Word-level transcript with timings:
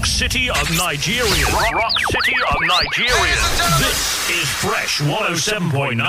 Rock 0.00 0.06
City 0.06 0.48
of 0.48 0.70
Nigeria. 0.78 1.44
Rock, 1.52 1.72
rock 1.74 1.98
City 2.08 2.32
of 2.48 2.56
Nigeria. 2.62 3.36
This 3.76 4.30
is 4.30 4.48
Fresh 4.48 5.02
107.9. 5.02 6.00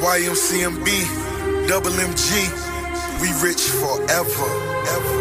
YMCMB, 0.00 1.68
Double 1.68 1.90
MG, 1.90 2.48
we 3.20 3.28
rich 3.46 3.60
forever, 3.60 4.48
ever. 4.88 5.20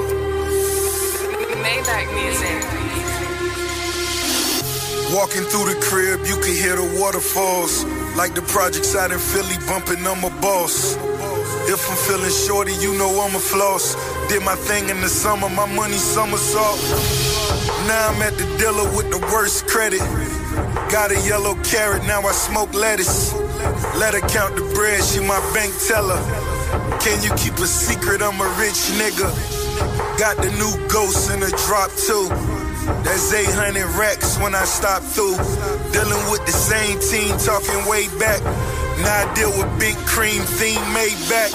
Maybach 1.59 2.07
music. 2.15 2.57
Walking 5.13 5.43
through 5.43 5.73
the 5.73 5.79
crib, 5.81 6.25
you 6.25 6.35
can 6.35 6.53
hear 6.55 6.77
the 6.77 6.97
waterfalls. 7.01 7.83
Like 8.15 8.33
the 8.33 8.43
projects 8.43 8.95
out 8.95 9.11
in 9.11 9.19
Philly, 9.19 9.57
bumping 9.67 10.07
on 10.07 10.21
my 10.21 10.29
boss. 10.39 10.95
If 11.69 11.87
I'm 11.87 11.97
feeling 11.97 12.31
shorty, 12.31 12.73
you 12.81 12.97
know 12.97 13.21
I'm 13.21 13.35
a 13.35 13.39
floss. 13.39 13.93
Did 14.27 14.41
my 14.41 14.55
thing 14.55 14.89
in 14.89 15.01
the 15.01 15.07
summer, 15.07 15.47
my 15.49 15.67
money 15.71 16.01
somersault. 16.01 16.81
Now 17.85 18.09
I'm 18.09 18.19
at 18.23 18.33
the 18.41 18.45
dealer 18.57 18.89
with 18.97 19.11
the 19.11 19.19
worst 19.31 19.67
credit. 19.67 20.01
Got 20.89 21.11
a 21.11 21.19
yellow 21.29 21.53
carrot, 21.61 22.01
now 22.07 22.21
I 22.23 22.31
smoke 22.31 22.73
lettuce. 22.73 23.33
Let 24.01 24.15
her 24.15 24.27
count 24.29 24.55
the 24.55 24.65
bread, 24.73 25.03
she 25.03 25.19
my 25.19 25.37
bank 25.53 25.71
teller. 25.87 26.17
Can 27.05 27.21
you 27.21 27.29
keep 27.37 27.53
a 27.61 27.67
secret? 27.67 28.23
I'm 28.23 28.41
a 28.41 28.49
rich 28.57 28.89
nigga. 28.97 29.29
Got 30.17 30.37
the 30.37 30.49
new 30.57 30.73
ghost 30.89 31.29
in 31.29 31.39
the 31.39 31.53
drop 31.69 31.93
too. 31.93 32.33
That's 33.05 33.31
800 33.31 33.85
racks 33.93 34.39
when 34.39 34.55
I 34.55 34.65
stop 34.65 35.03
through. 35.03 35.37
Dealing 35.93 36.23
with 36.33 36.43
the 36.47 36.51
same 36.51 36.97
team, 36.97 37.37
talking 37.37 37.85
way 37.85 38.09
back. 38.17 38.41
Now 39.01 39.23
I 39.23 39.33
deal 39.33 39.51
with 39.55 39.69
big 39.79 39.95
cream 40.03 40.43
theme 40.43 40.83
made 40.91 41.15
back. 41.31 41.51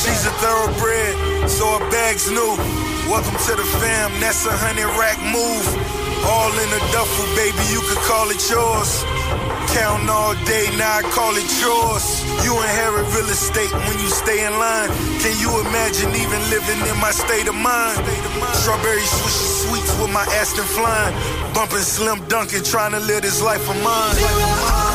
She's 0.00 0.24
a 0.24 0.32
thoroughbred, 0.40 1.48
so 1.48 1.76
her 1.76 1.84
bag's 1.92 2.30
new. 2.30 2.56
Welcome 3.04 3.36
to 3.36 3.52
the 3.52 3.66
fam, 3.78 4.10
that's 4.18 4.46
a 4.46 4.56
hundred 4.56 4.88
rack 4.96 5.20
move. 5.28 5.66
All 6.24 6.50
in 6.56 6.70
a 6.72 6.82
duffel, 6.90 7.28
baby, 7.36 7.60
you 7.68 7.84
could 7.84 8.00
call 8.08 8.32
it 8.32 8.40
yours. 8.48 9.04
Counting 9.76 10.08
all 10.08 10.32
day, 10.48 10.72
now 10.80 10.98
I 10.98 11.02
call 11.12 11.36
it 11.36 11.46
yours. 11.60 12.24
You 12.42 12.56
inherit 12.56 13.06
real 13.12 13.28
estate 13.28 13.70
when 13.70 14.00
you 14.00 14.08
stay 14.08 14.40
in 14.46 14.56
line. 14.56 14.88
Can 15.20 15.36
you 15.36 15.52
imagine 15.68 16.10
even 16.16 16.40
living 16.48 16.80
in 16.80 16.96
my 16.96 17.12
state 17.12 17.46
of 17.46 17.54
mind? 17.54 18.00
Strawberry 18.56 19.04
Swisher 19.04 19.68
Sweets 19.68 19.92
with 20.00 20.10
my 20.16 20.24
Aston 20.40 20.64
flying. 20.64 21.12
Bumping 21.52 21.84
Slim 21.84 22.24
Dunkin', 22.26 22.64
trying 22.64 22.92
to 22.92 23.00
live 23.00 23.20
this 23.20 23.42
life 23.42 23.68
of 23.68 23.76
mine. 23.84 24.85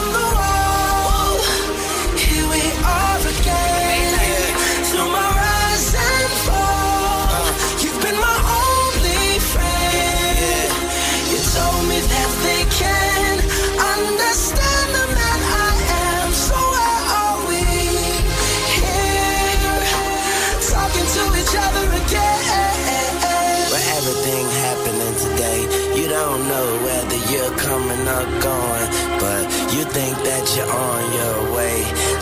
Think 29.94 30.16
that 30.24 30.46
you're 30.56 30.72
on 30.72 31.04
your 31.20 31.56
way. 31.56 31.78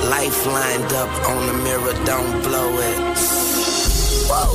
Life 0.10 0.46
lined 0.48 0.92
up 0.94 1.12
on 1.30 1.42
the 1.48 1.54
mirror, 1.66 1.94
don't 2.06 2.42
blow 2.42 2.72
it. 2.90 3.00
Whoa, 4.30 4.50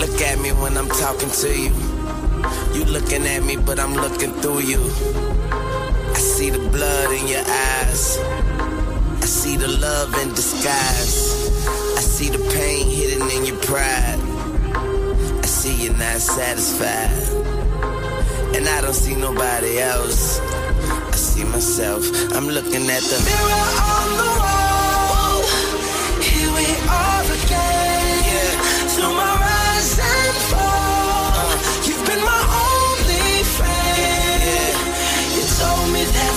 look 0.00 0.20
at 0.20 0.40
me 0.40 0.50
when 0.50 0.76
I'm 0.76 0.88
talking 0.88 1.30
to 1.30 1.48
you. 1.48 1.72
You 2.74 2.84
looking 2.86 3.24
at 3.26 3.44
me, 3.44 3.56
but 3.56 3.78
I'm 3.78 3.94
looking 3.94 4.32
through 4.40 4.60
you. 4.60 4.80
I 6.10 6.18
see 6.18 6.50
the 6.50 6.58
blood 6.70 7.10
in 7.18 7.28
your 7.28 7.44
eyes. 7.46 8.18
I 9.22 9.26
see 9.26 9.56
the 9.56 9.68
love 9.68 10.12
in 10.22 10.30
disguise. 10.34 11.16
I 11.96 12.00
see 12.00 12.28
the 12.28 12.42
pain 12.54 12.90
hidden 12.90 13.30
in 13.30 13.46
your 13.46 13.60
pride. 13.60 14.20
I 15.44 15.46
see 15.46 15.84
you're 15.84 15.96
not 15.96 16.18
satisfied. 16.20 17.22
And 18.56 18.68
I 18.68 18.80
don't 18.80 18.94
see 18.94 19.14
nobody 19.14 19.78
else. 19.78 20.40
See 21.22 21.44
myself. 21.44 22.02
I'm 22.34 22.48
looking 22.48 22.90
at 22.90 23.02
the 23.10 23.18
Mirror 23.24 23.66
on 23.94 24.08
the 24.18 24.30
wall, 24.42 25.42
here 26.20 26.50
we 26.50 26.66
are 26.90 27.24
again. 27.38 28.58
Through 28.90 29.14
my 29.14 29.32
rise 29.46 29.98
and 30.02 30.36
fall, 30.50 31.30
uh. 31.38 31.86
you've 31.86 32.04
been 32.10 32.24
my 32.26 32.42
only 32.66 33.44
friend. 33.54 34.74
You 35.36 35.44
told 35.62 35.92
me 35.94 36.02
that 36.10 36.31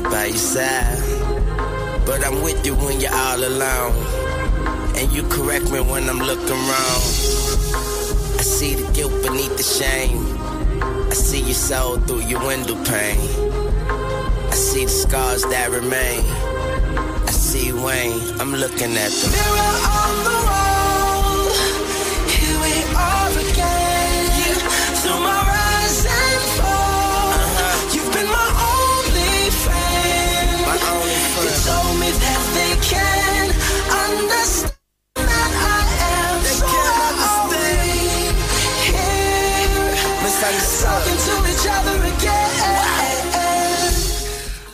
by 0.00 0.26
your 0.26 0.36
side. 0.36 0.98
But 2.04 2.24
I'm 2.26 2.42
with 2.42 2.64
you 2.64 2.74
when 2.74 3.00
you're 3.00 3.14
all 3.14 3.42
alone. 3.42 3.94
And 4.96 5.12
you 5.12 5.22
correct 5.28 5.70
me 5.70 5.80
when 5.80 6.08
I'm 6.08 6.18
looking 6.18 6.60
wrong. 6.70 7.02
I 8.38 8.42
see 8.42 8.74
the 8.74 8.90
guilt 8.92 9.22
beneath 9.22 9.56
the 9.56 9.62
shame. 9.62 10.24
I 11.10 11.14
see 11.14 11.40
your 11.40 11.54
soul 11.54 11.98
through 11.98 12.22
your 12.22 12.40
window 12.46 12.74
pane. 12.84 13.20
I 14.50 14.54
see 14.54 14.84
the 14.84 14.90
scars 14.90 15.42
that 15.44 15.70
remain. 15.70 16.24
I 17.26 17.30
see 17.30 17.72
Wayne, 17.72 18.40
I'm 18.40 18.52
looking 18.52 18.96
at 18.96 19.10
them. 19.10 19.30
Mirror 19.32 19.76
on 20.00 20.14
the 20.28 20.38
wall, 20.48 21.50
here 22.32 22.58
we 22.64 22.74
are 22.94 23.32
again. 23.50 24.26
Through 25.02 25.20
my 25.20 25.45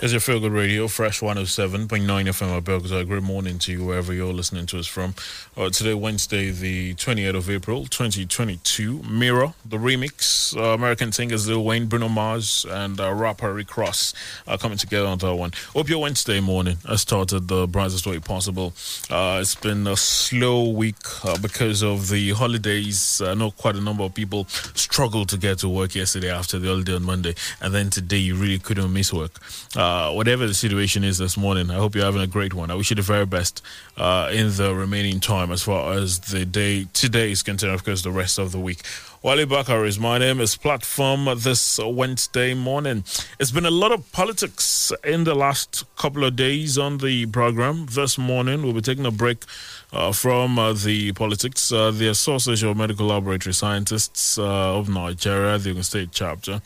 It's 0.02 0.10
your 0.10 0.18
Feel 0.18 0.40
Good 0.40 0.50
Radio, 0.50 0.88
Fresh 0.88 1.20
107.9 1.20 1.86
FM 1.86 2.56
at 2.56 2.64
Belgazar. 2.64 3.08
Good 3.08 3.22
morning 3.22 3.60
to 3.60 3.70
you 3.70 3.84
wherever 3.84 4.12
you're 4.12 4.32
listening 4.32 4.66
to 4.66 4.80
us 4.80 4.88
from. 4.88 5.14
Uh, 5.56 5.70
today, 5.70 5.94
Wednesday, 5.94 6.50
the 6.50 6.96
28th 6.96 7.36
of 7.36 7.48
April, 7.48 7.86
2022. 7.86 9.04
Mirror, 9.04 9.54
the 9.64 9.76
remix. 9.76 10.56
Uh, 10.56 10.74
American 10.74 11.12
singers 11.12 11.46
Lil 11.46 11.62
Wayne, 11.62 11.86
Bruno 11.86 12.08
Mars, 12.08 12.66
and 12.68 13.00
uh, 13.00 13.14
rapper 13.14 13.54
Rick 13.54 13.76
Ross 13.76 14.12
are 14.48 14.58
coming 14.58 14.76
together 14.76 15.06
on 15.06 15.18
that 15.18 15.36
one. 15.36 15.52
Hope 15.72 15.88
your 15.88 16.00
Wednesday 16.00 16.40
morning 16.40 16.78
has 16.88 17.02
started 17.02 17.46
the 17.46 17.68
brightest 17.68 18.04
way 18.04 18.18
possible. 18.18 18.72
Uh, 19.08 19.38
it's 19.40 19.54
been 19.54 19.86
a 19.86 19.96
slow 19.96 20.68
week 20.68 20.96
uh, 21.24 21.38
because 21.38 21.80
of 21.84 22.08
the 22.08 22.30
holidays. 22.30 23.22
I 23.24 23.34
know 23.34 23.52
quite 23.52 23.76
a 23.76 23.80
number 23.80 24.02
of 24.02 24.14
people 24.14 24.48
struggled 24.48 25.28
to 25.28 25.36
get 25.36 25.58
to 25.58 25.68
work 25.68 25.94
yesterday 25.94 26.32
after 26.32 26.58
the 26.58 26.66
holiday 26.66 26.96
on 26.96 27.04
Monday, 27.04 27.36
and 27.60 27.72
then 27.72 27.88
today 27.88 28.16
you 28.16 28.34
really 28.34 28.58
couldn't 28.58 28.92
miss 28.92 29.12
work. 29.12 29.38
Uh, 29.76 29.91
whatever 30.12 30.46
the 30.46 30.54
situation 30.54 31.02
is 31.04 31.16
this 31.18 31.36
morning, 31.36 31.70
I 31.70 31.74
hope 31.82 31.94
you're 31.94 32.04
having 32.04 32.22
a 32.22 32.26
great 32.36 32.54
one. 32.54 32.70
I 32.70 32.74
wish 32.74 32.90
you 32.90 32.96
the 32.96 33.02
very 33.02 33.26
best 33.26 33.62
uh, 33.96 34.30
in 34.32 34.46
the 34.56 34.74
remaining 34.74 35.18
time 35.20 35.50
as 35.50 35.62
far 35.62 35.92
as 35.94 36.18
the 36.32 36.44
day 36.44 36.86
today 36.92 37.30
is 37.32 37.42
concerned, 37.42 37.74
of 37.74 37.84
course, 37.84 38.02
the 38.02 38.10
rest 38.22 38.38
of 38.38 38.52
the 38.52 38.60
week. 38.68 38.80
Wale 39.22 39.46
Bakar 39.46 39.84
is 39.86 39.98
my 40.00 40.18
name. 40.18 40.40
It's 40.40 40.56
platform 40.56 41.28
this 41.38 41.78
Wednesday 41.82 42.54
morning. 42.54 43.04
It's 43.38 43.52
been 43.52 43.66
a 43.66 43.70
lot 43.70 43.92
of 43.92 44.00
politics 44.12 44.92
in 45.04 45.24
the 45.24 45.34
last 45.34 45.84
couple 45.96 46.24
of 46.24 46.34
days 46.34 46.76
on 46.76 46.98
the 46.98 47.26
program. 47.26 47.86
This 47.90 48.18
morning, 48.18 48.62
we'll 48.64 48.72
be 48.72 48.80
taking 48.80 49.06
a 49.06 49.12
break 49.12 49.44
uh, 49.92 50.10
from 50.12 50.58
uh, 50.58 50.72
the 50.72 51.12
politics. 51.12 51.70
Uh, 51.70 51.92
the 51.92 52.08
Association 52.08 52.68
of 52.68 52.76
Medical 52.76 53.06
Laboratory 53.06 53.54
Scientists 53.54 54.38
uh, 54.38 54.76
of 54.78 54.88
Nigeria, 54.88 55.56
the 55.58 55.82
State 55.84 56.08
chapter, 56.12 56.60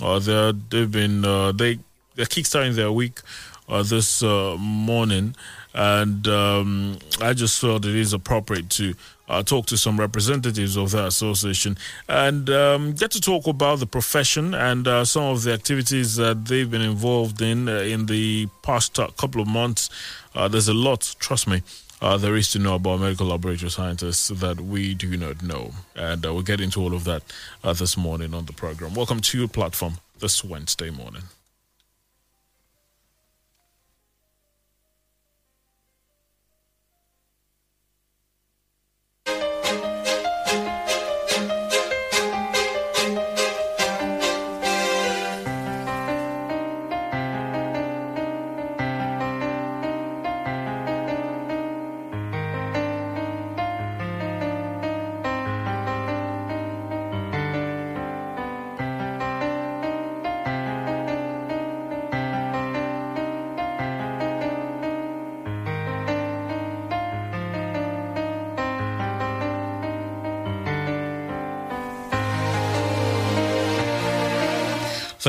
uh, 0.00 0.18
they're- 0.18 0.52
they've 0.70 0.90
been 0.90 1.24
uh, 1.26 1.52
they 1.52 1.78
they're 2.18 2.26
kickstarting 2.26 2.74
their 2.74 2.90
week 2.90 3.20
uh, 3.68 3.84
this 3.84 4.24
uh, 4.24 4.56
morning, 4.58 5.36
and 5.72 6.26
um, 6.26 6.98
I 7.20 7.32
just 7.32 7.60
felt 7.60 7.84
it 7.84 7.94
is 7.94 8.12
appropriate 8.12 8.70
to 8.70 8.94
uh, 9.28 9.42
talk 9.44 9.66
to 9.66 9.76
some 9.76 10.00
representatives 10.00 10.76
of 10.76 10.90
that 10.90 11.06
association 11.06 11.76
and 12.08 12.50
um, 12.50 12.92
get 12.94 13.12
to 13.12 13.20
talk 13.20 13.46
about 13.46 13.78
the 13.78 13.86
profession 13.86 14.52
and 14.54 14.88
uh, 14.88 15.04
some 15.04 15.24
of 15.24 15.44
the 15.44 15.52
activities 15.52 16.16
that 16.16 16.46
they've 16.46 16.70
been 16.70 16.82
involved 16.82 17.40
in 17.40 17.68
uh, 17.68 17.72
in 17.82 18.06
the 18.06 18.48
past 18.62 18.98
uh, 18.98 19.06
couple 19.16 19.40
of 19.40 19.46
months. 19.46 19.88
Uh, 20.34 20.48
there's 20.48 20.68
a 20.68 20.74
lot, 20.74 21.14
trust 21.20 21.46
me. 21.46 21.62
uh, 22.00 22.16
there 22.16 22.36
is 22.36 22.50
to 22.52 22.58
know 22.58 22.74
about 22.76 23.00
medical 23.00 23.26
laboratory 23.26 23.70
scientists 23.70 24.28
that 24.28 24.60
we 24.60 24.94
do 24.94 25.16
not 25.16 25.42
know. 25.42 25.72
And 25.94 26.22
we'll 26.22 26.42
get 26.42 26.60
into 26.60 26.80
all 26.80 26.94
of 26.94 27.04
that 27.04 27.22
this 27.62 27.96
morning 27.96 28.34
on 28.34 28.46
the 28.46 28.52
program. 28.52 28.94
Welcome 28.94 29.20
to 29.20 29.38
your 29.38 29.48
platform 29.48 29.98
this 30.20 30.42
Wednesday 30.42 30.90
morning. 30.90 31.22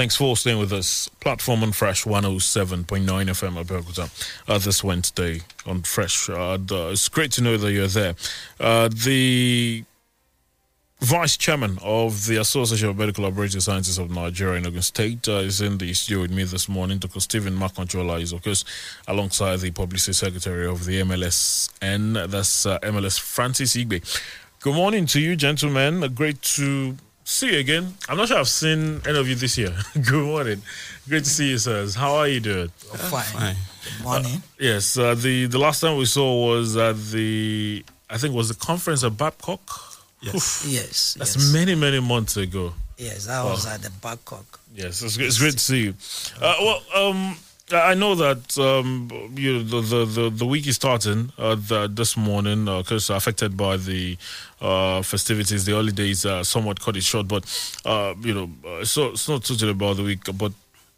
Thanks 0.10 0.18
for 0.18 0.36
staying 0.36 0.58
with 0.58 0.74
us. 0.74 1.08
Platform 1.20 1.62
on 1.62 1.72
Fresh 1.72 2.06
107.9 2.06 3.06
FM 3.06 3.64
Abeokuta 3.64 4.10
uh, 4.50 4.58
this 4.58 4.84
Wednesday 4.84 5.42
on 5.68 5.84
Fresh. 5.84 6.32
Uh, 6.32 6.58
it's 6.68 7.08
great 7.10 7.32
to 7.34 7.44
know 7.44 7.58
that 7.58 7.72
you're 7.72 7.86
there. 7.86 8.16
Uh, 8.60 8.90
the 8.92 9.84
Vice 11.00 11.38
Chairman 11.38 11.78
of 11.84 12.26
the 12.26 12.38
Association 12.38 12.90
of 12.90 12.98
Medical 12.98 13.26
Laboratory 13.26 13.62
Sciences 13.62 14.00
of 14.00 14.10
Nigeria 14.10 14.58
in 14.58 14.66
Ogun 14.66 14.82
State 14.82 15.28
uh, 15.28 15.34
is 15.34 15.62
in 15.62 15.78
the 15.78 15.94
studio 15.94 16.22
with 16.24 16.32
me 16.32 16.44
this 16.44 16.68
morning. 16.68 16.98
Dr. 16.98 17.20
Stephen 17.20 17.54
Makanchola 17.56 18.20
is, 18.20 18.34
of 18.34 18.42
course, 18.42 18.66
alongside 19.08 19.60
the 19.60 19.70
Publicity 19.70 20.14
Secretary 20.14 20.66
of 20.66 20.86
the 20.86 21.02
MLSN, 21.02 22.32
that's 22.32 22.66
uh, 22.66 22.80
MLS 22.80 23.20
Francis 23.20 23.76
Igbe. 23.76 24.02
Good 24.62 24.74
morning 24.74 25.06
to 25.06 25.20
you, 25.22 25.36
gentlemen. 25.36 26.12
Great 26.16 26.42
to 26.42 26.98
see 27.30 27.54
you 27.54 27.60
again. 27.60 27.94
I'm 28.08 28.18
not 28.18 28.28
sure 28.28 28.38
I've 28.38 28.50
seen 28.50 29.02
any 29.08 29.18
of 29.18 29.28
you 29.28 29.36
this 29.36 29.58
year. 29.58 29.76
Good 29.94 30.26
morning. 30.26 30.62
Great 31.08 31.24
to 31.24 31.30
see 31.30 31.52
you, 31.52 31.58
sirs. 31.58 31.96
How 31.96 32.16
are 32.16 32.28
you 32.28 32.40
doing? 32.40 32.70
fine. 32.70 33.24
fine. 33.24 33.56
Good 33.98 34.04
morning. 34.04 34.36
Uh, 34.36 34.40
yes, 34.60 34.98
uh, 34.98 35.16
the 35.16 35.46
the 35.46 35.58
last 35.58 35.82
time 35.82 35.98
we 35.98 36.06
saw 36.06 36.48
was 36.48 36.76
at 36.76 36.98
the 37.12 37.84
I 38.10 38.18
think 38.18 38.34
was 38.34 38.50
the 38.50 38.56
conference 38.56 39.04
at 39.04 39.16
Babcock. 39.18 39.62
Yes, 40.22 40.36
Oof. 40.36 40.72
yes. 40.72 41.16
That's 41.18 41.36
yes. 41.36 41.54
many 41.54 41.76
many 41.76 42.00
months 42.00 42.36
ago. 42.38 42.74
Yes, 42.98 43.28
that 43.28 43.44
was 43.46 43.66
at 43.66 43.82
the 43.82 43.92
Babcock. 44.02 44.60
Yes, 44.76 45.02
it's, 45.02 45.18
it's 45.18 45.40
great 45.40 45.54
to 45.54 45.60
see 45.60 45.84
you. 45.86 45.94
Uh, 46.42 46.56
well, 46.60 46.82
um, 46.96 47.38
I 47.72 47.94
know 47.94 48.16
that 48.16 48.58
um, 48.58 49.10
you 49.36 49.54
know, 49.54 49.64
the, 49.64 49.82
the, 49.82 50.06
the, 50.06 50.30
the 50.30 50.46
week 50.46 50.68
is 50.68 50.76
starting 50.76 51.32
uh, 51.38 51.56
the, 51.56 51.88
this 51.88 52.18
morning 52.18 52.66
because 52.66 53.10
uh, 53.10 53.16
affected 53.16 53.56
by 53.56 53.78
the 53.78 54.18
uh, 54.62 55.02
festivities, 55.02 55.66
the 55.66 55.74
holidays 55.74 56.26
uh, 56.26 56.44
somewhat 56.44 56.80
cut 56.80 56.98
it 56.98 57.04
short. 57.04 57.28
But 57.28 57.46
uh, 57.86 58.16
you 58.22 58.34
know, 58.34 58.50
uh, 58.68 58.86
so 58.86 59.10
it's 59.10 59.30
not 59.30 59.44
totally 59.44 59.72
about 59.72 59.98
the 59.98 60.04
week, 60.04 60.22
but 60.36 60.52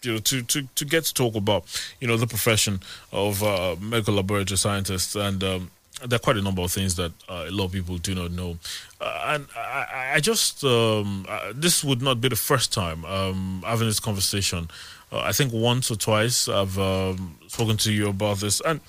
you 0.04 0.14
know, 0.14 0.20
to, 0.20 0.42
to, 0.44 0.68
to 0.76 0.86
get 0.86 1.04
to 1.06 1.14
talk 1.14 1.36
about 1.36 1.66
you 2.00 2.08
know 2.08 2.18
the 2.18 2.28
profession 2.28 2.80
of 3.12 3.42
medical 3.82 4.16
laboratory 4.16 4.58
scientists 4.58 5.16
and. 5.16 5.44
Um, 5.44 5.72
there 6.04 6.16
are 6.16 6.20
quite 6.20 6.38
a 6.38 6.42
number 6.42 6.64
of 6.64 6.72
things 6.72 6.96
that 6.96 7.12
uh, 7.30 7.46
a 7.48 7.52
lot 7.52 7.66
of 7.66 7.74
people 7.74 7.98
do 7.98 8.16
not 8.16 8.32
know, 8.32 8.58
uh, 9.00 9.24
and 9.28 9.46
I, 9.56 10.14
I 10.16 10.20
just 10.20 10.64
um, 10.64 11.28
this 11.54 11.84
would 11.84 12.02
not 12.02 12.20
be 12.20 12.28
the 12.28 12.36
first 12.36 12.74
time 12.74 13.06
um, 13.06 13.64
having 13.66 13.88
this 13.88 14.00
conversation. 14.00 14.68
Uh, 15.12 15.20
I 15.20 15.32
think 15.32 15.52
once 15.52 15.92
or 15.92 15.96
twice 15.96 16.48
I've 16.48 16.78
um, 16.80 17.38
spoken 17.48 17.78
to 17.78 17.92
you 17.92 18.10
about 18.10 18.38
this, 18.38 18.62
and 18.62 18.80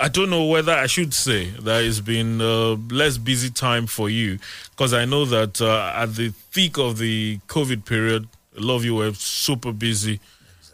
I 0.00 0.08
don't 0.08 0.30
know 0.30 0.46
whether 0.46 0.72
I 0.72 0.86
should 0.86 1.14
say 1.14 1.50
that 1.60 1.84
it's 1.84 2.00
been 2.00 2.40
a 2.40 2.74
less 2.92 3.18
busy 3.18 3.50
time 3.50 3.86
for 3.86 4.10
you 4.10 4.38
because 4.70 4.92
I 4.92 5.04
know 5.04 5.24
that 5.26 5.60
uh, 5.60 5.92
at 5.94 6.14
the 6.14 6.32
peak 6.52 6.78
of 6.78 6.98
the 6.98 7.38
COVID 7.48 7.84
period, 7.84 8.26
a 8.56 8.60
lot 8.60 8.76
of 8.76 8.84
you 8.84 8.96
were 8.96 9.12
super 9.14 9.72
busy. 9.72 10.20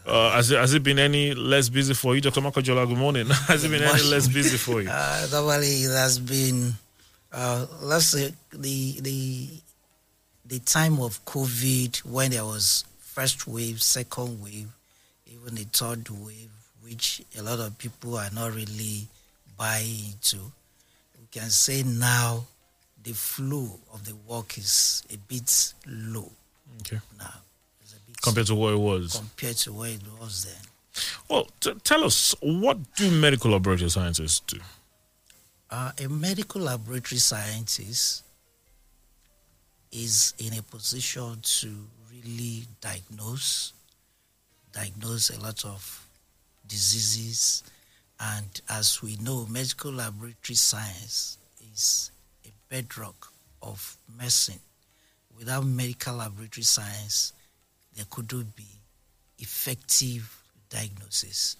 Uh, 0.05 0.31
has, 0.31 0.49
it, 0.49 0.57
has 0.57 0.73
it 0.73 0.83
been 0.83 0.97
any 0.97 1.33
less 1.35 1.69
busy 1.69 1.93
for 1.93 2.15
you, 2.15 2.21
Dr. 2.21 2.41
Makanchola? 2.41 2.87
Good 2.87 2.97
morning. 2.97 3.27
has 3.47 3.63
it 3.63 3.69
been 3.69 3.83
any 3.83 4.03
less 4.03 4.27
busy 4.27 4.57
for 4.57 4.81
you? 4.81 4.89
Uh, 4.89 5.27
it 5.31 5.91
has 5.91 6.17
been, 6.17 6.73
uh, 7.31 7.65
let's 7.81 8.05
say, 8.05 8.33
the 8.51 8.99
the 9.01 9.47
the 10.45 10.59
time 10.59 10.99
of 10.99 11.23
COVID 11.25 11.97
when 12.05 12.31
there 12.31 12.45
was 12.45 12.85
first 13.19 13.47
wave, 13.47 13.81
second 13.81 14.41
wave, 14.41 14.69
even 15.27 15.55
the 15.55 15.65
third 15.65 16.07
wave 16.09 16.49
which 16.81 17.21
a 17.37 17.43
lot 17.43 17.59
of 17.59 17.77
people 17.77 18.17
are 18.17 18.29
not 18.33 18.55
really 18.55 19.07
buying 19.57 20.13
into. 20.13 20.37
We 21.19 21.27
can 21.29 21.49
say 21.49 21.83
now 21.83 22.45
the 23.03 23.11
flow 23.11 23.77
of 23.93 24.05
the 24.05 24.15
work 24.25 24.57
is 24.57 25.03
a 25.13 25.17
bit 25.17 25.73
low. 25.85 26.31
Okay. 26.79 26.99
Now, 27.17 27.33
bit 28.07 28.21
compared 28.21 28.47
to 28.47 28.55
what 28.55 28.73
it 28.73 28.79
was. 28.79 29.17
Compared 29.17 29.57
to 29.57 29.73
what 29.73 29.89
it 29.89 30.01
was 30.17 30.45
then. 30.45 31.03
Well, 31.29 31.49
t- 31.59 31.73
tell 31.83 32.05
us 32.05 32.33
what 32.39 32.77
do 32.95 33.11
medical 33.11 33.51
laboratory 33.51 33.89
scientists 33.89 34.39
do? 34.39 34.59
Uh, 35.69 35.91
a 36.01 36.07
medical 36.07 36.61
laboratory 36.61 37.19
scientist 37.19 38.23
is 39.91 40.33
in 40.39 40.57
a 40.57 40.61
position 40.61 41.39
to 41.41 41.67
really 42.23 42.63
diagnose, 42.81 43.73
diagnose 44.71 45.29
a 45.29 45.39
lot 45.39 45.63
of 45.65 46.07
diseases. 46.67 47.63
And 48.19 48.61
as 48.69 49.01
we 49.01 49.17
know, 49.17 49.45
medical 49.49 49.91
laboratory 49.91 50.55
science 50.55 51.37
is 51.73 52.11
a 52.45 52.49
bedrock 52.69 53.31
of 53.61 53.97
medicine. 54.17 54.59
Without 55.37 55.65
medical 55.65 56.15
laboratory 56.15 56.63
science, 56.63 57.33
there 57.95 58.05
couldn't 58.09 58.55
be 58.55 58.67
effective 59.39 60.35
diagnosis, 60.69 61.55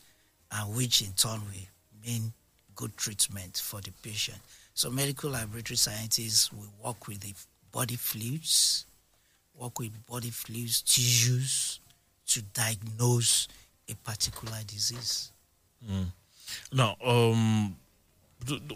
and 0.51 0.75
which 0.75 1.01
in 1.01 1.13
turn 1.13 1.39
will 1.41 2.05
mean 2.05 2.33
good 2.75 2.95
treatment 2.97 3.57
for 3.57 3.81
the 3.81 3.91
patient. 4.03 4.37
So 4.73 4.89
medical 4.89 5.31
laboratory 5.31 5.77
scientists 5.77 6.51
will 6.51 6.69
work 6.83 7.07
with 7.07 7.21
the 7.21 7.33
body 7.71 7.95
fluids, 7.95 8.85
work 9.59 9.79
with 9.79 10.05
body 10.07 10.29
fluids, 10.29 10.81
tissues 10.81 11.79
to 12.27 12.41
diagnose 12.41 13.47
a 13.89 13.95
particular 13.95 14.57
disease. 14.65 15.31
Mm. 15.87 16.05
Now, 16.71 16.95
um, 17.05 17.75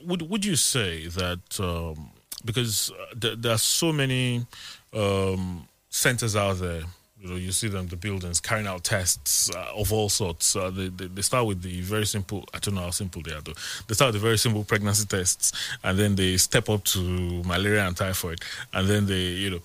would 0.05 0.21
would 0.29 0.45
you 0.45 0.55
say 0.55 1.07
that 1.07 1.59
um, 1.59 2.09
because 2.43 2.91
uh, 2.91 3.15
th- 3.19 3.37
there 3.39 3.53
are 3.53 3.57
so 3.57 3.91
many 3.91 4.45
um, 4.93 5.67
centers 5.89 6.35
out 6.35 6.59
there, 6.59 6.81
you 7.19 7.29
know, 7.29 7.35
you 7.35 7.51
see 7.51 7.69
them 7.69 7.87
the 7.87 7.95
buildings 7.95 8.41
carrying 8.41 8.67
out 8.67 8.83
tests 8.83 9.49
uh, 9.55 9.71
of 9.75 9.93
all 9.93 10.09
sorts. 10.09 10.55
Uh, 10.55 10.69
they, 10.69 10.89
they, 10.89 11.07
they 11.07 11.21
start 11.21 11.45
with 11.45 11.61
the 11.61 11.81
very 11.81 12.05
simple. 12.05 12.43
I 12.53 12.59
don't 12.59 12.75
know 12.75 12.81
how 12.81 12.91
simple 12.91 13.21
they 13.21 13.31
are 13.31 13.41
though. 13.41 13.53
They 13.87 13.95
start 13.95 14.13
with 14.13 14.21
the 14.21 14.27
very 14.27 14.37
simple 14.37 14.63
pregnancy 14.63 15.05
tests, 15.05 15.51
and 15.83 15.97
then 15.97 16.15
they 16.15 16.37
step 16.37 16.69
up 16.69 16.83
to 16.85 16.99
malaria 17.43 17.87
and 17.87 17.95
typhoid, 17.95 18.41
and 18.73 18.87
then 18.87 19.05
they 19.05 19.21
you 19.21 19.49
know. 19.51 19.61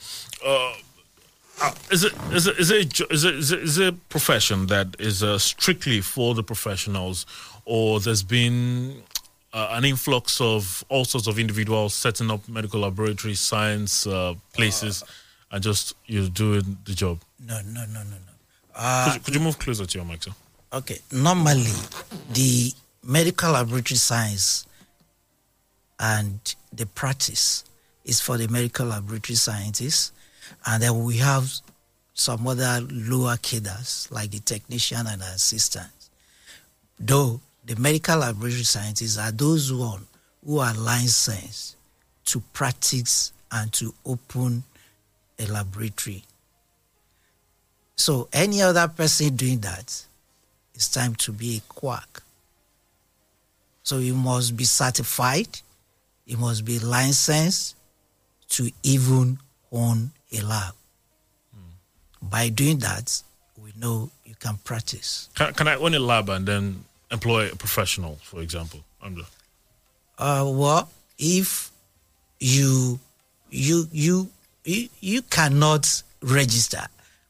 Uh, 0.46 0.74
uh, 1.60 1.74
is, 1.90 2.04
it, 2.04 2.12
is, 2.32 2.46
it, 2.46 2.58
is, 2.58 2.70
it, 2.70 3.00
is, 3.10 3.24
it, 3.24 3.34
is, 3.34 3.52
it, 3.52 3.58
is 3.60 3.78
it 3.78 3.88
a 3.88 3.96
profession 4.08 4.66
that 4.66 4.96
is 4.98 5.22
uh, 5.22 5.38
strictly 5.38 6.00
for 6.00 6.34
the 6.34 6.42
professionals, 6.42 7.26
or 7.64 8.00
there's 8.00 8.22
been 8.22 9.02
uh, 9.52 9.68
an 9.72 9.84
influx 9.84 10.40
of 10.40 10.84
all 10.88 11.04
sorts 11.04 11.26
of 11.26 11.38
individuals 11.38 11.94
setting 11.94 12.30
up 12.30 12.48
medical 12.48 12.80
laboratory 12.80 13.34
science 13.34 14.06
uh, 14.06 14.34
places 14.52 15.02
and 15.50 15.62
just 15.62 15.94
you 16.06 16.28
doing 16.28 16.78
the 16.84 16.92
job? 16.92 17.20
No, 17.44 17.60
no, 17.62 17.84
no, 17.86 18.02
no, 18.02 18.10
no. 18.10 18.14
Could 18.14 18.14
you, 18.14 18.84
uh, 18.84 19.18
could, 19.24 19.34
you, 19.34 19.40
move 19.40 19.58
closer 19.58 19.86
to 19.86 19.98
your 19.98 20.04
mic, 20.04 20.22
sir? 20.22 20.32
Okay. 20.72 20.98
Normally, 21.10 21.72
the 22.32 22.72
medical 23.02 23.52
laboratory 23.52 23.96
science 23.96 24.66
and 25.98 26.38
the 26.72 26.86
practice 26.86 27.64
is 28.04 28.20
for 28.20 28.36
the 28.36 28.48
medical 28.48 28.86
laboratory 28.86 29.36
scientists 29.36 30.12
and 30.66 30.82
then 30.82 31.04
we 31.04 31.18
have 31.18 31.50
some 32.14 32.46
other 32.46 32.80
lower 32.90 33.36
cadres 33.40 34.08
like 34.10 34.30
the 34.30 34.40
technician 34.40 35.06
and 35.06 35.20
the 35.20 35.26
assistant. 35.26 35.88
Though 36.98 37.40
the 37.64 37.76
medical 37.76 38.18
laboratory 38.18 38.64
scientists 38.64 39.18
are 39.18 39.30
those 39.30 39.72
one 39.72 40.06
who 40.44 40.58
are 40.58 40.74
licensed 40.74 41.76
to 42.26 42.40
practice 42.52 43.32
and 43.52 43.72
to 43.74 43.94
open 44.04 44.64
a 45.38 45.46
laboratory. 45.46 46.24
So 47.94 48.28
any 48.32 48.62
other 48.62 48.88
person 48.88 49.36
doing 49.36 49.60
that, 49.60 50.04
it's 50.74 50.90
time 50.90 51.14
to 51.16 51.32
be 51.32 51.56
a 51.56 51.60
quack. 51.72 52.22
So 53.82 53.98
you 53.98 54.14
must 54.14 54.56
be 54.56 54.64
certified, 54.64 55.60
you 56.26 56.36
must 56.36 56.64
be 56.64 56.78
licensed 56.78 57.76
to 58.50 58.70
even 58.82 59.38
own 59.72 60.10
a 60.32 60.40
lab. 60.42 60.74
By 62.20 62.48
doing 62.48 62.78
that, 62.78 63.22
we 63.62 63.72
know 63.78 64.10
you 64.24 64.34
can 64.34 64.56
practice. 64.64 65.28
Can, 65.34 65.54
can 65.54 65.68
I 65.68 65.76
own 65.76 65.94
a 65.94 65.98
lab 65.98 66.28
and 66.28 66.46
then 66.46 66.84
employ 67.10 67.50
a 67.50 67.56
professional, 67.56 68.18
for 68.22 68.40
example? 68.42 68.80
I'm 69.02 69.24
Uh, 70.18 70.44
well, 70.52 70.90
if 71.18 71.70
you 72.40 72.98
you 73.50 73.88
you 73.92 74.28
you, 74.64 74.88
you 75.00 75.22
cannot 75.22 76.02
register, 76.20 76.84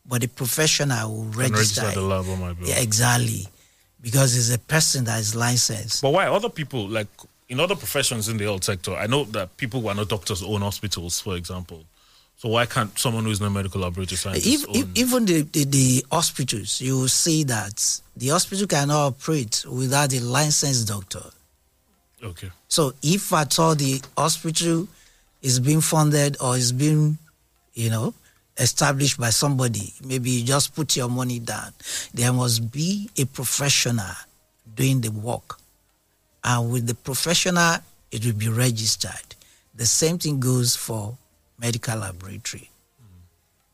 but 0.06 0.22
the 0.22 0.28
professional 0.28 1.14
will 1.14 1.24
register. 1.24 1.82
register 1.82 2.00
the 2.00 2.06
lab 2.06 2.26
on 2.28 2.40
my 2.40 2.52
bill. 2.54 2.66
Yeah, 2.66 2.80
exactly, 2.80 3.46
because 4.00 4.36
it's 4.36 4.54
a 4.54 4.58
person 4.58 5.04
that 5.04 5.20
is 5.20 5.34
licensed. 5.34 6.02
But 6.02 6.10
why 6.10 6.26
other 6.26 6.48
people 6.48 6.88
like 6.88 7.08
in 7.48 7.60
other 7.60 7.76
professions 7.76 8.28
in 8.28 8.38
the 8.38 8.44
health 8.44 8.64
sector? 8.64 8.94
I 8.94 9.06
know 9.06 9.24
that 9.24 9.56
people 9.56 9.82
who 9.82 9.88
are 9.88 9.94
not 9.94 10.08
doctors 10.08 10.42
own 10.42 10.62
hospitals, 10.62 11.20
for 11.20 11.36
example. 11.36 11.84
So 12.38 12.50
why 12.50 12.66
can't 12.66 12.96
someone 12.96 13.24
who 13.24 13.30
is 13.30 13.40
not 13.40 13.48
a 13.48 13.50
medical 13.50 13.80
laboratory 13.80 14.16
scientist 14.16 14.46
If, 14.46 14.76
if, 14.76 14.86
even 14.96 15.24
the, 15.24 15.42
the, 15.42 15.64
the 15.64 16.04
hospitals, 16.10 16.80
you 16.80 16.96
will 16.96 17.08
see 17.08 17.42
that 17.44 18.00
the 18.16 18.28
hospital 18.28 18.68
cannot 18.68 19.06
operate 19.06 19.64
without 19.68 20.14
a 20.14 20.20
licensed 20.20 20.86
doctor. 20.86 21.22
okay, 22.22 22.50
So 22.68 22.94
if 23.02 23.32
at 23.32 23.58
all 23.58 23.74
the 23.74 24.00
hospital 24.16 24.86
is 25.42 25.58
being 25.58 25.80
funded 25.80 26.36
or 26.40 26.56
is 26.56 26.70
being, 26.70 27.18
you 27.74 27.90
know, 27.90 28.14
established 28.56 29.18
by 29.18 29.30
somebody, 29.30 29.92
maybe 30.04 30.30
you 30.30 30.44
just 30.44 30.76
put 30.76 30.94
your 30.94 31.08
money 31.08 31.40
down. 31.40 31.72
There 32.14 32.32
must 32.32 32.70
be 32.70 33.10
a 33.18 33.24
professional 33.24 34.14
doing 34.76 35.00
the 35.00 35.10
work. 35.10 35.58
And 36.44 36.70
with 36.70 36.86
the 36.86 36.94
professional, 36.94 37.78
it 38.12 38.24
will 38.24 38.32
be 38.34 38.48
registered. 38.48 39.34
The 39.74 39.86
same 39.86 40.18
thing 40.18 40.38
goes 40.38 40.76
for 40.76 41.16
medical 41.58 41.98
laboratory. 41.98 42.70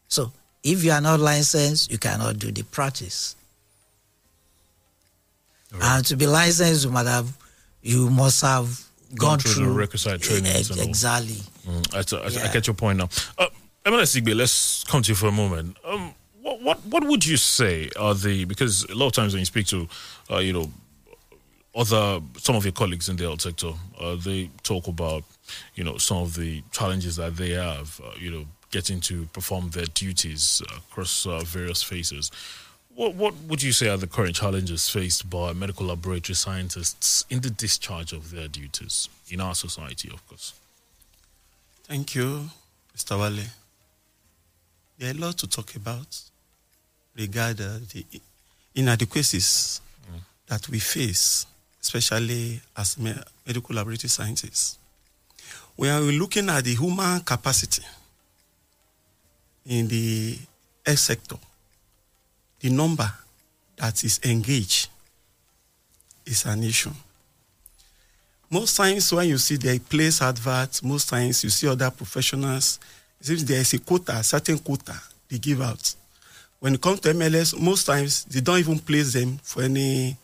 So 0.09 0.33
if 0.63 0.85
you 0.85 0.93
are 0.93 1.01
not 1.01 1.21
licensed, 1.21 1.91
you 1.91 1.99
cannot 1.99 2.39
do 2.39 2.51
the 2.51 2.63
practice. 2.63 3.37
And 5.81 6.05
to 6.07 6.17
be 6.17 6.27
licensed, 6.27 6.85
you 6.85 6.91
must 6.91 7.09
have, 7.09 7.37
you 7.83 8.09
must 8.11 8.43
have 8.43 8.81
gone, 9.17 9.39
through 9.41 9.65
the 9.67 9.71
requisite 9.71 10.23
trainings 10.23 10.71
Ex- 10.71 10.81
Exactly. 10.81 11.41
Mm, 11.67 11.95
I, 11.95 12.43
I, 12.45 12.49
I 12.49 12.53
get 12.53 12.67
your 12.67 12.75
point 12.75 12.99
now. 12.99 13.09
Uh, 13.37 13.49
let's 13.87 14.85
come 14.85 15.03
to 15.03 15.09
you 15.11 15.15
for 15.17 15.27
a 15.27 15.33
moment. 15.33 15.77
Um, 15.85 16.15
what, 16.43 16.61
what 16.63 16.87
what 16.87 17.05
would 17.05 17.25
you 17.25 17.37
say 17.37 17.89
are 17.99 18.15
the 18.15 18.45
because 18.45 18.85
a 18.85 18.95
lot 18.95 19.07
of 19.07 19.13
times 19.13 19.33
when 19.33 19.41
you 19.41 19.47
speak 19.47 19.67
to, 19.69 19.89
uh, 20.31 20.39
you 20.39 20.53
know, 20.53 20.71
other 21.75 22.21
some 22.39 22.55
of 22.55 22.65
your 22.65 22.73
colleagues 22.73 23.09
in 23.09 23.17
the 23.17 23.25
health 23.25 23.41
sector, 23.41 23.73
uh, 23.99 24.15
they 24.17 24.51
talk 24.63 24.87
about, 24.87 25.25
you 25.75 25.85
know, 25.85 25.99
some 25.99 26.19
of 26.19 26.35
the 26.35 26.63
challenges 26.73 27.17
that 27.17 27.37
they 27.37 27.51
have, 27.51 28.01
uh, 28.05 28.11
you 28.19 28.31
know, 28.31 28.45
getting 28.71 29.01
to 29.01 29.27
perform 29.27 29.71
their 29.71 29.87
duties 29.87 30.63
across 30.77 31.27
uh, 31.27 31.41
various 31.45 31.83
phases. 31.83 32.31
What 32.95 33.15
what 33.15 33.35
would 33.49 33.63
you 33.63 33.73
say 33.73 33.89
are 33.89 33.97
the 33.97 34.07
current 34.07 34.37
challenges 34.37 34.89
faced 34.89 35.29
by 35.29 35.53
medical 35.53 35.87
laboratory 35.87 36.35
scientists 36.35 37.25
in 37.29 37.41
the 37.41 37.51
discharge 37.51 38.13
of 38.13 38.31
their 38.31 38.49
duties 38.49 39.09
in 39.29 39.41
our 39.41 39.55
society, 39.55 40.11
of 40.13 40.27
course? 40.29 40.55
Thank 41.85 42.15
you, 42.15 42.51
Mr. 42.97 43.19
Wale. 43.19 43.45
There 44.99 45.09
are 45.11 45.17
a 45.17 45.19
lot 45.19 45.37
to 45.39 45.49
talk 45.49 45.75
about 45.75 46.21
regarding 47.17 47.87
the 47.93 48.05
inadequacies 48.75 49.81
that 50.47 50.69
we 50.69 50.79
face, 50.79 51.47
especially 51.81 52.61
as 52.77 52.97
medical 52.99 53.75
laboratory 53.75 54.09
scientists. 54.09 54.79
We 55.77 55.89
are 55.89 56.01
looking 56.01 56.49
at 56.51 56.65
the 56.65 56.75
human 56.75 57.21
capacity 57.21 57.83
in 59.67 59.89
the 59.89 60.39
health 60.87 60.99
sector. 60.99 61.37
The 62.61 62.71
number 62.71 63.11
that 63.77 64.05
is 64.05 64.21
engaged 64.25 64.89
is 66.25 66.47
an 66.47 66.63
issue. 66.63 66.91
Most 68.51 68.77
times 68.77 69.13
when 69.13 69.29
you 69.29 69.39
see 69.39 69.57
the 69.57 69.79
place 69.81 70.23
adverts, 70.23 70.83
most 70.83 71.09
times 71.09 71.43
you 71.43 71.51
see 71.51 71.67
other 71.67 71.91
professionals, 71.91 72.79
it 73.21 73.27
seems 73.27 73.45
there 73.45 73.61
is 73.61 73.73
a 73.75 73.79
quota, 73.79 74.13
a 74.13 74.23
certain 74.23 74.59
quota 74.59 74.95
they 75.29 75.39
give 75.39 75.61
out. 75.61 75.95
When 76.61 76.75
it 76.75 76.81
comes 76.81 77.01
to 77.01 77.13
MLS, 77.15 77.59
most 77.61 77.85
times 77.85 78.25
they 78.25 78.41
don't 78.41 78.59
even 78.59 78.79
place 78.79 79.13
them 79.13 79.39
for 79.43 79.63
any 79.63 80.17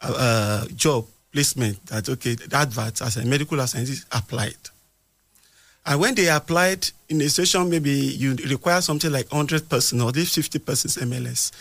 uh, 0.00 0.14
uh, 0.16 0.66
job 0.76 1.06
placement 1.32 1.84
that, 1.86 2.08
okay, 2.08 2.34
the 2.34 2.56
advert 2.56 3.02
as 3.02 3.16
a 3.16 3.24
medical 3.24 3.58
scientist 3.66 4.06
applied. 4.12 4.56
And 5.86 6.00
when 6.00 6.14
they 6.16 6.28
applied 6.28 6.88
in 7.08 7.20
a 7.20 7.28
session, 7.28 7.70
maybe 7.70 7.90
you 7.92 8.34
require 8.50 8.80
something 8.80 9.10
like 9.12 9.30
100 9.30 9.68
persons 9.68 10.02
or 10.02 10.10
this 10.12 10.34
50 10.34 10.58
persons 10.58 10.96
MLS, 10.96 11.52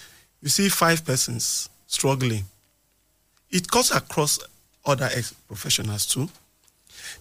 you 0.42 0.50
see 0.50 0.68
five 0.70 1.06
persons 1.06 1.70
struggling. 1.88 2.44
It 3.52 3.70
cuts 3.70 3.92
across 3.92 4.40
other 4.86 5.10
ex- 5.14 5.34
professionals 5.48 6.06
too. 6.08 6.28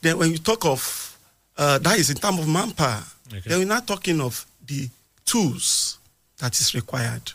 Then 0.00 0.18
when 0.18 0.30
you 0.32 0.38
talk 0.38 0.64
of 0.64 1.18
uh, 1.56 1.78
that 1.78 1.98
is 1.98 2.10
in 2.10 2.16
terms 2.16 2.40
of 2.40 2.48
manpower, 2.48 3.02
Okay. 3.28 3.40
then 3.48 3.58
we're 3.58 3.64
not 3.66 3.86
talking 3.86 4.20
of 4.20 4.44
the 4.66 4.88
tools 5.24 5.98
that 6.38 6.58
is 6.60 6.74
required. 6.74 7.32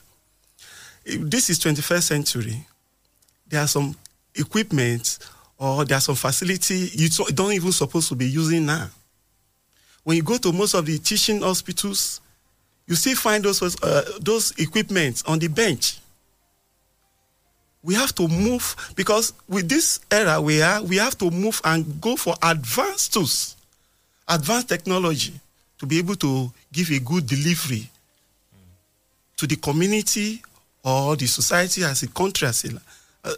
If 1.06 1.22
this 1.30 1.50
is 1.50 1.60
21st 1.60 2.04
century. 2.04 2.66
There 3.48 3.60
are 3.62 3.68
some 3.68 3.96
equipment 4.36 5.18
or 5.58 5.84
there 5.86 5.98
are 5.98 6.02
some 6.02 6.14
facility 6.16 6.92
you 6.94 7.10
don't 7.34 7.54
even 7.54 7.72
supposed 7.72 8.08
to 8.10 8.16
be 8.16 8.28
using 8.28 8.66
now. 8.68 8.88
When 10.10 10.18
you 10.18 10.24
go 10.24 10.38
to 10.38 10.52
most 10.52 10.74
of 10.74 10.88
the 10.88 10.98
teaching 10.98 11.42
hospitals, 11.42 12.20
you 12.88 12.96
still 12.96 13.16
find 13.16 13.46
those 13.46 13.62
uh, 13.84 14.02
those 14.20 14.58
equipment 14.58 15.22
on 15.28 15.38
the 15.38 15.48
bench 15.48 16.00
we 17.84 17.94
have 17.94 18.14
to 18.16 18.28
move 18.28 18.76
because 18.96 19.34
with 19.48 19.70
this 19.70 20.00
era 20.12 20.42
we 20.42 20.62
are, 20.62 20.82
we 20.84 20.98
have 20.98 21.18
to 21.18 21.32
move 21.32 21.62
and 21.64 22.02
go 22.02 22.16
for 22.16 22.36
advanced 22.44 23.14
tools, 23.14 23.56
advanced 24.28 24.70
technology 24.70 25.34
to 25.78 25.86
be 25.86 25.98
able 26.00 26.16
to 26.16 26.52
give 26.74 26.90
a 26.92 27.00
good 27.00 27.26
delivery 27.26 27.90
to 29.38 29.48
the 29.48 29.56
community 29.56 30.42
or 30.84 31.16
the 31.16 31.26
society 31.26 31.84
as 31.84 32.04
a 32.04 32.08
country 32.08 32.48
as 32.48 32.66
a, 32.66 32.82
uh, 33.24 33.34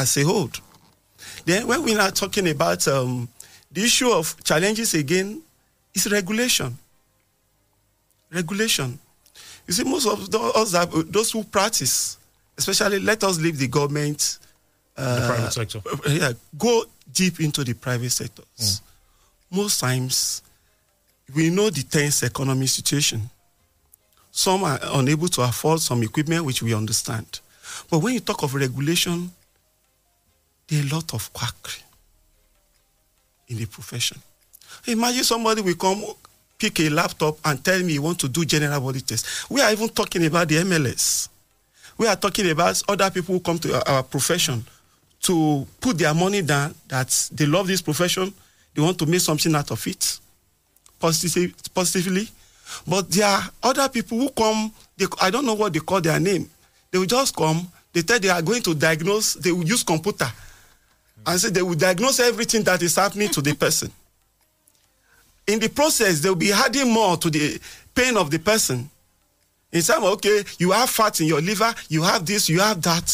as 0.00 0.16
a 0.16 0.22
whole. 0.24 0.50
Then 1.44 1.66
when 1.66 1.82
we 1.84 1.94
are 1.96 2.10
talking 2.10 2.48
about 2.48 2.88
um, 2.88 3.28
the 3.70 3.84
issue 3.84 4.10
of 4.10 4.42
challenges 4.42 4.94
again, 4.94 5.43
is 5.94 6.10
regulation. 6.10 6.76
Regulation. 8.32 8.98
You 9.66 9.72
see, 9.74 9.84
most 9.84 10.06
of 10.06 10.30
those, 10.30 10.72
those 11.10 11.30
who 11.32 11.44
practice 11.44 12.18
especially 12.56 13.00
let 13.00 13.24
us 13.24 13.38
leave 13.40 13.58
the 13.58 13.66
government 13.68 14.38
uh, 14.96 15.20
The 15.20 15.26
private 15.34 15.52
sector. 15.52 15.80
yeah, 16.08 16.32
go 16.56 16.84
deep 17.12 17.40
into 17.40 17.64
the 17.64 17.74
private 17.74 18.10
sectors 18.10 18.80
most 19.50 19.80
times 19.80 20.42
we 21.34 21.50
know 21.50 21.70
the 21.70 21.82
tense 21.82 22.22
economic 22.22 22.68
situation 22.68 23.28
some 24.30 24.64
are 24.64 24.78
unable 24.94 25.28
to 25.28 25.42
afford 25.42 25.80
some 25.80 26.02
equipment 26.02 26.44
which 26.44 26.62
we 26.62 26.74
understand 26.74 27.40
but 27.90 27.98
when 27.98 28.14
you 28.14 28.20
talk 28.20 28.42
of 28.42 28.54
regulation 28.54 29.30
there 30.68 30.80
are 30.80 30.86
a 30.86 30.94
lot 30.94 31.12
of 31.12 31.32
quackery 31.32 31.82
in 33.48 33.56
the 33.58 33.66
profession 33.66 34.18
imagine 34.86 35.24
somebody 35.24 35.60
will 35.62 35.74
come 35.74 36.02
pick 36.58 36.80
a 36.80 36.88
laptop 36.88 37.36
and 37.44 37.62
tell 37.64 37.80
me 37.82 37.92
he 37.94 37.98
want 37.98 38.18
to 38.18 38.28
do 38.28 38.44
general 38.44 38.80
body 38.80 39.00
test 39.00 39.26
we 39.50 39.60
are 39.60 39.72
even 39.72 39.88
talking 39.88 40.24
about 40.26 40.48
the 40.48 40.56
mls 40.56 41.28
we 41.98 42.06
are 42.06 42.16
talking 42.16 42.50
about 42.50 42.82
other 42.88 43.10
people 43.10 43.34
who 43.34 43.40
come 43.40 43.58
to 43.58 43.74
our, 43.74 43.96
our 43.96 44.02
profession 44.02 44.64
to 45.24 45.66
put 45.80 45.96
their 45.98 46.12
money 46.14 46.42
down 46.42 46.74
that 46.88 47.08
they 47.32 47.46
love 47.46 47.66
this 47.66 47.80
profession, 47.80 48.32
they 48.74 48.82
want 48.82 48.98
to 48.98 49.06
make 49.06 49.20
something 49.20 49.54
out 49.54 49.70
of 49.70 49.86
it 49.86 50.18
positive, 51.00 51.54
positively. 51.74 52.28
But 52.86 53.10
there 53.10 53.26
are 53.26 53.42
other 53.62 53.88
people 53.88 54.18
who 54.18 54.28
come, 54.30 54.70
they, 54.96 55.06
I 55.20 55.30
don't 55.30 55.46
know 55.46 55.54
what 55.54 55.72
they 55.72 55.80
call 55.80 56.00
their 56.02 56.20
name. 56.20 56.48
They 56.90 56.98
will 56.98 57.06
just 57.06 57.34
come, 57.34 57.66
they 57.92 58.02
tell 58.02 58.18
they 58.20 58.28
are 58.28 58.42
going 58.42 58.62
to 58.62 58.74
diagnose, 58.74 59.34
they 59.34 59.50
will 59.50 59.64
use 59.64 59.82
computer 59.82 60.30
and 61.26 61.40
say 61.40 61.48
they 61.48 61.62
will 61.62 61.74
diagnose 61.74 62.20
everything 62.20 62.62
that 62.64 62.82
is 62.82 62.96
happening 62.96 63.30
to 63.30 63.40
the 63.40 63.54
person. 63.54 63.90
In 65.46 65.58
the 65.58 65.68
process, 65.68 66.20
they 66.20 66.28
will 66.28 66.36
be 66.36 66.52
adding 66.52 66.90
more 66.90 67.16
to 67.16 67.30
the 67.30 67.60
pain 67.94 68.16
of 68.16 68.30
the 68.30 68.38
person. 68.38 68.88
In 69.72 69.82
some, 69.82 70.04
okay, 70.04 70.44
you 70.58 70.70
have 70.70 70.88
fat 70.88 71.20
in 71.20 71.26
your 71.26 71.40
liver, 71.40 71.74
you 71.88 72.02
have 72.02 72.24
this, 72.24 72.48
you 72.48 72.60
have 72.60 72.80
that. 72.82 73.04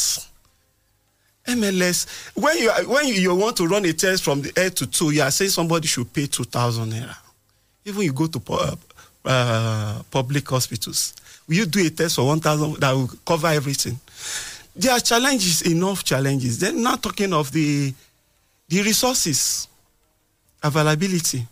MLS, 1.46 2.06
when 2.36 2.58
you 2.58 2.70
when 2.86 3.08
you, 3.08 3.34
want 3.34 3.56
to 3.56 3.66
run 3.66 3.84
a 3.86 3.92
test 3.92 4.22
from 4.22 4.42
the 4.42 4.52
A 4.56 4.70
to 4.70 4.86
two, 4.86 5.10
you 5.10 5.22
are 5.22 5.30
saying 5.30 5.50
somebody 5.50 5.88
should 5.88 6.12
pay 6.12 6.26
two 6.26 6.44
thousand 6.44 6.92
naira. 6.92 7.16
Even 7.84 8.02
you 8.02 8.12
go 8.12 8.26
to 8.26 8.40
uh, 8.52 8.76
uh, 9.24 10.02
public 10.10 10.46
hospitals, 10.48 11.14
will 11.48 11.56
you 11.56 11.66
do 11.66 11.84
a 11.84 11.90
test 11.90 12.16
for 12.16 12.26
one 12.26 12.40
thousand 12.40 12.76
that 12.76 12.92
will 12.92 13.10
cover 13.26 13.48
everything? 13.48 13.98
There 14.76 14.92
are 14.92 15.00
challenges, 15.00 15.62
enough 15.62 16.04
challenges. 16.04 16.58
They're 16.58 16.72
not 16.72 17.02
talking 17.02 17.32
of 17.32 17.50
the 17.50 17.94
The 18.70 18.82
resources, 18.82 19.66
availability, 20.62 21.44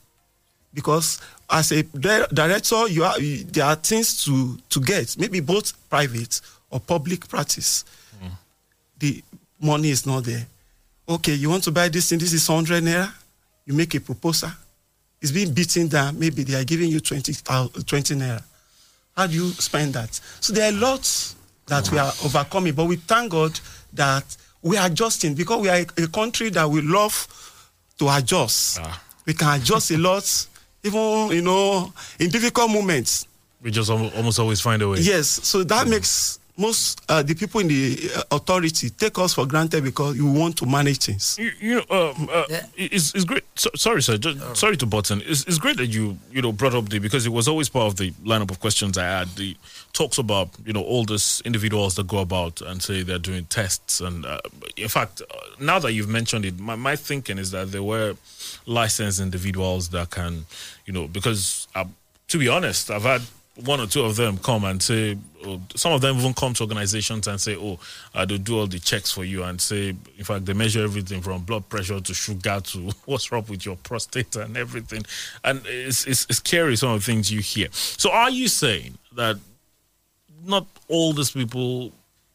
because 0.75 1.21
as 1.51 1.73
a 1.73 1.83
director, 1.83 2.89
you 2.89 3.05
are, 3.05 3.19
you- 3.21 3.45
there 3.45 3.65
are 3.65 3.77
things 3.77 4.25
to, 4.25 4.59
to 4.69 4.81
get, 4.81 5.17
maybe 5.19 5.41
both 5.41 5.73
private 5.89 6.41
or 6.71 6.81
public 6.81 7.29
practice. 7.29 7.85
The 8.99 9.23
money 9.61 9.91
is 9.91 10.05
not 10.07 10.25
there. 10.25 10.45
Okay, 11.09 11.35
you 11.35 11.49
want 11.51 11.63
to 11.65 11.71
buy 11.71 11.89
this 11.89 12.09
thing, 12.09 12.19
this 12.19 12.33
is 12.33 12.49
100 12.49 12.83
naira, 12.83 13.11
you 13.65 13.73
make 13.75 13.95
a 13.95 14.01
proposal. 14.01 14.51
It's 15.23 15.31
being 15.33 15.53
beaten 15.55 15.89
down, 15.89 16.19
maybe 16.19 16.43
they 16.43 16.55
are 16.61 16.65
giving 16.65 16.91
you 16.91 17.01
20, 17.01 17.33
thou- 17.45 17.69
20 17.87 18.15
naira. 18.17 18.43
How 19.17 19.27
do 19.27 19.35
you 19.35 19.51
spend 19.53 19.95
that? 19.95 20.13
So 20.41 20.53
there 20.53 20.69
are 20.71 20.73
lots 20.77 21.35
that 21.67 21.91
we 21.91 21.99
are 21.99 22.13
overcoming, 22.25 22.75
but 22.75 22.85
we 22.87 22.97
thank 22.97 23.31
God 23.33 23.59
that 23.93 24.37
we 24.63 24.77
are 24.77 24.87
adjusting 24.87 25.35
because 25.35 25.61
we 25.61 25.69
are 25.69 25.77
a, 25.97 26.05
a 26.05 26.09
country 26.09 26.51
that 26.51 26.69
we 26.69 26.81
love 26.83 27.27
to 27.99 28.09
adjust. 28.11 28.79
Ah. 28.83 29.03
We 29.27 29.35
can 29.35 29.61
adjust 29.61 29.91
a 29.93 29.99
lot, 29.99 30.47
even 30.83 31.29
you 31.31 31.43
know, 31.43 31.93
in 32.19 32.31
difficult 32.31 32.71
moments. 32.71 33.27
We 33.63 33.71
just 33.71 33.91
almost 33.91 34.39
always 34.39 34.61
find 34.61 34.81
a 34.83 34.89
way. 34.89 34.99
Yes, 35.01 35.27
so 35.27 35.65
that 35.65 35.89
makes 35.89 36.39
most 36.57 37.01
uh, 37.09 37.23
the 37.23 37.35
people 37.35 37.61
in 37.61 37.69
the 37.69 38.11
uh, 38.17 38.23
authority 38.37 38.91
take 38.91 39.17
us 39.19 39.35
for 39.35 39.47
granted 39.47 39.85
because 39.85 40.17
you 40.17 40.27
want 40.27 40.57
to 40.59 40.67
manage 40.67 40.99
things. 40.99 41.37
You, 41.39 41.51
you 41.61 41.75
know, 41.77 42.11
um, 42.11 42.29
uh, 42.33 42.45
Yeah. 42.49 42.67
it's, 42.77 43.15
it's 43.15 43.25
great. 43.25 43.45
So, 43.55 43.71
sorry, 43.77 44.03
sir. 44.03 44.17
Just, 44.17 44.57
sorry 44.57 44.77
to 44.77 44.87
button. 44.87 45.23
It's, 45.25 45.45
it's 45.45 45.59
great 45.59 45.77
that 45.77 45.87
you 45.87 46.19
you 46.33 46.43
know 46.43 46.53
brought 46.53 46.75
up 46.75 46.89
the 46.89 46.99
because 46.99 47.27
it 47.27 47.31
was 47.33 47.47
always 47.49 47.69
part 47.69 47.87
of 47.87 47.97
the 47.97 48.11
lineup 48.25 48.51
of 48.51 48.59
questions 48.61 48.97
I 48.99 49.05
had. 49.05 49.29
The 49.37 49.57
talks 49.93 50.19
about 50.19 50.51
you 50.65 50.73
know 50.73 50.83
all 50.83 51.05
these 51.05 51.43
individuals 51.45 51.95
that 51.97 52.07
go 52.07 52.19
about 52.19 52.61
and 52.61 52.83
say 52.83 53.03
they're 53.03 53.19
doing 53.19 53.45
tests 53.47 54.01
and 54.01 54.25
uh, 54.25 54.41
in 54.79 54.89
fact, 54.89 55.23
uh, 55.23 55.35
now 55.61 55.79
that 55.79 55.93
you've 55.93 56.09
mentioned 56.09 56.45
it, 56.45 56.59
my, 56.59 56.77
my 56.77 56.97
thinking 56.97 57.39
is 57.39 57.51
that 57.51 57.73
there 57.73 57.83
were 57.83 58.15
licensed 58.67 59.21
individuals 59.21 59.89
that 59.91 60.11
can, 60.11 60.47
you 60.87 60.93
know, 60.93 61.09
because 61.09 61.69
uh, 61.75 61.85
to 62.29 62.39
be 62.39 62.49
honest, 62.49 62.91
I've 62.91 63.03
had 63.03 63.23
one 63.65 63.81
or 63.81 63.87
two 63.87 64.03
of 64.03 64.15
them 64.15 64.39
come 64.39 64.65
and 64.65 64.81
say, 64.81 65.19
oh, 65.45 65.61
some 65.75 65.93
of 65.93 66.01
them 66.01 66.17
even 66.17 66.33
come 66.33 66.55
to 66.55 66.63
organizations 66.63 67.27
and 67.27 67.41
say, 67.41 67.57
oh, 67.57 67.79
uh, 68.15 68.25
they'll 68.25 68.39
do 68.39 68.57
all 68.57 68.67
the 68.69 68.79
checks 68.79 69.11
for 69.11 69.25
you 69.25 69.43
and 69.43 69.61
say, 69.61 69.89
in 69.89 70.25
fact, 70.25 70.45
they 70.45 70.53
measure 70.53 70.85
everything 70.85 71.21
from 71.21 71.43
blood 71.43 71.69
pressure 71.69 71.99
to 71.99 72.15
sugar 72.15 72.61
to 72.63 72.91
what's 73.07 73.33
wrong 73.33 73.45
with 73.49 73.67
your 73.67 73.77
prostate 73.77 74.37
and 74.37 74.57
everything. 74.57 75.03
And 75.43 75.63
it's, 75.67 76.07
it's, 76.07 76.25
it's 76.27 76.39
scary, 76.39 76.77
some 76.77 76.91
of 76.91 77.01
the 77.01 77.13
things 77.13 77.33
you 77.33 77.41
hear. 77.41 77.67
So 77.73 78.13
are 78.13 78.31
you 78.31 78.47
saying 78.47 78.97
that 79.17 79.39
not 80.45 80.67
all 80.89 81.13
these 81.13 81.31
people 81.31 81.93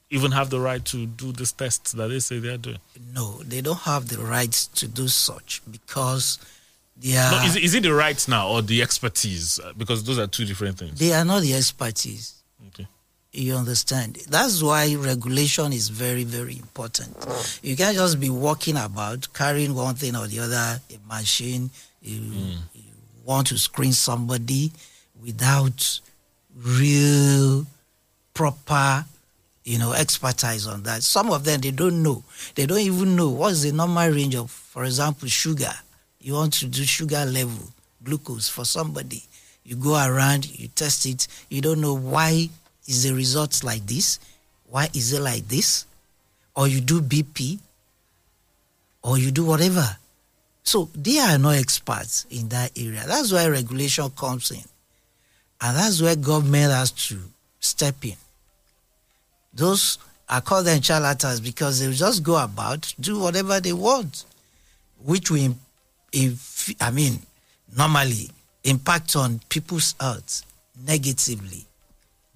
even 0.09 0.31
have 0.31 0.49
the 0.49 0.59
right 0.59 0.83
to 0.85 1.05
do 1.05 1.31
these 1.31 1.51
tests 1.51 1.91
that 1.93 2.07
they 2.09 2.19
say 2.19 2.39
they're 2.39 2.57
doing? 2.57 2.77
No, 3.13 3.41
they 3.43 3.61
don't 3.61 3.79
have 3.79 4.09
the 4.09 4.19
right 4.19 4.51
to 4.75 4.87
do 4.87 5.07
such 5.07 5.61
because 5.71 6.37
they 6.95 7.17
are, 7.17 7.31
No, 7.31 7.43
is, 7.45 7.55
it- 7.55 7.63
is 7.63 7.73
it 7.75 7.83
the 7.83 7.93
rights 7.93 8.27
now 8.27 8.49
or 8.49 8.61
the 8.61 8.81
expertise? 8.81 9.59
Uh, 9.59 9.73
Because 9.77 10.03
those 10.03 10.19
are 10.19 10.27
two 10.27 10.45
different 10.45 10.77
things. 10.77 10.99
they 10.99 11.13
are 11.13 11.25
not 11.25 11.41
the 11.41 11.53
expertise. 11.55 12.35
Okay. 12.67 12.87
You 13.31 13.55
understand? 13.55 14.17
That's 14.29 14.61
why 14.61 14.93
regulation 14.93 15.73
is 15.73 15.89
very, 15.89 16.23
very 16.23 16.53
important. 16.59 17.15
You 17.63 17.75
can't 17.75 17.95
just 17.97 18.19
be 18.19 18.29
walking 18.29 18.77
about 18.77 19.33
carrying 19.33 19.73
one 19.73 19.95
thing 19.95 20.15
or 20.15 20.27
the 20.27 20.39
other, 20.39 20.79
a 20.91 20.97
machine. 21.07 21.71
You, 22.03 22.19
you 22.75 22.83
want 23.25 23.47
to 23.47 23.57
screen 23.57 23.91
somebody 23.93 24.71
without 25.19 25.99
real, 26.55 27.65
proper, 28.33 29.05
you 29.63 29.77
know, 29.79 29.93
expertise 29.93 30.67
on 30.67 30.83
that. 30.83 31.03
Some 31.03 31.31
of 31.31 31.43
them 31.43 31.61
they 31.61 31.71
don't 31.71 32.03
know. 32.03 32.23
They 32.55 32.65
don't 32.65 32.79
even 32.79 33.15
know 33.15 33.29
what's 33.29 33.61
the 33.61 33.71
normal 33.71 34.09
range 34.09 34.35
of, 34.35 34.51
for 34.51 34.83
example, 34.85 35.27
sugar. 35.27 35.73
You 36.19 36.33
want 36.33 36.53
to 36.53 36.67
do 36.67 36.83
sugar 36.83 37.25
level, 37.25 37.67
glucose 38.03 38.49
for 38.49 38.65
somebody. 38.65 39.23
You 39.63 39.75
go 39.75 39.95
around, 39.95 40.59
you 40.59 40.67
test 40.69 41.05
it. 41.05 41.27
You 41.49 41.61
don't 41.61 41.81
know 41.81 41.95
why 41.95 42.49
is 42.87 43.03
the 43.03 43.13
results 43.13 43.63
like 43.63 43.85
this, 43.85 44.19
why 44.69 44.89
is 44.93 45.13
it 45.13 45.21
like 45.21 45.47
this, 45.47 45.85
or 46.55 46.67
you 46.67 46.81
do 46.81 47.01
BP, 47.01 47.59
or 49.03 49.17
you 49.17 49.31
do 49.31 49.45
whatever. 49.45 49.97
So 50.63 50.89
they 50.95 51.19
are 51.19 51.37
no 51.37 51.49
experts 51.49 52.25
in 52.29 52.49
that 52.49 52.71
area. 52.77 53.03
That's 53.05 53.31
why 53.31 53.47
regulation 53.47 54.09
comes 54.11 54.51
in. 54.51 54.63
And 55.61 55.77
that's 55.77 56.01
where 56.01 56.15
government 56.15 56.71
has 56.71 56.91
to 56.91 57.19
step 57.59 57.95
in. 58.03 58.15
Those 59.53 59.97
I 60.27 60.39
call 60.39 60.63
them 60.63 60.81
charlatans 60.81 61.41
because 61.41 61.79
they 61.79 61.91
just 61.93 62.23
go 62.23 62.41
about, 62.41 62.93
do 62.99 63.19
whatever 63.19 63.59
they 63.59 63.73
want, 63.73 64.25
which 65.03 65.29
will, 65.29 65.55
if, 66.11 66.73
I 66.81 66.91
mean, 66.91 67.19
normally 67.77 68.29
impact 68.63 69.15
on 69.15 69.41
people's 69.49 69.95
health 69.99 70.43
negatively. 70.87 71.65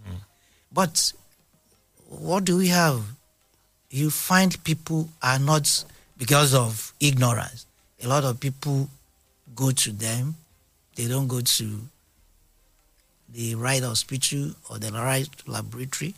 Hmm. 0.06 0.18
But 0.72 1.14
what 2.10 2.44
do 2.46 2.58
we 2.58 2.68
have? 2.68 3.02
You 3.90 4.10
find 4.10 4.62
people 4.64 5.10
are 5.24 5.40
not 5.40 5.84
because 6.18 6.54
of 6.54 6.94
ignorance. 7.00 7.66
A 8.04 8.08
lot 8.08 8.26
of 8.26 8.40
people 8.40 8.90
go 9.56 9.72
to 9.72 9.92
them, 9.92 10.36
they 10.96 11.08
don't 11.08 11.28
go 11.28 11.42
to 11.42 11.82
the 13.30 13.56
right 13.56 13.82
hospital 13.82 14.52
or 14.70 14.78
the 14.78 14.92
right 14.92 15.30
laboratory 15.48 16.14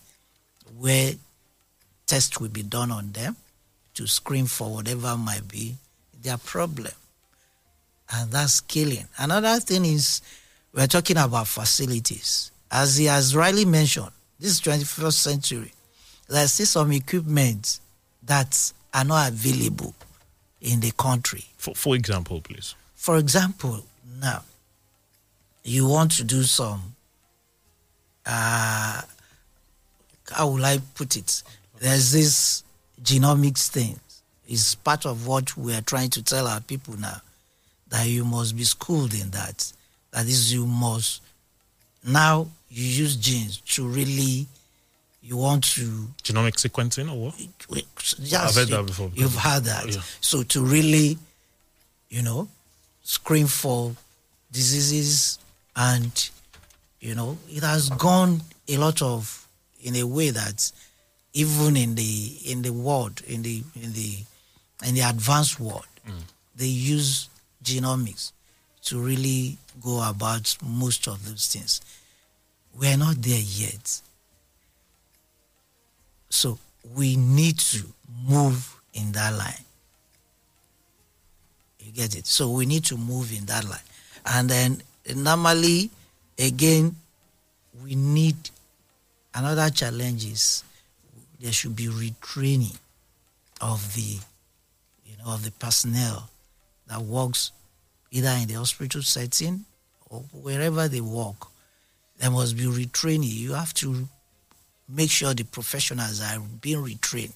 where 0.80 1.14
tests 2.08 2.40
will 2.40 2.50
be 2.50 2.64
done 2.64 2.92
on 2.92 3.12
them 3.12 3.36
to 3.94 4.08
screen 4.08 4.46
for 4.46 4.74
whatever 4.74 5.18
might 5.18 5.48
be 5.48 5.76
their 6.22 6.38
problem. 6.38 6.94
And 8.12 8.32
that's 8.32 8.62
killing. 8.62 9.06
Another 9.18 9.60
thing 9.60 9.86
is 9.86 10.22
we're 10.74 10.88
talking 10.88 11.18
about 11.18 11.48
facilities. 11.48 12.52
As 12.72 12.98
he 12.98 13.06
has 13.06 13.36
rightly 13.36 13.66
mentioned, 13.66 14.12
this 14.40 14.52
is 14.52 14.62
21st 14.62 15.14
century. 15.14 15.74
There's 16.28 16.54
still 16.54 16.66
some 16.66 16.92
equipment 16.92 17.80
that 18.24 18.72
are 18.94 19.04
not 19.04 19.30
available 19.30 19.94
in 20.62 20.80
the 20.80 20.92
country. 20.92 21.46
For, 21.58 21.76
for 21.76 21.96
example, 21.96 22.42
please. 22.42 22.76
For 22.96 23.18
example, 23.18 23.86
now 24.20 24.44
you 25.64 25.88
want 25.88 26.12
to 26.12 26.24
do 26.24 26.44
some 26.44 26.96
uh 28.26 29.02
how 30.32 30.50
will 30.50 30.66
I 30.66 30.80
put 30.96 31.16
it? 31.16 31.44
There's 31.80 32.12
this 32.12 32.64
genomics 33.02 33.70
thing. 33.70 34.00
It's 34.48 34.76
part 34.76 35.06
of 35.06 35.28
what 35.28 35.56
we 35.56 35.74
are 35.74 35.82
trying 35.82 36.10
to 36.12 36.24
tell 36.24 36.48
our 36.48 36.62
people 36.62 36.98
now 37.00 37.22
that 37.90 38.08
you 38.08 38.26
must 38.26 38.56
be 38.56 38.64
schooled 38.64 39.14
in 39.14 39.30
that. 39.32 39.72
That 40.12 40.26
is, 40.26 40.52
you 40.54 40.66
must 40.66 41.22
now 42.04 42.48
you 42.70 42.84
use 42.84 43.16
genes 43.16 43.58
to 43.58 43.88
really 43.88 44.48
you 45.22 45.38
want 45.38 45.64
to 45.64 46.08
Genomic 46.24 46.56
sequencing 46.56 47.12
or 47.12 47.32
what? 47.68 47.86
Just 47.98 48.34
I've 48.34 48.56
heard 48.56 48.68
that 48.70 48.86
before. 48.86 49.12
You've 49.14 49.36
heard 49.36 49.64
that. 49.66 49.94
Yeah. 49.94 50.02
So 50.22 50.44
to 50.44 50.64
really, 50.64 51.18
you 52.10 52.22
know, 52.24 52.48
screen 53.04 53.48
for 53.48 53.96
diseases 54.52 55.40
and, 55.76 56.30
you 57.00 57.16
know, 57.16 57.38
it 57.50 57.64
has 57.64 57.90
gone 57.90 58.42
a 58.68 58.78
lot 58.78 59.02
of 59.02 59.48
in 59.82 59.96
a 59.96 60.04
way 60.04 60.30
that 60.30 60.72
even 61.34 61.78
in 61.78 61.96
the 61.96 62.38
in 62.46 62.62
the 62.62 62.74
world, 62.74 63.22
in 63.28 63.42
the 63.42 63.64
in 63.82 63.94
the 63.94 64.18
in 64.86 64.96
the 64.96 65.02
advanced 65.02 65.60
world, 65.60 65.86
mm. 66.08 66.22
they 66.56 66.66
use 66.66 67.30
genomics 67.64 68.32
to 68.84 69.00
really 69.00 69.58
go 69.82 70.08
about 70.08 70.58
most 70.64 71.08
of 71.08 71.28
those 71.28 71.48
things. 71.48 71.82
We're 72.78 72.98
not 72.98 73.18
there 73.22 73.42
yet. 73.42 74.02
So 76.30 76.58
we 76.96 77.16
need 77.16 77.60
to 77.60 77.86
move 78.28 78.76
in 78.94 79.12
that 79.14 79.34
line. 79.34 79.66
You 81.80 81.92
get 81.92 82.16
it? 82.16 82.28
So 82.28 82.52
we 82.52 82.66
need 82.66 82.86
to 82.86 82.98
move 82.98 83.36
in 83.38 83.46
that 83.46 83.66
line. 83.66 83.80
And 84.26 84.50
then 84.50 84.82
normally, 85.16 85.90
again, 86.38 86.96
we 87.84 87.96
need 87.96 88.36
another 89.40 89.70
challenge 89.70 90.26
is 90.26 90.64
there 91.40 91.52
should 91.52 91.76
be 91.76 91.88
retraining 91.88 92.78
of 93.62 93.94
the 93.96 94.20
you 95.06 95.18
know 95.18 95.34
of 95.34 95.44
the 95.44 95.52
personnel 95.52 96.30
that 96.88 97.02
works 97.02 97.52
either 98.12 98.30
in 98.42 98.48
the 98.48 98.56
hospital 98.56 99.02
setting 99.02 99.64
or 100.10 100.24
wherever 100.34 100.88
they 100.88 101.02
work. 101.02 101.48
There 102.18 102.32
must 102.32 102.58
be 102.58 102.64
retraining. 102.64 103.34
You 103.34 103.54
have 103.54 103.74
to 103.76 104.08
make 104.90 105.10
sure 105.10 105.34
the 105.34 105.44
professionals 105.44 106.22
are 106.22 106.40
being 106.62 106.84
retrained 106.84 107.34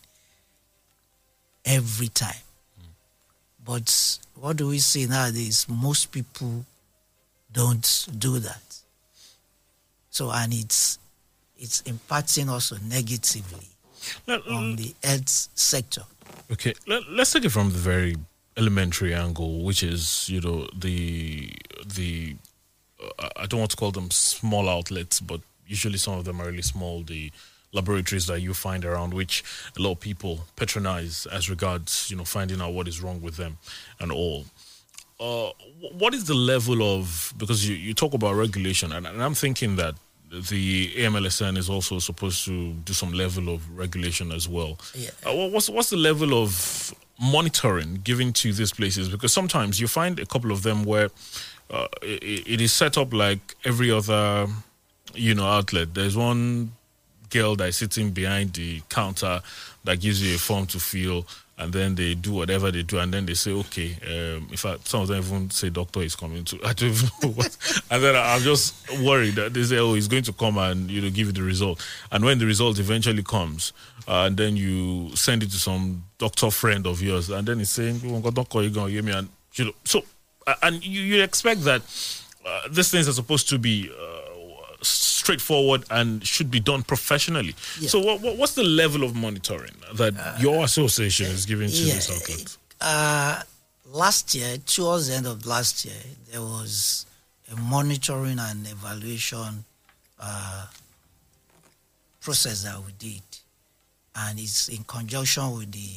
every 1.64 2.08
time. 2.10 2.44
But 3.66 4.20
what 4.36 4.58
do 4.58 4.68
we 4.68 4.80
see 4.80 5.06
nowadays? 5.06 5.68
Most 5.70 6.12
people 6.12 6.66
don't 7.54 8.08
do 8.18 8.40
that. 8.40 8.78
So 10.10 10.32
and 10.32 10.54
it's 10.54 11.00
it's 11.58 11.82
impacting 11.84 12.50
also 12.50 12.76
negatively 12.88 13.68
Let, 14.28 14.46
on 14.48 14.76
the 14.76 14.94
health 15.04 15.30
sector. 15.56 16.04
Okay, 16.52 16.74
Let, 16.88 17.10
let's 17.10 17.32
take 17.32 17.46
it 17.46 17.50
from 17.50 17.70
the 17.70 17.78
very 17.78 18.16
elementary 18.58 19.14
angle, 19.14 19.64
which 19.64 19.84
is 19.84 20.30
you 20.30 20.42
know 20.42 20.68
the 20.78 21.52
the 21.86 22.36
uh, 23.20 23.30
I 23.38 23.46
don't 23.46 23.60
want 23.60 23.72
to 23.72 23.78
call 23.78 23.92
them 23.92 24.12
small 24.12 24.70
outlets, 24.70 25.20
but 25.20 25.42
usually 25.68 25.98
some 25.98 26.18
of 26.18 26.26
them 26.26 26.42
are 26.42 26.46
really 26.46 26.62
small. 26.62 27.04
The 27.04 27.32
laboratories 27.72 28.28
that 28.28 28.42
you 28.42 28.54
find 28.54 28.86
around, 28.86 29.14
which 29.14 29.44
a 29.78 29.82
lot 29.82 29.94
of 29.94 30.00
people 30.00 30.46
patronize 30.56 31.26
as 31.32 31.50
regards 31.50 32.10
you 32.10 32.18
know 32.18 32.26
finding 32.26 32.62
out 32.62 32.74
what 32.74 32.88
is 32.88 33.02
wrong 33.02 33.22
with 33.22 33.38
them 33.38 33.58
and 34.00 34.12
all. 34.12 34.46
Uh, 35.20 35.52
what 35.94 36.14
is 36.14 36.26
the 36.26 36.34
level 36.34 36.82
of 36.84 37.34
because 37.38 37.68
you, 37.68 37.76
you 37.76 37.94
talk 37.94 38.14
about 38.14 38.36
regulation 38.36 38.92
and, 38.92 39.08
and 39.08 39.24
I'm 39.24 39.36
thinking 39.36 39.76
that 39.78 39.96
the 40.34 40.94
AMLSN 40.96 41.58
is 41.58 41.70
also 41.70 42.00
supposed 42.00 42.46
to 42.46 42.74
do 42.74 42.94
some 42.94 43.14
level 43.14 43.50
of 43.50 43.78
regulation 43.78 44.32
as 44.32 44.50
well. 44.50 44.80
Yeah. 44.96 45.12
Uh, 45.26 45.50
what's 45.50 45.70
what's 45.70 45.90
the 45.92 45.98
level 45.98 46.42
of 46.42 46.94
monitoring 47.22 48.02
given 48.04 48.34
to 48.34 48.52
these 48.52 48.74
places? 48.74 49.10
Because 49.10 49.32
sometimes 49.32 49.80
you 49.80 49.88
find 49.88 50.20
a 50.20 50.26
couple 50.26 50.52
of 50.52 50.64
them 50.64 50.84
where 50.84 51.10
uh, 51.70 51.88
it, 52.02 52.48
it 52.48 52.62
is 52.62 52.74
set 52.74 52.98
up 52.98 53.14
like 53.14 53.56
every 53.64 53.92
other, 53.92 54.48
you 55.14 55.36
know, 55.36 55.46
outlet. 55.46 55.94
There's 55.94 56.18
one 56.18 56.72
girl 57.30 57.56
that 57.56 57.70
is 57.70 57.78
sitting 57.78 58.12
behind 58.12 58.54
the 58.54 58.82
counter 58.90 59.42
that 59.84 60.00
gives 60.00 60.22
you 60.22 60.36
a 60.36 60.40
form 60.40 60.66
to 60.68 60.80
fill. 60.80 61.28
And 61.56 61.72
then 61.72 61.94
they 61.94 62.16
do 62.16 62.34
whatever 62.34 62.72
they 62.72 62.82
do, 62.82 62.98
and 62.98 63.14
then 63.14 63.28
they 63.28 63.36
say, 63.36 63.52
"Okay." 63.52 63.96
Um, 64.08 64.48
in 64.50 64.58
fact, 64.58 64.88
some 64.88 65.02
of 65.02 65.08
them 65.08 65.20
even 65.20 65.50
say, 65.52 65.70
"Doctor 65.70 66.02
is 66.02 66.16
coming 66.16 66.44
to." 66.46 66.56
I 66.66 66.74
don't 66.74 66.90
even 66.90 67.10
know 67.22 67.30
what. 67.30 67.56
And 67.92 68.04
then 68.04 68.16
I'm 68.16 68.42
just 68.42 68.74
worried 69.02 69.36
that 69.36 69.54
they 69.54 69.64
say, 69.64 69.78
"Oh, 69.78 69.94
he's 69.94 70.08
going 70.08 70.24
to 70.24 70.34
come 70.34 70.58
and 70.58 70.90
you 70.90 71.02
know 71.02 71.12
give 71.12 71.28
you 71.28 71.34
the 71.34 71.44
result." 71.44 71.86
And 72.12 72.26
when 72.26 72.40
the 72.40 72.48
result 72.48 72.80
eventually 72.80 73.22
comes, 73.22 73.72
uh, 74.08 74.26
and 74.26 74.36
then 74.36 74.58
you 74.58 75.16
send 75.16 75.44
it 75.44 75.52
to 75.52 75.58
some 75.58 76.04
doctor 76.18 76.50
friend 76.50 76.88
of 76.88 77.02
yours, 77.04 77.30
and 77.30 77.48
then 77.48 77.60
he's 77.60 77.70
saying, 77.70 78.02
"Oh, 78.04 78.32
doctor, 78.32 78.64
you 78.64 78.72
gonna 78.72 78.92
give 78.92 79.06
me?" 79.06 79.12
And 79.12 79.30
you 79.54 79.66
know, 79.66 79.74
so 79.86 80.04
uh, 80.48 80.56
and 80.64 80.84
you, 80.86 81.02
you 81.02 81.24
expect 81.24 81.62
that 81.62 81.82
uh, 82.46 82.62
these 82.72 82.92
things 82.92 83.08
are 83.08 83.14
supposed 83.14 83.50
to 83.50 83.58
be 83.58 83.90
uh, 83.90 84.23
straightforward 85.24 85.86
and 85.90 86.26
should 86.26 86.52
be 86.52 86.60
done 86.60 86.84
professionally. 86.84 87.56
Yeah. 87.80 87.88
So, 87.90 88.00
what, 88.00 88.22
what, 88.22 88.38
what's 88.38 88.56
the 88.56 88.64
level 88.64 89.04
of 89.04 89.16
monitoring 89.16 89.72
that 89.96 90.14
your 90.40 90.64
association 90.66 91.28
is 91.28 91.46
giving 91.46 91.70
to 91.70 91.76
yeah, 91.76 91.94
this 91.96 92.12
outlet? 92.12 92.58
Uh, 92.82 93.42
last 93.92 94.36
year, 94.36 94.58
towards 94.58 95.08
the 95.08 95.16
end 95.16 95.26
of 95.28 95.46
last 95.46 95.86
year, 95.86 96.04
there 96.32 96.42
was 96.42 97.06
a 97.52 97.56
monitoring 97.56 98.38
and 98.40 98.68
evaluation 98.68 99.64
uh, 100.20 100.66
process 102.22 102.64
that 102.64 102.78
we 102.86 102.92
did, 103.00 103.22
and 104.16 104.40
it's 104.40 104.68
in 104.70 104.84
conjunction 104.84 105.56
with 105.58 105.72
the 105.72 105.90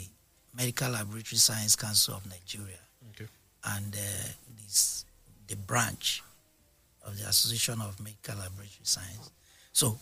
Medical 0.56 0.90
Laboratory 0.90 1.38
Science 1.38 1.76
Council 1.76 2.14
of 2.14 2.24
Nigeria 2.30 2.78
Okay. 3.14 3.28
and 3.76 3.94
uh, 3.94 4.28
this, 4.62 5.04
the 5.48 5.56
branch 5.56 6.22
of 7.06 7.18
the 7.18 7.28
Association 7.28 7.80
of 7.80 7.98
Medical 8.00 8.36
Laboratory 8.36 8.68
Science. 8.82 9.30
So 9.72 9.98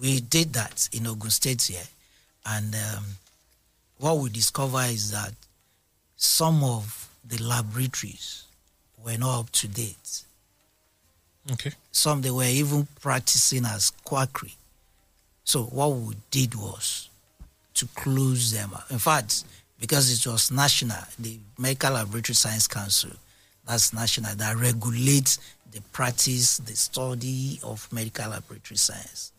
we 0.00 0.20
did 0.20 0.52
that 0.54 0.88
in 0.92 1.06
Ogun 1.06 1.30
State 1.30 1.62
here, 1.62 1.82
and 2.46 2.74
um, 2.74 3.04
what 3.98 4.18
we 4.18 4.30
discover 4.30 4.82
is 4.82 5.10
that 5.12 5.32
some 6.16 6.64
of 6.64 7.08
the 7.26 7.42
laboratories 7.42 8.44
were 9.04 9.16
not 9.16 9.40
up 9.40 9.50
to 9.52 9.68
date. 9.68 10.22
Okay. 11.52 11.72
Some 11.92 12.22
they 12.22 12.30
were 12.30 12.44
even 12.44 12.86
practicing 13.00 13.64
as 13.64 13.90
quackery. 14.04 14.54
So 15.44 15.64
what 15.64 15.88
we 15.92 16.14
did 16.30 16.54
was 16.54 17.08
to 17.74 17.86
close 17.94 18.52
them. 18.52 18.70
In 18.90 18.98
fact, 18.98 19.44
because 19.80 20.12
it 20.12 20.30
was 20.30 20.50
national, 20.50 20.98
the 21.18 21.38
Medical 21.58 21.94
Laboratory 21.94 22.34
Science 22.34 22.68
Council, 22.68 23.10
that's 23.70 23.92
national, 23.92 24.34
that 24.34 24.56
regulates 24.56 25.38
the 25.70 25.80
practice, 25.92 26.58
the 26.58 26.74
study 26.74 27.60
of 27.62 27.86
medical 27.92 28.28
laboratory 28.28 28.76
science. 28.76 29.30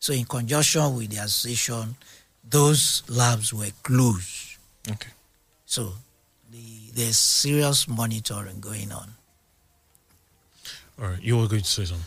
So 0.00 0.12
in 0.12 0.24
conjunction 0.24 0.96
with 0.96 1.10
the 1.10 1.18
association, 1.18 1.94
those 2.42 3.04
labs 3.08 3.54
were 3.54 3.70
closed. 3.84 4.56
Okay. 4.90 5.10
So 5.64 5.92
the, 6.50 6.58
there's 6.92 7.16
serious 7.16 7.86
monitoring 7.86 8.58
going 8.58 8.90
on. 8.90 9.08
All 11.00 11.10
right. 11.10 11.22
You 11.22 11.38
were 11.38 11.46
going 11.46 11.62
to 11.62 11.68
say 11.68 11.84
something. 11.84 12.04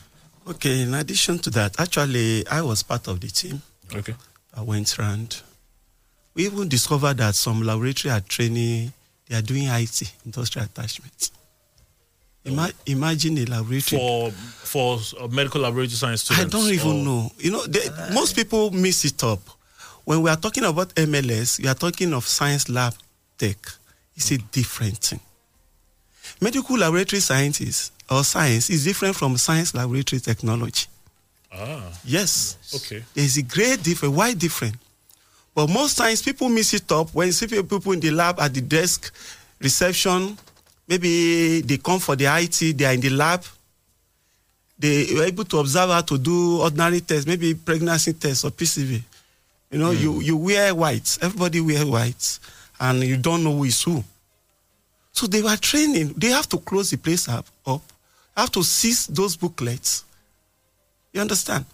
Okay, 0.47 0.81
in 0.81 0.93
addition 0.93 1.39
to 1.39 1.49
that, 1.51 1.79
actually, 1.79 2.45
I 2.47 2.61
was 2.61 2.83
part 2.83 3.07
of 3.07 3.19
the 3.21 3.27
team. 3.27 3.61
Okay. 3.95 4.13
I 4.53 4.61
went 4.61 4.99
around. 4.99 5.41
We 6.33 6.45
even 6.45 6.67
discovered 6.67 7.17
that 7.17 7.33
some 7.33 7.63
laboratory 7.63 8.11
are 8.11 8.19
training, 8.19 8.91
they 9.27 9.37
are 9.37 9.41
doing 9.41 9.67
IT, 9.67 10.13
industrial 10.25 10.65
attachment. 10.65 11.31
Ima- 12.45 12.71
imagine 12.85 13.37
a 13.39 13.45
laboratory. 13.45 13.99
For 13.99 14.31
for 14.31 14.99
uh, 15.19 15.27
medical 15.27 15.61
laboratory 15.61 15.89
science 15.95 16.29
I 16.31 16.43
don't 16.45 16.69
even 16.71 17.03
know. 17.03 17.31
You 17.39 17.51
know, 17.51 17.65
they, 17.65 17.81
most 18.13 18.35
people 18.35 18.71
mix 18.71 19.03
it 19.05 19.23
up. 19.23 19.39
When 20.03 20.21
we 20.21 20.29
are 20.29 20.35
talking 20.37 20.63
about 20.63 20.93
MLS, 20.95 21.59
we 21.59 21.67
are 21.67 21.73
talking 21.73 22.13
of 22.13 22.27
science 22.27 22.69
lab 22.69 22.93
tech. 23.37 23.57
It's 24.15 24.31
a 24.31 24.37
different 24.37 24.97
thing. 24.99 25.19
Medical 26.39 26.77
laboratory 26.77 27.19
scientists 27.19 27.91
or 28.09 28.23
science 28.23 28.69
is 28.69 28.83
different 28.85 29.15
from 29.15 29.37
science 29.37 29.73
laboratory 29.73 30.19
technology. 30.19 30.85
Ah. 31.51 31.91
Yes. 32.03 32.57
Okay. 32.75 33.03
There's 33.15 33.37
a 33.37 33.41
great 33.41 33.81
difference. 33.81 34.15
Why 34.15 34.33
different? 34.33 34.75
But 35.55 35.69
most 35.69 35.97
times 35.97 36.21
people 36.21 36.49
mix 36.49 36.73
it 36.73 36.91
up 36.91 37.09
when 37.13 37.27
you 37.27 37.33
see 37.33 37.47
people 37.47 37.91
in 37.93 37.99
the 38.01 38.11
lab 38.11 38.39
at 38.39 38.53
the 38.53 38.61
desk, 38.61 39.11
reception, 39.59 40.37
maybe 40.87 41.61
they 41.61 41.77
come 41.77 41.99
for 41.99 42.15
the 42.15 42.25
IT, 42.25 42.77
they 42.77 42.85
are 42.85 42.93
in 42.93 43.01
the 43.01 43.09
lab. 43.09 43.43
They 44.77 45.17
are 45.17 45.23
able 45.23 45.45
to 45.45 45.59
observe 45.59 45.89
how 45.89 46.01
to 46.01 46.17
do 46.17 46.61
ordinary 46.61 47.01
tests, 47.01 47.25
maybe 47.25 47.53
pregnancy 47.53 48.13
tests 48.13 48.43
or 48.43 48.51
PCV. 48.51 49.01
You 49.71 49.79
know, 49.79 49.91
you, 49.91 50.21
you 50.21 50.37
wear 50.37 50.75
white, 50.75 51.17
everybody 51.21 51.61
wear 51.61 51.85
white, 51.85 52.39
and 52.79 53.03
you 53.03 53.17
don't 53.17 53.43
know 53.43 53.55
who 53.55 53.63
is 53.63 53.81
who. 53.81 54.03
So 55.11 55.27
they 55.27 55.41
were 55.41 55.55
training. 55.55 56.13
They 56.17 56.27
have 56.27 56.47
to 56.49 56.57
close 56.57 56.91
the 56.91 56.97
place 56.97 57.29
up, 57.29 57.45
up 57.65 57.81
have 58.35 58.51
to 58.51 58.63
seize 58.63 59.07
those 59.07 59.35
booklets. 59.35 60.03
You 61.13 61.21
understand? 61.21 61.65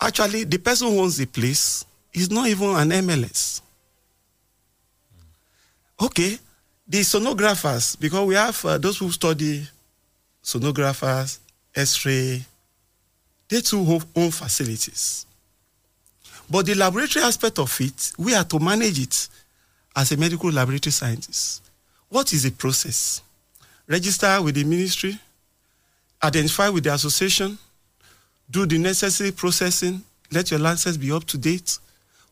Actually, 0.00 0.44
the 0.44 0.58
person 0.58 0.88
who 0.88 1.00
owns 1.00 1.16
the 1.16 1.26
place 1.26 1.84
is 2.12 2.30
not 2.30 2.46
even 2.48 2.70
an 2.70 2.90
MLS. 2.90 3.60
Okay, 6.00 6.38
the 6.90 7.02
sonographers, 7.02 7.98
because 8.00 8.26
we 8.26 8.34
have 8.34 8.64
uh, 8.64 8.76
those 8.76 8.98
who 8.98 9.12
study 9.12 9.64
sonographers, 10.42 11.38
X-ray, 11.72 12.44
they 13.48 13.60
too 13.60 13.84
have 13.84 14.04
own 14.16 14.32
facilities. 14.32 15.24
But 16.50 16.66
the 16.66 16.74
laboratory 16.74 17.24
aspect 17.24 17.60
of 17.60 17.80
it, 17.80 18.12
we 18.18 18.34
are 18.34 18.42
to 18.42 18.58
manage 18.58 18.98
it 18.98 19.28
as 19.94 20.10
a 20.10 20.16
medical 20.16 20.50
laboratory 20.50 20.90
scientist. 20.90 21.62
What 22.08 22.32
is 22.32 22.42
the 22.42 22.50
process? 22.50 23.22
Register 23.86 24.42
with 24.42 24.56
the 24.56 24.64
ministry, 24.64 25.16
identify 26.20 26.70
with 26.70 26.82
the 26.82 26.92
association, 26.92 27.56
do 28.50 28.66
the 28.66 28.78
necessary 28.78 29.30
processing, 29.30 30.02
let 30.32 30.50
your 30.50 30.58
license 30.58 30.96
be 30.96 31.12
up 31.12 31.24
to 31.26 31.38
date. 31.38 31.78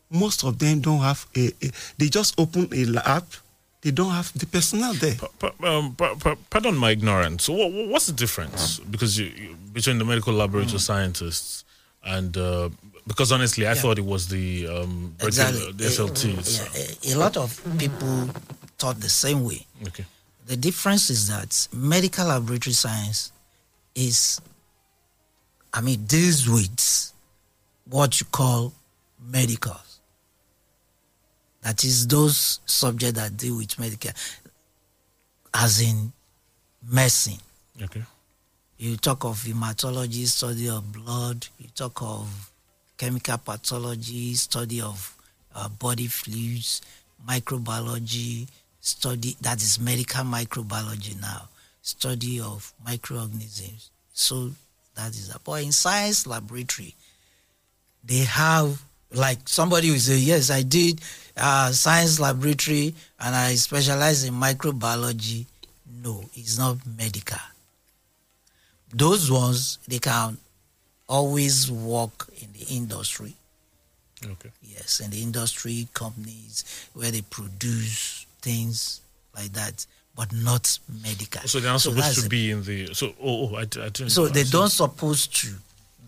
Most 0.09 0.43
of 0.43 0.59
them 0.59 0.81
don't 0.81 0.99
have 0.99 1.25
a, 1.37 1.47
a 1.63 1.71
they 1.97 2.09
just 2.09 2.37
open 2.37 2.67
a 2.73 2.83
lab, 2.83 3.23
they 3.81 3.91
don't 3.91 4.11
have 4.11 4.31
the 4.37 4.45
personnel 4.45 4.93
there. 4.95 5.15
Pa- 5.15 5.27
pa- 5.39 5.67
um, 5.77 5.95
pa- 5.95 6.15
pa- 6.15 6.35
pardon 6.49 6.75
my 6.75 6.91
ignorance. 6.91 7.45
So 7.45 7.53
what, 7.53 7.71
what's 7.89 8.07
the 8.07 8.13
difference 8.13 8.79
because 8.79 9.17
you, 9.17 9.27
you, 9.27 9.55
between 9.73 9.97
the 9.99 10.05
medical 10.05 10.33
laboratory 10.33 10.79
scientists 10.79 11.63
and 12.03 12.35
uh, 12.37 12.69
because 13.07 13.31
honestly, 13.31 13.65
I 13.65 13.69
Yeah. 13.73 13.81
thought 13.81 13.97
it 13.97 14.05
was 14.05 14.27
the 14.27 14.67
um, 14.67 15.15
Exactly. 15.21 15.59
regular- 15.65 15.73
the 15.73 15.83
SLTs. 15.85 17.05
Yeah, 17.05 17.11
a, 17.11 17.15
a 17.15 17.17
lot 17.17 17.37
of 17.37 17.59
people 17.77 18.29
thought 18.77 18.99
the 18.99 19.09
same 19.09 19.43
way. 19.43 19.65
Okay. 19.87 20.05
The 20.47 20.57
difference 20.57 21.09
is 21.09 21.27
that 21.27 21.67
medical 21.73 22.25
laboratory 22.27 22.73
science 22.73 23.31
is, 23.95 24.41
I 25.73 25.81
mean, 25.81 26.05
deals 26.05 26.47
with 26.49 27.11
what 27.85 28.19
you 28.19 28.25
call 28.31 28.73
medicals. 29.21 29.88
That 31.69 31.83
is 31.83 32.07
those 32.07 32.61
subjects 32.65 33.19
that 33.19 33.37
deal 33.37 33.57
with 33.57 33.77
medical, 33.77 34.09
as 35.53 35.81
in 35.81 36.11
medicine. 36.91 37.37
Okay. 37.79 38.01
You 38.79 38.97
talk 38.97 39.23
of 39.23 39.37
hematology, 39.43 40.25
study 40.25 40.67
of 40.67 40.91
blood. 40.91 41.45
You 41.59 41.67
talk 41.75 42.01
of 42.01 42.51
chemical 42.97 43.37
pathology, 43.37 44.33
study 44.33 44.81
of 44.81 45.15
uh, 45.53 45.69
body 45.69 46.07
fluids, 46.07 46.81
microbiology, 47.27 48.47
study 48.81 49.37
that 49.41 49.61
is 49.61 49.79
medical 49.79 50.23
microbiology 50.23 51.21
now, 51.21 51.49
study 51.83 52.39
of 52.39 52.73
microorganisms. 52.83 53.91
So 54.11 54.49
that 54.95 55.09
is 55.09 55.27
that. 55.31 55.41
But 55.43 55.61
in 55.61 55.71
science 55.71 56.25
laboratory, 56.25 56.95
they 58.03 58.23
have 58.23 58.83
Like 59.11 59.39
somebody 59.49 59.89
will 59.91 59.97
say, 59.99 60.17
yes, 60.17 60.51
I 60.51 60.61
did 60.61 61.01
uh, 61.35 61.71
science 61.71 62.19
laboratory 62.19 62.93
and 63.19 63.35
I 63.35 63.55
specialize 63.55 64.23
in 64.23 64.33
microbiology. 64.35 65.45
No, 66.03 66.23
it's 66.35 66.57
not 66.59 66.77
medical. 66.97 67.39
Those 68.93 69.31
ones, 69.31 69.79
they 69.87 69.99
can 69.99 70.37
always 71.07 71.71
work 71.71 72.27
in 72.41 72.47
the 72.53 72.73
industry. 72.75 73.33
Okay. 74.23 74.49
Yes, 74.63 74.99
in 74.99 75.11
the 75.11 75.21
industry 75.21 75.87
companies 75.93 76.89
where 76.93 77.09
they 77.11 77.21
produce 77.21 78.25
things 78.41 79.01
like 79.35 79.51
that, 79.53 79.85
but 80.15 80.31
not 80.33 80.77
medical. 81.03 81.41
So 81.47 81.59
they're 81.59 81.71
not 81.71 81.81
So 81.81 81.91
supposed 81.91 82.15
to 82.15 82.21
the- 82.23 82.29
be 82.29 82.51
in 82.51 82.63
the. 82.63 82.93
So 82.93 83.13
oh, 83.21 83.49
oh 83.51 83.55
I, 83.55 83.61
I 83.61 83.65
didn't. 83.65 84.09
So 84.09 84.27
they 84.27 84.43
don't 84.43 84.69
supposed 84.69 85.35
to 85.41 85.47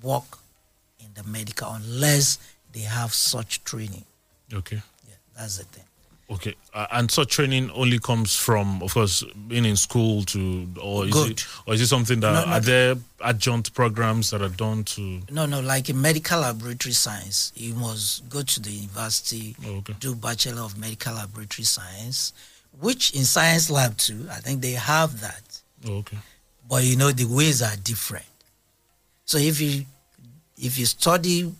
work 0.04 0.38
in 1.00 1.08
the 1.16 1.24
medical 1.30 1.70
unless 1.72 2.38
they 2.74 2.82
have 2.82 3.14
such 3.14 3.64
training. 3.64 4.06
Okay. 4.54 4.82
Yeah, 5.08 5.16
that's 5.38 5.58
the 5.58 5.64
thing. 5.66 5.84
Okay, 6.30 6.56
uh, 6.74 6.88
and 6.94 7.12
such 7.12 7.34
training 7.36 7.70
only 7.72 8.00
comes 8.00 8.38
from, 8.38 8.82
of 8.82 8.94
course, 8.94 9.22
being 9.50 9.66
in 9.66 9.76
school 9.76 10.24
to, 10.24 10.66
or 10.82 11.04
is 11.06 11.12
Good. 11.12 11.32
it, 11.32 11.46
or 11.66 11.74
is 11.74 11.82
it 11.82 11.88
something 11.88 12.22
that 12.22 12.32
No, 12.48 12.54
are 12.54 12.60
there 12.62 12.96
adjunct 13.22 13.74
programs 13.74 14.30
that 14.30 14.42
are 14.42 14.48
done 14.48 14.86
to? 14.86 15.20
No, 15.30 15.46
no, 15.46 15.60
like 15.60 15.90
in 15.90 16.00
medical 16.02 16.40
laboratory 16.40 16.94
science, 16.94 17.52
you 17.54 17.74
must 17.74 18.30
go 18.30 18.44
to 18.44 18.60
the 18.62 18.72
university, 18.72 19.58
Oh, 19.66 19.80
okay. 19.80 19.94
do 20.00 20.16
Bachelor 20.16 20.62
of 20.62 20.78
Medical 20.78 21.16
Laboratory 21.16 21.66
Science, 21.66 22.32
which 22.80 23.12
in 23.14 23.26
Science 23.26 23.70
Lab 23.70 23.98
too, 23.98 24.26
I 24.32 24.36
think 24.36 24.62
they 24.62 24.72
have 24.72 25.20
that. 25.20 25.60
Oh, 25.86 25.96
okay. 25.98 26.18
But 26.70 26.86
you 26.86 26.96
know, 26.96 27.12
the 27.12 27.26
ways 27.26 27.62
are 27.62 27.76
different. 27.84 28.26
So 29.26 29.38
if 29.38 29.60
you 29.60 29.84
if 30.58 30.78
you 30.80 30.86
study 30.86 31.52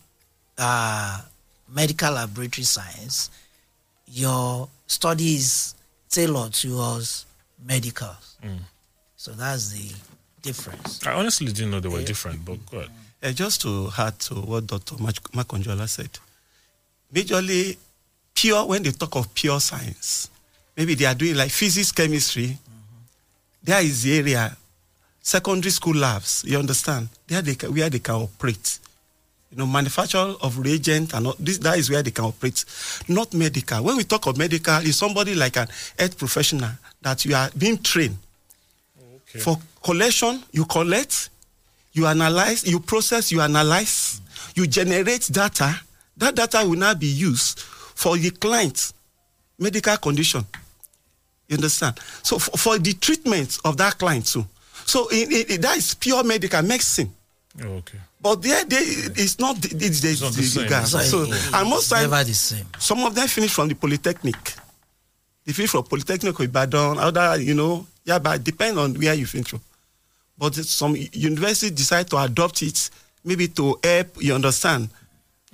uh, 0.58 1.20
medical 1.68 2.12
laboratory 2.12 2.64
science, 2.64 3.30
your 4.06 4.68
study 4.86 5.34
is 5.36 5.74
tailored 6.08 6.52
towards 6.52 7.26
medical. 7.64 8.14
Mm. 8.44 8.58
So 9.16 9.32
that's 9.32 9.70
the 9.72 9.94
difference. 10.42 11.06
I 11.06 11.12
honestly 11.14 11.46
didn't 11.52 11.70
know 11.70 11.80
they 11.80 11.88
were 11.88 12.02
different, 12.02 12.44
but 12.44 12.64
go 12.70 12.78
ahead. 12.78 12.90
Uh, 13.22 13.30
just 13.30 13.62
to 13.62 13.88
add 13.96 14.18
to 14.18 14.34
what 14.34 14.66
Dr. 14.66 14.96
Mach- 15.00 15.30
Makonjola 15.32 15.88
said, 15.88 16.10
majorly 17.14 17.76
pure, 18.34 18.66
when 18.66 18.82
they 18.82 18.90
talk 18.90 19.14
of 19.16 19.32
pure 19.32 19.60
science, 19.60 20.28
maybe 20.76 20.94
they 20.94 21.04
are 21.04 21.14
doing 21.14 21.36
like 21.36 21.50
physics, 21.50 21.92
chemistry. 21.92 22.58
There 23.62 23.80
is 23.80 24.02
the 24.02 24.18
area, 24.18 24.56
secondary 25.20 25.70
school 25.70 25.94
labs, 25.94 26.42
you 26.44 26.58
understand? 26.58 27.08
There 27.28 27.40
they 27.42 27.54
can, 27.54 27.72
where 27.72 27.88
they 27.88 28.00
can 28.00 28.16
operate. 28.16 28.80
You 29.52 29.58
know, 29.58 29.66
manufacture 29.66 30.16
of 30.18 30.58
reagent 30.58 31.12
and 31.12 31.26
all, 31.26 31.36
this, 31.38 31.58
that 31.58 31.78
is 31.78 31.90
where 31.90 32.02
they 32.02 32.10
can 32.10 32.24
operate. 32.24 32.64
Not 33.06 33.34
medical. 33.34 33.84
When 33.84 33.98
we 33.98 34.04
talk 34.04 34.26
of 34.26 34.38
medical, 34.38 34.78
it's 34.78 34.96
somebody 34.96 35.34
like 35.34 35.58
an 35.58 35.68
health 35.98 36.16
professional 36.16 36.70
that 37.02 37.24
you 37.26 37.34
are 37.34 37.50
being 37.56 37.76
trained 37.76 38.16
oh, 38.98 39.38
for 39.40 39.58
collection, 39.82 40.42
you 40.52 40.64
collect, 40.64 41.28
you 41.92 42.06
analyze, 42.06 42.66
you 42.66 42.80
process, 42.80 43.30
you 43.30 43.42
analyze, 43.42 44.22
you 44.54 44.66
generate 44.66 45.28
data. 45.30 45.78
That 46.16 46.34
data 46.34 46.64
will 46.66 46.78
now 46.78 46.94
be 46.94 47.06
used 47.06 47.58
for 47.60 48.16
the 48.16 48.30
client's 48.30 48.94
medical 49.58 49.96
condition. 49.98 50.46
You 51.48 51.56
understand? 51.56 51.98
So 52.22 52.38
for, 52.38 52.56
for 52.56 52.78
the 52.78 52.94
treatment 52.94 53.58
of 53.66 53.76
that 53.76 53.98
client 53.98 54.26
too. 54.26 54.46
So 54.86 55.08
in, 55.08 55.30
in, 55.30 55.44
in- 55.50 55.60
that 55.60 55.76
is 55.76 55.92
pure 55.94 56.24
medical 56.24 56.62
medicine. 56.62 57.12
Oh, 57.60 57.66
okay. 57.78 57.98
But 58.20 58.40
there, 58.42 58.64
they, 58.64 58.76
it's 58.76 59.38
not. 59.38 59.60
the- 59.60 59.76
It's, 59.84 60.00
the, 60.00 60.16
not 60.24 60.32
the 60.32 60.40
the 60.40 60.46
same. 60.46 60.68
gap. 60.68 60.86
So 60.86 61.00
So, 61.00 61.22
and 61.24 61.68
most 61.68 61.80
it's 61.82 61.88
times, 61.90 62.10
never 62.10 62.24
the 62.24 62.34
same. 62.34 62.66
some 62.78 63.00
of 63.04 63.14
them 63.14 63.28
finish 63.28 63.52
from 63.52 63.68
the 63.68 63.74
polytechnic. 63.74 64.54
They 65.44 65.52
finish 65.52 65.70
from 65.70 65.84
polytechnic 65.84 66.38
or 66.38 66.44
Ibadan, 66.44 66.98
other, 66.98 67.40
you 67.40 67.54
know, 67.54 67.86
yeah, 68.04 68.18
but 68.20 68.42
depend 68.44 68.78
on 68.78 68.94
where 68.94 69.12
you 69.14 69.26
finish 69.26 69.48
from. 69.48 69.60
But 70.38 70.54
some 70.54 70.96
universities 71.12 71.72
decide 71.72 72.08
to 72.10 72.16
adopt 72.18 72.62
it, 72.62 72.90
maybe 73.24 73.48
to 73.48 73.78
help 73.84 74.22
you 74.22 74.34
understand. 74.34 74.88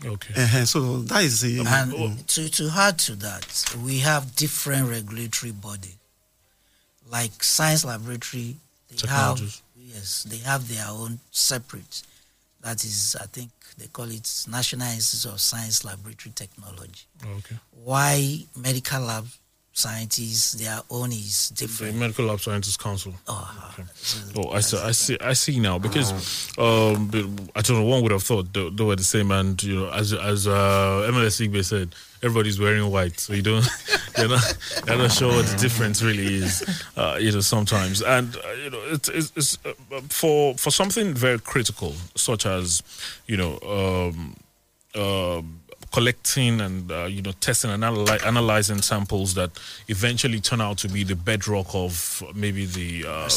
Okay. 0.05 0.35
Uh-huh. 0.41 0.65
So 0.67 0.99
that 1.01 1.25
is 1.25 1.41
the. 1.41 1.65
And 1.67 2.29
to, 2.29 2.49
to 2.49 2.71
add 2.73 2.99
to 3.01 3.17
that, 3.17 3.65
we 3.83 3.99
have 3.99 4.37
different 4.37 4.89
regulatory 4.89 5.51
body. 5.53 5.95
Like 7.11 7.43
science 7.43 7.85
laboratory, 7.85 8.57
they 8.91 9.09
have 9.09 9.37
Technologies. 9.37 9.63
Yes, 9.79 10.25
they 10.25 10.39
have 10.39 10.69
their 10.69 10.87
own 10.89 11.19
separate. 11.31 12.03
That 12.61 12.85
is, 12.85 13.17
I 13.21 13.27
think 13.27 13.51
they 13.77 13.87
call 13.87 14.11
it 14.11 14.47
National 14.51 14.89
Institute 14.89 15.33
of 15.33 15.41
Science 15.41 15.85
Laboratory 15.85 16.33
Technology. 16.35 17.07
Okay. 17.25 17.57
Why 17.85 18.45
medical 18.57 19.01
lab 19.03 19.27
scientists, 19.79 20.53
their 20.55 20.81
own 20.91 21.13
is 21.13 21.51
The 21.51 21.67
different. 21.67 21.97
Medical 21.97 22.27
Lab 22.27 22.41
Sciences 22.41 22.77
Council. 22.77 23.15
Oh, 23.29 23.75
so 23.95 24.19
Oh, 24.37 24.51
I 24.51 24.61
see, 24.61 24.77
I 24.77 24.91
see. 24.91 25.17
I 25.21 25.33
see 25.35 25.61
now 25.61 25.79
because 25.79 26.11
um, 26.59 27.11
I 27.55 27.61
don't 27.63 27.79
know. 27.79 27.85
One 27.85 28.03
would 28.03 28.11
have 28.13 28.25
thought 28.25 28.53
they, 28.53 28.69
they 28.71 28.85
were 28.85 28.97
the 28.97 29.05
same, 29.05 29.31
and 29.31 29.63
you 29.63 29.77
know, 29.77 29.91
as 29.91 30.13
as 30.13 30.47
uh, 30.49 31.09
MLS 31.13 31.47
Igbe 31.47 31.65
said, 31.65 31.95
everybody's 32.23 32.59
wearing 32.59 32.91
white, 32.91 33.21
so 33.21 33.35
you 33.35 33.43
don't, 33.43 33.65
you're 34.19 34.29
not, 34.29 34.59
you're 34.87 34.99
not 34.99 35.13
sure 35.13 35.29
what 35.29 35.47
the 35.47 35.57
difference 35.59 36.03
really 36.03 36.35
is. 36.35 36.63
Uh, 36.97 37.17
you 37.21 37.31
know, 37.31 37.41
sometimes, 37.41 38.03
and 38.03 38.37
uh, 38.37 38.53
you 38.65 38.71
know, 38.71 38.83
it's, 38.87 39.09
it's, 39.09 39.33
it's 39.37 39.59
uh, 39.65 40.01
for 40.09 40.55
for 40.57 40.73
something 40.73 41.15
very 41.15 41.39
critical, 41.39 41.95
such 42.17 42.47
as 42.47 42.83
you 43.27 43.37
know. 43.37 43.59
Um, 43.63 44.37
um 44.95 45.61
collecting 45.93 46.61
and 46.61 46.91
uh, 46.91 47.05
you 47.05 47.23
know 47.23 47.33
testing 47.41 47.71
and 47.71 47.83
analy- 47.83 48.25
analyzing 48.27 48.83
samples 48.83 49.35
that 49.35 49.51
eventually 49.89 50.41
turn 50.41 50.61
out 50.61 50.79
to 50.79 50.89
be 50.89 51.05
the 51.05 51.17
bedrock 51.17 51.67
of 51.75 52.23
maybe 52.35 52.67
the 52.67 53.07
um, 53.07 53.29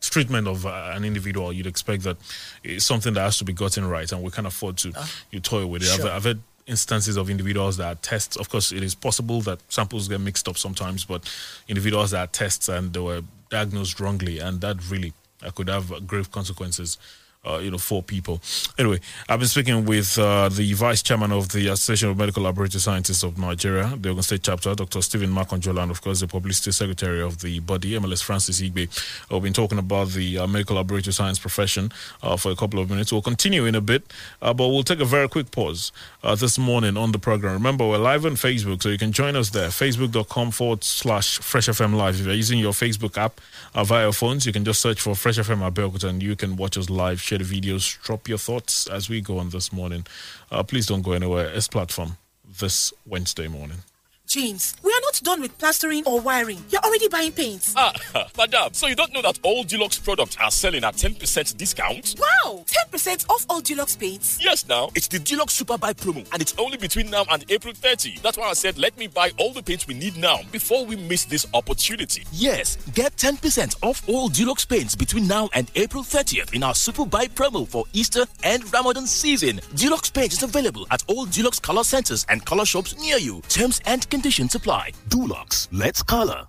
treatment 0.00 0.48
of 0.48 0.66
uh, 0.66 0.92
an 0.94 1.04
individual. 1.04 1.52
You'd 1.52 1.66
expect 1.66 2.02
that 2.04 2.16
it's 2.64 2.84
something 2.84 3.14
that 3.14 3.20
has 3.20 3.38
to 3.38 3.44
be 3.44 3.52
gotten 3.52 3.86
right 3.86 4.10
and 4.10 4.22
we 4.22 4.30
can't 4.30 4.46
afford 4.46 4.76
to 4.78 4.92
you 5.30 5.40
toy 5.40 5.66
with 5.66 5.82
it. 5.82 5.90
I've. 5.90 6.06
I've 6.06 6.24
had 6.24 6.40
instances 6.66 7.16
of 7.16 7.28
individuals 7.28 7.76
that 7.76 7.86
are 7.86 7.94
tests 7.96 8.36
of 8.36 8.48
course 8.48 8.70
it 8.70 8.84
is 8.84 8.94
possible 8.94 9.40
that 9.40 9.58
samples 9.68 10.06
get 10.06 10.20
mixed 10.20 10.46
up 10.46 10.56
sometimes 10.56 11.04
but 11.04 11.28
individuals 11.66 12.12
that 12.12 12.20
are 12.20 12.26
tests 12.28 12.68
and 12.68 12.92
they 12.92 13.00
were 13.00 13.20
diagnosed 13.50 13.98
wrongly 13.98 14.38
and 14.38 14.60
that 14.60 14.76
really 14.88 15.12
uh, 15.44 15.50
could 15.50 15.68
have 15.68 16.06
grave 16.06 16.30
consequences 16.30 16.98
uh, 17.44 17.58
you 17.58 17.70
know, 17.70 17.78
for 17.78 18.02
people. 18.02 18.40
Anyway, 18.78 19.00
I've 19.28 19.40
been 19.40 19.48
speaking 19.48 19.84
with 19.84 20.16
uh, 20.18 20.48
the 20.48 20.72
vice 20.74 21.02
chairman 21.02 21.32
of 21.32 21.48
the 21.50 21.68
Association 21.68 22.10
of 22.10 22.16
Medical 22.16 22.44
Laboratory 22.44 22.80
Scientists 22.80 23.24
of 23.24 23.36
Nigeria, 23.36 23.96
the 24.00 24.10
Ogun 24.10 24.22
State 24.22 24.42
chapter, 24.44 24.74
Dr. 24.74 25.02
Stephen 25.02 25.30
Makanjuola, 25.30 25.82
and 25.82 25.90
of 25.90 26.00
course 26.02 26.20
the 26.20 26.28
publicity 26.28 26.70
secretary 26.70 27.20
of 27.20 27.40
the 27.40 27.58
body, 27.60 27.92
MLS 27.98 28.22
Francis 28.22 28.60
Igbe. 28.60 28.88
We've 29.30 29.42
been 29.42 29.52
talking 29.52 29.78
about 29.78 30.10
the 30.10 30.38
uh, 30.38 30.46
medical 30.46 30.76
laboratory 30.76 31.12
science 31.12 31.38
profession 31.40 31.90
uh, 32.22 32.36
for 32.36 32.52
a 32.52 32.56
couple 32.56 32.78
of 32.78 32.88
minutes. 32.88 33.12
We'll 33.12 33.22
continue 33.22 33.66
in 33.66 33.74
a 33.74 33.80
bit, 33.80 34.04
uh, 34.40 34.54
but 34.54 34.68
we'll 34.68 34.84
take 34.84 35.00
a 35.00 35.04
very 35.04 35.28
quick 35.28 35.50
pause 35.50 35.90
uh, 36.22 36.36
this 36.36 36.58
morning 36.58 36.96
on 36.96 37.10
the 37.10 37.18
program. 37.18 37.54
Remember, 37.54 37.88
we're 37.88 37.98
live 37.98 38.24
on 38.24 38.32
Facebook, 38.32 38.82
so 38.84 38.88
you 38.88 38.98
can 38.98 39.10
join 39.10 39.34
us 39.34 39.50
there. 39.50 39.68
Facebook.com 39.68 40.52
forward 40.52 40.84
slash 40.84 41.38
Fresh 41.40 41.66
FM 41.68 41.94
Live. 41.96 42.20
If 42.20 42.26
you're 42.26 42.34
using 42.36 42.60
your 42.60 42.72
Facebook 42.72 43.18
app 43.18 43.40
via 43.74 44.04
your 44.04 44.12
phones, 44.12 44.46
you 44.46 44.52
can 44.52 44.64
just 44.64 44.80
search 44.80 45.00
for 45.00 45.16
Fresh 45.16 45.38
FM 45.38 45.62
and 46.04 46.22
you 46.22 46.36
can 46.36 46.56
watch 46.56 46.78
us 46.78 46.88
live, 46.88 47.20
the 47.38 47.44
videos, 47.44 48.00
drop 48.02 48.28
your 48.28 48.38
thoughts 48.38 48.86
as 48.86 49.08
we 49.08 49.20
go 49.20 49.38
on 49.38 49.50
this 49.50 49.72
morning. 49.72 50.06
Uh, 50.50 50.62
please 50.62 50.86
don't 50.86 51.02
go 51.02 51.12
anywhere. 51.12 51.52
S 51.54 51.68
platform 51.68 52.16
this 52.60 52.92
Wednesday 53.06 53.48
morning. 53.48 53.78
James, 54.26 54.74
we 54.82 54.90
are 54.90 55.00
not 55.02 55.11
done 55.22 55.40
with 55.40 55.56
plastering 55.58 56.02
or 56.06 56.20
wiring. 56.20 56.58
You're 56.70 56.82
already 56.82 57.08
buying 57.08 57.32
paint. 57.32 57.72
Ah, 57.76 57.92
madam, 58.36 58.72
so 58.72 58.86
you 58.86 58.94
don't 58.94 59.12
know 59.12 59.22
that 59.22 59.38
all 59.42 59.64
Dulux 59.64 60.02
products 60.02 60.36
are 60.40 60.50
selling 60.50 60.84
at 60.84 60.94
10% 60.94 61.56
discount? 61.56 62.16
Wow! 62.18 62.64
10% 62.92 63.28
off 63.30 63.46
all 63.48 63.60
Dulux 63.62 63.98
paints. 63.98 64.38
Yes, 64.42 64.66
now. 64.68 64.90
It's 64.94 65.08
the 65.08 65.18
Dulux 65.18 65.50
Super 65.50 65.78
Buy 65.78 65.92
promo, 65.92 66.26
and 66.32 66.42
it's 66.42 66.54
only 66.58 66.76
between 66.76 67.10
now 67.10 67.24
and 67.30 67.44
April 67.50 67.74
30. 67.74 68.18
That's 68.22 68.36
why 68.36 68.48
I 68.48 68.52
said, 68.54 68.78
let 68.78 68.96
me 68.98 69.06
buy 69.06 69.30
all 69.38 69.52
the 69.52 69.62
paints 69.62 69.86
we 69.86 69.94
need 69.94 70.16
now 70.16 70.40
before 70.50 70.84
we 70.84 70.96
miss 70.96 71.24
this 71.24 71.46
opportunity. 71.54 72.24
Yes, 72.32 72.76
get 72.94 73.16
10% 73.16 73.76
off 73.82 74.02
all 74.08 74.28
Dulux 74.28 74.68
paints 74.68 74.94
between 74.94 75.26
now 75.26 75.48
and 75.54 75.70
April 75.74 76.02
30th 76.02 76.54
in 76.54 76.62
our 76.62 76.74
Super 76.74 77.06
Buy 77.06 77.26
promo 77.26 77.66
for 77.66 77.84
Easter 77.92 78.24
and 78.42 78.70
Ramadan 78.72 79.06
season. 79.06 79.56
Dulux 79.74 80.12
paint 80.12 80.32
is 80.32 80.42
available 80.42 80.86
at 80.90 81.02
all 81.08 81.26
Dulux 81.26 81.60
color 81.60 81.84
centers 81.84 82.26
and 82.28 82.44
color 82.44 82.64
shops 82.64 82.98
near 82.98 83.18
you. 83.18 83.40
Terms 83.48 83.80
and 83.86 84.08
conditions 84.10 84.54
apply. 84.54 84.92
Dulux, 85.12 85.68
let's 85.72 86.02
color. 86.02 86.48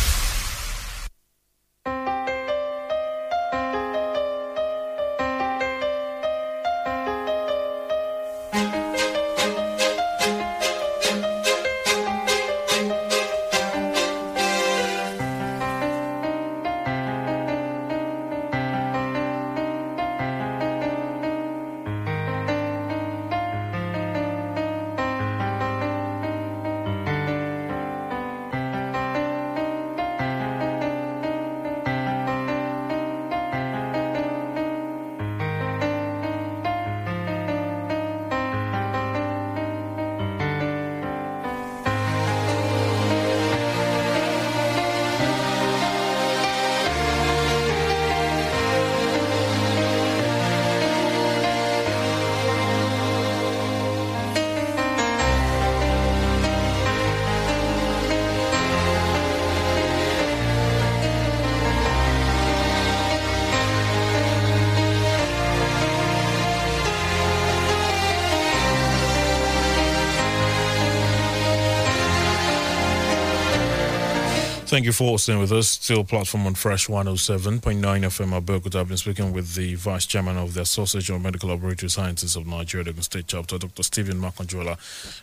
Thank 74.71 74.85
you 74.85 74.93
for 74.93 75.19
staying 75.19 75.39
with 75.39 75.51
us. 75.51 75.67
Still 75.67 76.05
platform 76.05 76.47
on 76.47 76.55
Fresh 76.55 76.87
107.9 76.87 77.81
FM 77.81 78.39
Abeokuta. 78.41 78.79
I've 78.79 78.87
been 78.87 78.95
speaking 78.95 79.33
with 79.33 79.53
the 79.53 79.75
Vice 79.75 80.05
Chairman 80.05 80.37
of 80.37 80.53
the 80.53 80.61
Association 80.61 81.13
of 81.15 81.21
Medical 81.21 81.49
Laboratory 81.49 81.89
Scientists 81.89 82.37
of 82.37 82.47
Nigeria, 82.47 82.93
the 82.93 83.03
State 83.03 83.25
Chapter, 83.27 83.57
Dr. 83.57 83.83
Stephen 83.83 84.21
Makanjuola, 84.21 84.77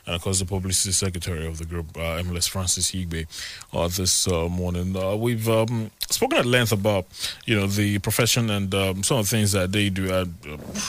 and 0.04 0.16
of 0.16 0.20
course 0.20 0.40
the 0.40 0.44
Publicity 0.44 0.92
Secretary 0.92 1.46
of 1.46 1.56
the 1.56 1.64
group, 1.64 1.86
uh, 1.96 2.20
MLS 2.22 2.46
Francis 2.46 2.90
Igbe, 2.90 3.26
uh, 3.72 3.88
this 3.88 4.28
uh, 4.28 4.50
morning. 4.50 4.94
Uh, 4.94 5.16
we've 5.16 5.48
um, 5.48 5.90
spoken 6.10 6.36
at 6.36 6.44
length 6.44 6.72
about, 6.72 7.06
you 7.46 7.56
know, 7.56 7.66
the 7.66 7.98
profession 8.00 8.50
and 8.50 8.74
um, 8.74 9.02
some 9.02 9.16
of 9.16 9.30
the 9.30 9.34
things 9.34 9.52
that 9.52 9.72
they 9.72 9.88
do. 9.88 10.12
Uh, 10.12 10.26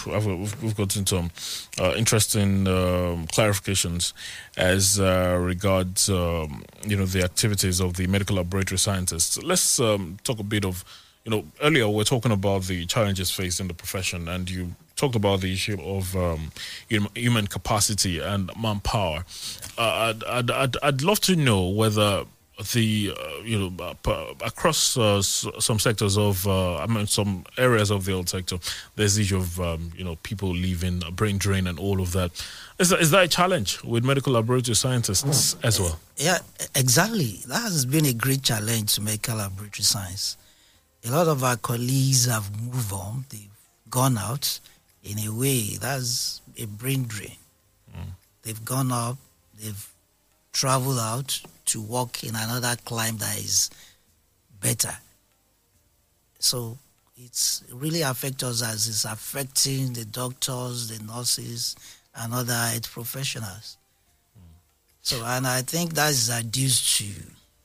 we've, 0.06 0.62
we've 0.62 0.76
gotten 0.76 1.06
some 1.06 1.32
uh, 1.80 1.94
interesting 1.96 2.68
um, 2.68 3.26
clarifications 3.28 4.12
as 4.58 5.00
regards, 5.00 6.10
um, 6.10 6.66
you 6.86 6.98
know, 6.98 7.06
the 7.06 7.24
activities 7.24 7.80
of 7.80 7.94
the 7.94 8.06
medical 8.06 8.36
laboratory 8.36 8.49
scientists. 8.78 9.42
Let's 9.42 9.80
um, 9.80 10.18
talk 10.24 10.40
a 10.40 10.44
bit 10.44 10.66
of, 10.66 10.84
you 11.26 11.32
know, 11.32 11.46
earlier 11.62 11.88
we 11.88 12.02
are 12.02 12.06
talking 12.06 12.32
about 12.32 12.64
the 12.64 12.86
challenges 12.86 13.32
faced 13.32 13.60
in 13.60 13.68
the 13.68 13.74
profession, 13.74 14.28
and 14.28 14.50
you 14.50 14.76
talked 14.96 15.16
about 15.16 15.42
the 15.42 15.54
issue 15.54 15.80
of 15.82 16.16
um, 16.16 16.52
human 17.16 17.48
capacity 17.48 18.20
and 18.20 18.52
manpower. 18.62 19.24
Uh, 19.78 20.14
I'd, 20.14 20.24
I'd, 20.24 20.52
I'd, 20.52 20.78
I'd 20.84 21.02
love 21.02 21.20
to 21.22 21.36
know 21.36 21.70
whether 21.70 22.26
the 22.74 23.14
uh, 23.18 23.42
you 23.44 23.58
know 23.58 23.96
uh, 24.06 24.34
across 24.46 24.98
uh, 24.98 25.22
some 25.22 25.80
sectors 25.80 26.18
of 26.18 26.46
uh, 26.46 26.78
I 26.78 26.88
mean 26.88 27.08
some 27.08 27.46
areas 27.58 27.90
of 27.90 28.06
the 28.06 28.14
old 28.14 28.30
sector, 28.30 28.58
there's 28.96 29.16
the 29.16 29.22
issue 29.22 29.38
of 29.38 29.60
um, 29.60 29.92
you 29.96 30.04
know 30.04 30.18
people 30.24 30.50
leaving, 30.50 31.00
brain 31.14 31.38
drain, 31.38 31.68
and 31.68 31.80
all 31.80 32.02
of 32.02 32.12
that. 32.14 32.32
Is 32.80 32.90
that, 32.90 33.02
is 33.02 33.12
that 33.12 33.24
a 33.26 33.28
challenge 33.28 33.84
with 33.84 34.06
medical 34.06 34.34
laboratory 34.34 34.74
scientists 34.76 35.58
as 35.64 35.82
well? 35.82 36.00
Yeah, 36.16 36.38
exactly. 36.76 37.42
That 37.48 37.64
has 37.64 37.86
been 37.86 38.06
a 38.06 38.14
great 38.14 38.42
challenge 38.42 38.96
to 38.96 39.02
medical 39.02 39.36
laboratory 39.36 39.84
science. 39.84 40.38
A 41.06 41.12
lot 41.12 41.28
of 41.28 41.44
our 41.44 41.58
colleagues 41.58 42.26
have 42.26 42.50
moved 42.62 42.94
on; 42.94 43.26
they've 43.30 43.50
gone 43.90 44.18
out. 44.18 44.60
In 45.04 45.20
a 45.20 45.30
way, 45.34 45.78
that's 45.80 46.42
a 46.58 46.66
brain 46.66 47.04
drain. 47.04 47.38
Mm. 47.96 48.12
They've 48.44 48.66
gone 48.66 48.92
up. 48.92 49.18
They've 49.62 49.90
traveled 50.54 51.00
out 51.00 51.42
to 51.66 51.82
work 51.82 52.24
in 52.24 52.36
another 52.36 52.76
clime 52.86 53.18
that 53.18 53.38
is 53.38 53.70
better. 54.62 54.96
So 56.40 56.78
it's 57.18 57.64
really 57.74 58.02
affects 58.02 58.44
us 58.44 58.64
as 58.64 58.88
it's 58.88 59.06
affecting 59.06 59.94
the 59.94 60.06
doctors, 60.06 60.90
the 60.90 61.04
nurses, 61.04 61.76
and 62.16 62.34
other 62.34 62.54
health 62.54 62.92
professionals. 62.92 63.78
Mm. 64.38 64.42
So, 65.02 65.24
and 65.26 65.48
I 65.48 65.62
think 65.62 65.94
that 65.94 66.12
is 66.12 66.30
due 66.46 66.70
to 66.70 67.22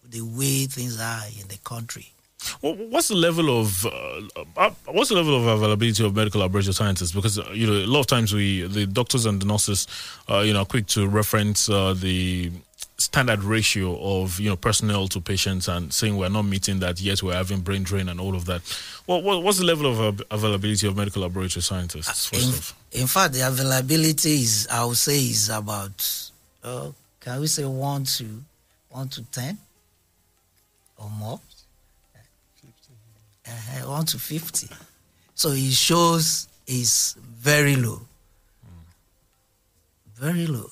the 0.09 0.21
way 0.21 0.67
things 0.67 1.01
are 1.01 1.25
in 1.41 1.49
the 1.49 1.59
country. 1.65 2.15
Well, 2.61 2.75
what's 2.75 3.09
the 3.09 3.15
level 3.15 3.61
of 3.61 3.87
uh, 3.87 4.21
uh, 4.57 4.71
what's 4.87 5.09
the 5.09 5.17
level 5.17 5.37
of 5.37 5.47
availability 5.47 6.05
of 6.05 6.15
medical 6.15 6.41
laboratory 6.41 6.75
scientists? 6.75 7.13
Because 7.13 7.39
uh, 7.39 7.51
you 7.53 7.67
know 7.67 7.73
a 7.73 7.87
lot 7.87 8.01
of 8.01 8.07
times 8.07 8.35
we 8.35 8.63
the 8.67 8.87
doctors 8.87 9.27
and 9.27 9.41
the 9.41 9.47
nurses, 9.47 9.87
uh, 10.31 10.41
you 10.41 10.53
know, 10.53 10.61
are 10.61 10.67
quick 10.67 10.87
to 10.89 11.09
reference 11.09 11.69
uh, 11.69 11.95
the 11.95 12.51
standard 12.99 13.43
ratio 13.43 13.99
of 14.01 14.39
you 14.39 14.49
know 14.49 14.57
personnel 14.57 15.09
to 15.09 15.21
patients 15.21 15.69
and 15.69 15.93
saying 15.93 16.17
we're 16.17 16.29
not 16.29 16.43
meeting 16.43 16.79
that 16.79 17.01
yet 17.01 17.23
we're 17.23 17.35
having 17.35 17.61
brain 17.61 17.83
drain 17.83 18.09
and 18.09 18.21
all 18.21 18.37
of 18.37 18.45
that 18.45 18.63
well, 19.07 19.43
what's 19.43 19.59
the 19.59 19.65
level 19.65 19.87
of 19.87 20.23
availability 20.31 20.87
of 20.87 20.97
medical 20.97 21.23
laboratory 21.23 21.61
scientists 21.61 22.29
First 22.29 22.73
in, 22.73 22.77
in, 22.95 23.07
fact 23.07 23.35
the 23.35 23.47
availability 23.47 24.35
is 24.35 24.67
i 24.71 24.85
would 24.85 24.97
say 24.97 25.19
is 25.19 25.51
about 25.51 26.31
uh, 26.63 26.91
can 27.21 27.41
we 27.41 27.47
say 27.47 27.65
one 27.65 28.05
to 28.05 28.43
one 28.91 29.09
to 29.09 29.23
ten 29.25 29.59
or 30.97 31.11
more? 31.11 31.41
Uh, 33.47 33.51
one 33.87 34.07
to 34.07 34.19
50 34.19 34.69
so 35.35 35.51
it 35.51 35.73
shows 35.73 36.49
is 36.67 37.17
very 37.21 37.77
low. 37.77 38.01
Very 40.15 40.47
low. 40.47 40.71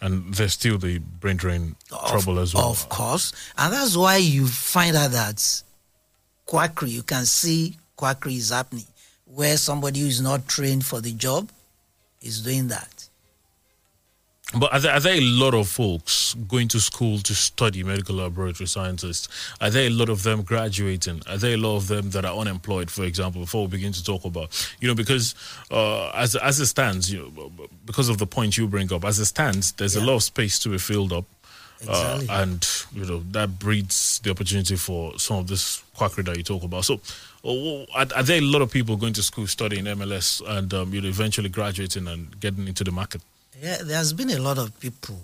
And 0.00 0.32
there's 0.34 0.54
still 0.54 0.78
the 0.78 0.98
brain 0.98 1.36
drain 1.36 1.76
of, 1.92 2.08
trouble 2.08 2.38
as 2.38 2.54
well. 2.54 2.70
Of 2.70 2.88
course. 2.88 3.32
And 3.58 3.72
that's 3.72 3.96
why 3.96 4.16
you 4.16 4.46
find 4.46 4.96
out 4.96 5.10
that 5.12 5.62
quackery, 6.46 6.90
you 6.90 7.02
can 7.02 7.24
see 7.24 7.76
quackery 7.96 8.36
is 8.36 8.50
happening, 8.50 8.84
where 9.34 9.56
somebody 9.56 10.00
who 10.00 10.06
is 10.06 10.20
not 10.20 10.46
trained 10.46 10.84
for 10.84 11.00
the 11.00 11.12
job 11.12 11.50
is 12.20 12.42
doing 12.42 12.68
that. 12.68 13.08
But 14.54 14.70
are 14.70 14.80
there, 14.80 14.92
are 14.92 15.00
there, 15.00 15.14
a 15.14 15.20
lot 15.20 15.54
of 15.54 15.66
folks 15.66 16.34
going 16.34 16.68
to 16.68 16.80
school 16.80 17.18
to 17.20 17.34
study 17.34 17.82
medical 17.82 18.16
laboratory 18.16 18.66
scientists? 18.66 19.28
Are 19.62 19.70
there 19.70 19.86
a 19.86 19.90
lot 19.90 20.10
of 20.10 20.24
them 20.24 20.42
graduating? 20.42 21.22
Are 21.26 21.38
there 21.38 21.54
a 21.54 21.56
lot 21.56 21.76
of 21.76 21.88
them 21.88 22.10
that 22.10 22.26
are 22.26 22.36
unemployed, 22.36 22.90
for 22.90 23.04
example, 23.04 23.40
before 23.40 23.62
we 23.62 23.70
begin 23.70 23.92
to 23.92 24.04
talk 24.04 24.26
about, 24.26 24.68
you 24.80 24.88
know, 24.88 24.94
because 24.94 25.34
uh, 25.70 26.10
as, 26.10 26.36
as 26.36 26.60
it 26.60 26.66
stands, 26.66 27.10
you 27.10 27.32
know, 27.34 27.50
because 27.86 28.10
of 28.10 28.18
the 28.18 28.26
point 28.26 28.58
you 28.58 28.68
bring 28.68 28.92
up, 28.92 29.06
as 29.06 29.18
it 29.18 29.24
stands, 29.24 29.72
there's 29.72 29.96
yeah. 29.96 30.02
a 30.02 30.04
lot 30.04 30.16
of 30.16 30.22
space 30.22 30.58
to 30.58 30.68
be 30.68 30.76
filled 30.76 31.14
up. 31.14 31.24
Uh, 31.88 32.18
exactly. 32.18 32.28
Uh, 32.28 32.42
and, 32.42 32.68
you 32.94 33.04
know, 33.06 33.22
that 33.30 33.58
breeds 33.58 34.20
the 34.22 34.30
opportunity 34.30 34.76
for 34.76 35.18
some 35.18 35.38
of 35.38 35.46
this 35.46 35.82
quackery 35.94 36.24
that 36.24 36.36
you 36.36 36.42
talk 36.42 36.62
about. 36.62 36.84
So, 36.84 37.00
are, 37.44 38.22
there 38.22 38.38
a 38.38 38.40
lot 38.40 38.62
of 38.62 38.70
people 38.70 38.96
going 38.96 39.12
to 39.14 39.22
school 39.22 39.46
studying 39.46 39.84
MLS 39.86 40.40
and, 40.46 40.72
um, 40.74 40.94
you 40.94 41.00
know, 41.00 41.08
eventually 41.08 41.48
graduating 41.48 42.06
and 42.06 42.38
getting 42.40 42.68
into 42.68 42.84
the 42.84 42.92
market? 42.92 43.20
Yeah, 43.60 43.78
there's 43.82 44.12
been 44.12 44.30
a 44.30 44.38
lot 44.38 44.58
of 44.58 44.78
people 44.78 45.18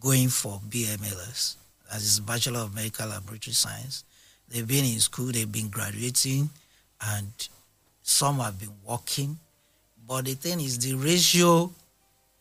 going 0.00 0.28
for 0.28 0.60
BMLS, 0.68 1.56
as 1.92 2.02
is 2.04 2.20
Bachelor 2.20 2.60
of 2.60 2.74
Medical 2.74 3.08
Laboratory 3.08 3.54
Science. 3.54 4.04
They've 4.48 4.66
been 4.66 4.84
in 4.84 5.00
school, 5.00 5.32
they've 5.32 5.50
been 5.50 5.68
graduating, 5.68 6.48
and 7.00 7.48
some 8.02 8.38
have 8.38 8.58
been 8.60 8.74
working. 8.86 9.36
But 10.06 10.26
the 10.26 10.34
thing 10.34 10.60
is, 10.60 10.78
the 10.78 10.94
ratio 10.94 11.70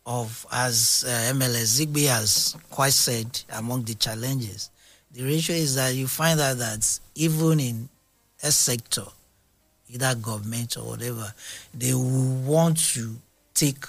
of, 0.06 0.46
as 0.52 1.04
uh, 1.08 1.34
MLS 1.34 1.84
Igbe 1.84 2.08
has 2.08 2.56
quite 2.70 2.94
said, 2.94 3.42
among 3.54 3.86
the 3.86 3.96
challenges, 3.96 4.70
the 5.12 5.24
ratio 5.24 5.56
is 5.56 5.76
that 5.76 5.96
you 5.96 6.08
find 6.08 6.40
out 6.40 6.58
that 6.58 7.00
even 7.16 7.60
in 7.60 7.90
a 8.46 8.52
sector, 8.52 9.06
either 9.90 10.14
government 10.16 10.78
or 10.78 10.84
whatever, 10.84 11.34
they 11.74 11.94
will 11.94 12.36
want 12.46 12.78
to 12.94 13.16
take, 13.56 13.86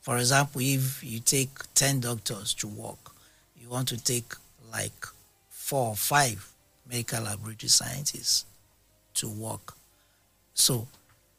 for 0.00 0.16
example, 0.16 0.62
if 0.62 1.04
you 1.04 1.20
take 1.20 1.50
10 1.74 2.00
doctors 2.00 2.54
to 2.54 2.66
work, 2.66 3.12
you 3.60 3.68
want 3.68 3.88
to 3.88 4.02
take 4.02 4.32
like 4.72 5.06
four 5.50 5.88
or 5.88 5.96
five 5.96 6.48
medical 6.90 7.22
laboratory 7.22 7.68
scientists 7.68 8.46
to 9.14 9.28
work. 9.28 9.74
So, 10.54 10.88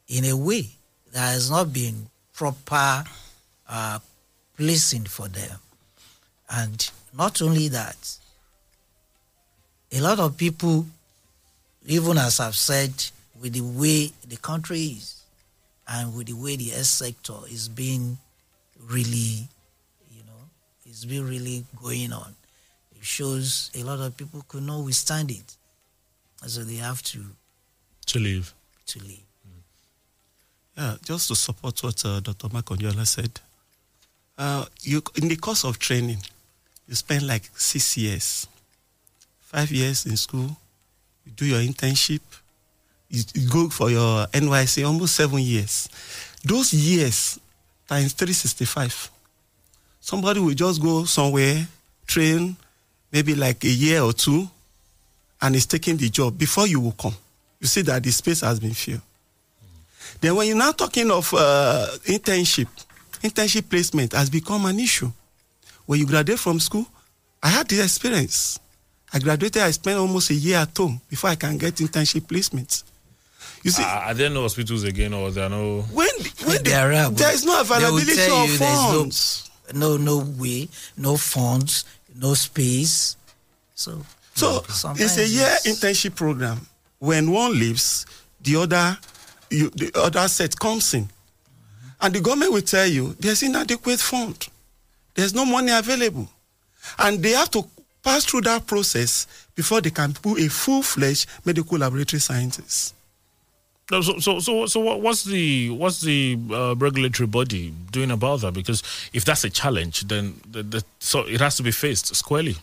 in 0.08 0.26
a 0.26 0.38
way, 0.38 0.68
there 1.12 1.24
has 1.24 1.50
not 1.50 1.74
been 1.74 2.08
proper 2.34 3.04
uh, 3.68 4.00
placing 4.56 5.06
for 5.06 5.28
them. 5.28 5.60
And 6.50 6.92
not 7.18 7.42
only 7.42 7.70
that, 7.70 8.18
a 9.92 10.00
lot 10.00 10.20
of 10.20 10.38
people, 10.38 10.86
even 11.86 12.18
as 12.18 12.40
I've 12.40 12.56
said, 12.56 12.92
with 13.42 13.54
the 13.54 13.62
way 13.62 14.12
the 14.28 14.38
country 14.38 14.80
is 14.82 15.22
and 15.88 16.16
with 16.16 16.28
the 16.28 16.34
way 16.34 16.56
the 16.56 16.72
S 16.74 16.90
sector 16.90 17.34
is 17.50 17.68
being 17.68 18.18
really, 18.88 19.48
you 20.12 20.24
know, 20.26 20.42
is 20.90 21.06
being 21.06 21.28
really 21.28 21.66
going 21.82 22.14
on, 22.14 22.36
it 22.96 23.04
shows 23.04 23.70
a 23.76 23.84
lot 23.84 24.00
of 24.00 24.16
people 24.16 24.44
could 24.48 24.64
not 24.64 24.84
withstand 24.86 25.32
it. 25.32 25.56
So 26.46 26.64
they 26.64 26.76
have 26.76 27.02
to 27.04 27.24
To 28.08 28.20
leave. 28.20 28.54
to 28.88 29.00
leave. 29.00 29.20
Yeah, 30.78 30.96
just 31.06 31.28
to 31.28 31.36
support 31.36 31.82
what 31.84 32.04
uh, 32.06 32.20
Dr. 32.20 32.48
Makanjuola 32.50 33.06
said, 33.06 33.40
uh, 34.38 34.66
you 34.82 35.04
in 35.16 35.28
the 35.28 35.36
course 35.36 35.64
of 35.64 35.78
training, 35.80 36.18
you 36.88 36.96
spend 36.96 37.28
like 37.28 37.44
six 37.56 37.96
years, 37.96 38.48
five 39.40 39.72
years 39.72 40.06
in 40.08 40.18
school, 40.18 40.58
you 41.26 41.32
do 41.32 41.46
your 41.46 41.60
internship, 41.60 42.22
you, 43.10 43.24
you 43.34 43.50
go 43.50 43.70
for 43.70 43.90
your 43.90 44.28
NYSC, 44.28 44.86
almost 44.86 45.16
seven 45.16 45.40
years. 45.40 45.90
Those 46.44 46.74
years 46.74 47.40
times 47.88 48.14
365. 48.14 49.12
Somebody 50.00 50.40
will 50.40 50.54
just 50.54 50.82
go 50.82 51.06
somewhere, 51.06 51.68
train 52.06 52.56
maybe 53.12 53.36
like 53.36 53.64
a 53.64 53.70
year 53.70 54.02
or 54.02 54.12
two, 54.12 54.48
and 55.42 55.56
is 55.56 55.66
taking 55.66 55.98
the 55.98 56.10
job 56.10 56.38
before 56.38 56.68
you 56.68 56.80
will 56.80 56.94
come. 56.94 57.16
You 57.60 57.68
see 57.68 57.82
that 57.84 58.02
the 58.04 58.12
space 58.12 58.42
has 58.42 58.60
been 58.60 58.74
filled. 58.74 59.02
Then 60.20 60.36
when 60.36 60.48
you're 60.48 60.58
now 60.58 60.72
talking 60.72 61.12
of 61.12 61.34
uh, 61.34 61.88
internship, 62.06 62.68
internship 63.22 63.70
placement 63.70 64.14
has 64.14 64.30
become 64.30 64.66
an 64.66 64.80
issue. 64.80 65.12
When 65.86 66.00
you 66.00 66.08
graduate 66.08 66.40
from 66.40 66.60
school, 66.60 66.88
I 67.42 67.50
had 67.50 67.68
this 67.68 67.84
experience. 67.84 68.60
I 69.14 69.20
graduated, 69.20 69.62
I 69.62 69.72
spent 69.72 69.98
almost 70.00 70.32
a 70.32 70.34
year 70.34 70.58
at 70.58 70.76
home 70.76 71.00
before 71.10 71.30
I 71.30 71.36
can 71.36 71.58
get 71.58 71.76
internship 71.76 72.22
placements. 72.22 72.84
You 73.62 73.72
see, 73.72 73.84
Are, 73.84 74.06
are 74.06 74.14
there 74.14 74.30
no 74.30 74.42
hospitals 74.42 74.84
again, 74.84 75.14
or 75.14 75.30
there 75.32 75.46
are 75.46 75.50
no? 75.50 75.82
when, 75.94 76.10
when 76.46 76.64
there 76.64 76.92
are, 76.92 77.10
but 77.10 77.18
there 77.20 77.34
is 77.34 77.46
no 77.46 77.64
they 77.64 77.70
will 77.70 77.78
availability 77.78 78.16
tell 78.16 78.44
of 78.44 78.50
you 78.52 78.60
no- 78.60 78.66
funds. 78.66 79.50
No, 79.74 79.98
no 79.98 80.18
way, 80.38 80.68
no 80.98 81.16
funds, 81.16 81.86
no 82.16 82.34
space. 82.34 83.16
So, 83.76 84.04
So 84.36 84.62
sometimes 84.68 85.18
it's 85.18 85.18
a 85.18 85.28
year 85.34 85.56
internship 85.66 86.16
program. 86.16 86.68
When 87.00 87.32
one 87.32 87.54
leaves, 87.58 88.06
the 88.42 88.58
other, 88.58 88.98
you, 89.50 89.70
the 89.70 89.92
other 89.96 90.28
set 90.28 90.60
comes 90.60 90.94
in, 90.94 91.08
and 92.02 92.14
the 92.14 92.20
government 92.20 92.52
will 92.52 92.62
tell 92.62 92.86
you 92.86 93.16
there's 93.20 93.42
inadequate 93.44 94.00
fund, 94.00 94.48
there's 95.16 95.34
no 95.34 95.46
money 95.46 95.72
available, 95.72 96.28
and 97.00 97.24
they 97.24 97.32
have 97.32 97.50
to 97.52 97.64
pass 98.04 98.26
through 98.26 98.42
that 98.42 98.68
process 98.68 99.28
before 99.56 99.82
they 99.82 99.90
can 99.90 100.14
put 100.14 100.40
a 100.40 100.50
full-fledged 100.50 101.28
medical 101.46 101.78
laboratory 101.78 102.20
scientist. 102.20 102.94
No, 103.92 104.02
so, 104.02 104.20
so, 104.20 104.40
so, 104.40 104.66
so 104.66 104.80
what, 104.80 105.02
what's 105.02 105.24
the 105.24 105.70
what's 105.70 106.02
the 106.02 106.38
uh, 106.52 106.74
regulatory 106.78 107.28
body 107.28 107.74
doing 107.92 108.12
about 108.12 108.42
that? 108.42 108.54
Because 108.54 108.82
if 109.12 109.26
that's 109.26 109.44
a 109.44 109.50
challenge, 109.50 110.08
then 110.08 110.40
the, 110.50 110.64
the, 110.64 110.84
so 111.00 111.28
it 111.28 111.42
has 111.42 111.58
to 111.58 111.64
be 111.64 111.72
faced 111.72 112.16
squarely. 112.16 112.56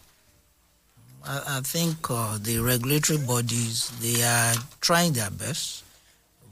I, 1.25 1.59
I 1.59 1.61
think 1.61 2.11
uh, 2.11 2.39
the 2.41 2.59
regulatory 2.61 3.19
bodies 3.19 3.91
they 4.01 4.23
are 4.23 4.55
trying 4.81 5.13
their 5.13 5.31
best, 5.31 5.85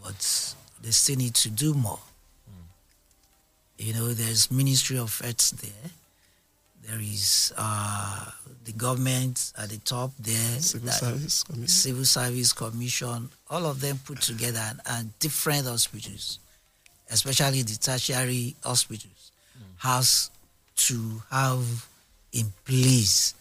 but 0.03 0.55
they 0.82 0.91
still 0.91 1.16
need 1.16 1.34
to 1.36 1.49
do 1.49 1.72
more. 1.72 2.01
You 3.78 3.95
know, 3.95 4.09
there's 4.09 4.51
Ministry 4.51 4.99
of 4.99 5.18
Health 5.20 5.51
there. 5.62 5.91
There 6.89 7.01
is 7.01 7.53
uh, 7.59 8.30
the 8.64 8.72
government 8.72 9.53
at 9.59 9.68
the 9.68 9.76
top 9.78 10.11
there. 10.18 10.59
Civil 10.59 10.86
that- 10.86 10.95
Service 10.95 11.43
Commission. 11.43 11.68
Civil 11.68 12.05
Service 12.07 12.53
Commission. 12.55 13.28
All 13.51 13.66
of 13.66 13.80
them 13.82 14.01
put 14.07 14.22
together 14.22 14.61
and, 14.64 14.80
and 14.86 15.18
different 15.18 15.66
hospitals, 15.66 16.39
especially 17.11 17.61
the 17.62 17.76
tertiary 17.76 18.57
hospitals, 18.64 19.32
has 19.78 20.30
to 20.76 21.22
have 21.30 21.86
in 22.32 22.47
place 22.64 23.34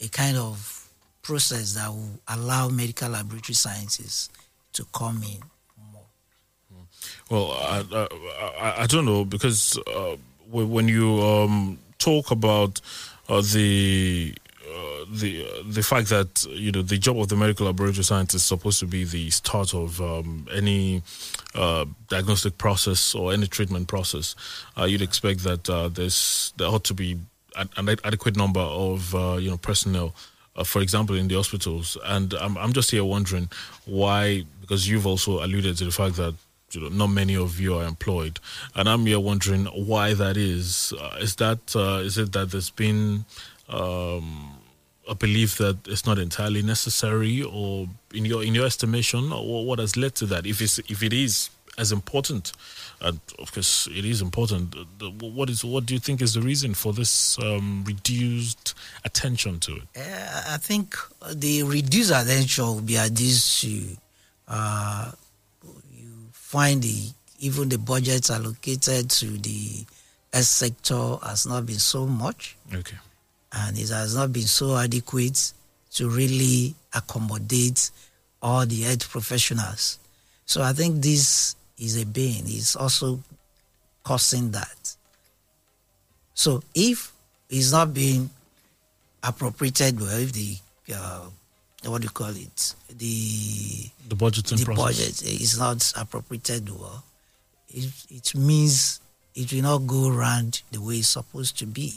a 0.00 0.06
kind 0.08 0.36
of 0.36 0.88
process 1.22 1.74
that 1.74 1.88
will 1.88 2.20
allow 2.28 2.68
medical 2.68 3.08
laboratory 3.10 3.54
sciences 3.54 4.30
to 4.72 4.84
come 4.94 5.22
in. 5.24 5.40
Well, 7.28 7.50
I, 7.52 7.84
I, 7.92 8.44
I, 8.60 8.82
I 8.82 8.86
don't 8.86 9.04
know 9.04 9.24
because 9.24 9.78
uh, 9.86 10.16
when 10.50 10.70
when 10.70 10.88
you 10.88 11.20
um, 11.22 11.78
talk 12.00 12.32
about 12.32 12.80
uh, 13.28 13.40
the 13.40 14.34
uh, 14.68 15.04
the 15.12 15.46
uh, 15.46 15.62
the 15.66 15.82
fact 15.82 16.08
that 16.08 16.44
you 16.50 16.72
know 16.72 16.82
the 16.82 16.98
job 16.98 17.18
of 17.18 17.28
the 17.28 17.36
medical 17.36 17.66
laboratory 17.66 18.02
scientist 18.02 18.34
is 18.36 18.44
supposed 18.44 18.80
to 18.80 18.86
be 18.86 19.04
the 19.04 19.30
start 19.30 19.72
of 19.74 20.00
um, 20.00 20.48
any 20.52 21.02
uh, 21.54 21.84
diagnostic 22.08 22.58
process 22.58 23.14
or 23.14 23.32
any 23.32 23.46
treatment 23.46 23.86
process, 23.86 24.34
uh, 24.76 24.84
you'd 24.84 25.02
expect 25.02 25.44
that 25.44 25.64
there's 25.94 26.52
there 26.56 26.68
ought 26.68 26.84
to 26.84 26.94
be 26.94 27.18
an, 27.56 27.68
an 27.76 27.88
adequate 28.04 28.36
number 28.36 28.60
of 28.60 29.12
you 29.40 29.50
know 29.50 29.58
personnel. 29.58 30.14
For 30.64 30.82
example, 30.82 31.16
in 31.16 31.28
the 31.28 31.36
hospitals, 31.36 31.96
and 32.04 32.34
I'm, 32.34 32.58
I'm 32.58 32.74
just 32.74 32.90
here 32.90 33.04
wondering 33.04 33.48
why, 33.86 34.44
because 34.60 34.86
you've 34.86 35.06
also 35.06 35.42
alluded 35.42 35.78
to 35.78 35.84
the 35.84 35.90
fact 35.90 36.16
that 36.16 36.34
you 36.74 36.80
know, 36.80 36.88
not 36.88 37.08
many 37.08 37.36
of 37.36 37.60
you 37.60 37.74
are 37.74 37.84
employed, 37.84 38.38
and 38.74 38.88
I'm 38.88 39.06
here 39.06 39.20
wondering 39.20 39.66
why 39.66 40.14
that 40.14 40.36
is. 40.36 40.92
Uh, 40.98 41.16
is 41.20 41.36
that 41.36 41.74
uh, 41.76 42.02
is 42.04 42.18
it 42.18 42.32
that 42.32 42.50
there's 42.50 42.70
been 42.70 43.24
um, 43.68 44.56
a 45.08 45.14
belief 45.14 45.58
that 45.58 45.78
it's 45.86 46.06
not 46.06 46.18
entirely 46.18 46.62
necessary, 46.62 47.42
or 47.42 47.88
in 48.14 48.24
your 48.24 48.44
in 48.44 48.54
your 48.54 48.66
estimation, 48.66 49.32
or 49.32 49.64
what 49.66 49.78
has 49.78 49.96
led 49.96 50.14
to 50.16 50.26
that? 50.26 50.46
If 50.46 50.60
it's 50.60 50.78
if 50.78 51.02
it 51.02 51.12
is 51.12 51.50
as 51.78 51.92
important, 51.92 52.52
and 53.00 53.18
of 53.38 53.52
course 53.52 53.88
it 53.88 54.04
is 54.04 54.20
important. 54.20 54.74
uh, 54.76 55.10
What 55.20 55.48
is 55.50 55.64
what 55.64 55.86
do 55.86 55.94
you 55.94 56.00
think 56.00 56.20
is 56.20 56.34
the 56.34 56.42
reason 56.42 56.74
for 56.74 56.92
this 56.92 57.38
um, 57.38 57.84
reduced 57.86 58.74
attention 59.04 59.60
to 59.60 59.76
it? 59.76 59.82
Uh, 59.96 60.54
I 60.54 60.58
think 60.58 60.94
the 61.34 61.62
reduced 61.62 62.10
attention 62.10 62.64
will 62.64 62.80
be 62.82 62.96
at 62.98 63.16
to 63.16 63.96
uh, 64.48 65.12
find 66.50 66.82
the 66.82 67.10
even 67.38 67.68
the 67.68 67.78
budgets 67.78 68.28
allocated 68.28 69.08
to 69.08 69.26
the 69.38 69.84
health 70.32 70.44
sector 70.44 71.16
has 71.22 71.46
not 71.46 71.64
been 71.64 71.78
so 71.78 72.06
much 72.06 72.56
Okay. 72.74 72.98
and 73.52 73.78
it 73.78 73.88
has 73.90 74.16
not 74.16 74.32
been 74.32 74.42
so 74.46 74.76
adequate 74.76 75.52
to 75.92 76.08
really 76.10 76.74
accommodate 76.92 77.90
all 78.42 78.66
the 78.66 78.82
health 78.82 79.08
professionals. 79.08 79.98
So 80.44 80.62
I 80.62 80.72
think 80.72 81.02
this 81.02 81.54
is 81.78 82.00
a 82.02 82.04
bane. 82.04 82.44
It's 82.46 82.74
also 82.74 83.20
causing 84.02 84.50
that. 84.50 84.96
So 86.34 86.62
if 86.74 87.12
it's 87.48 87.70
not 87.70 87.94
being 87.94 88.28
appropriated 89.22 90.00
well, 90.00 90.18
if 90.18 90.32
the 90.32 90.56
uh, 90.94 91.26
what 91.86 92.02
do 92.02 92.06
you 92.06 92.10
call 92.10 92.28
it, 92.28 92.74
the 92.88 93.88
The 94.08 94.16
budgeting 94.16 94.58
the 94.58 94.64
process. 94.66 95.20
budget 95.20 95.30
eh, 95.30 95.42
is 95.42 95.58
not 95.58 95.92
appropriated 95.96 96.68
well, 96.68 97.04
it, 97.68 97.90
it 98.10 98.34
means 98.34 99.00
it 99.34 99.52
will 99.52 99.62
not 99.62 99.78
go 99.86 100.08
around 100.10 100.62
the 100.72 100.80
way 100.80 100.96
it's 100.96 101.08
supposed 101.08 101.58
to 101.58 101.66
be. 101.66 101.94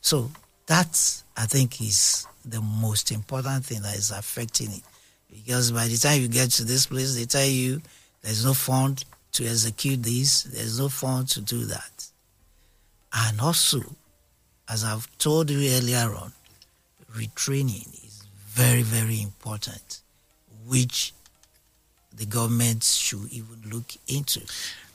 So 0.00 0.30
that 0.66 1.22
I 1.36 1.46
think 1.46 1.80
is 1.80 2.26
the 2.44 2.60
most 2.60 3.12
important 3.12 3.64
thing 3.66 3.82
that 3.82 3.96
is 3.96 4.10
affecting 4.10 4.70
it. 4.72 4.82
Because 5.30 5.70
by 5.70 5.86
the 5.86 5.96
time 5.96 6.20
you 6.20 6.28
get 6.28 6.50
to 6.52 6.64
this 6.64 6.86
place, 6.86 7.14
they 7.14 7.26
tell 7.26 7.46
you 7.46 7.80
there's 8.22 8.44
no 8.44 8.54
fund 8.54 9.04
to 9.32 9.46
execute 9.46 10.02
this, 10.02 10.42
there's 10.44 10.80
no 10.80 10.88
fund 10.88 11.28
to 11.28 11.40
do 11.40 11.64
that. 11.66 12.06
And 13.12 13.40
also, 13.40 13.80
as 14.68 14.82
I've 14.82 15.06
told 15.18 15.50
you 15.50 15.58
earlier 15.76 16.14
on, 16.14 16.32
retraining 17.14 17.99
very, 18.50 18.82
very 18.82 19.22
important, 19.22 20.00
which 20.66 21.12
the 22.16 22.26
government 22.26 22.82
should 22.84 23.30
even 23.30 23.62
look 23.70 23.94
into. 24.08 24.40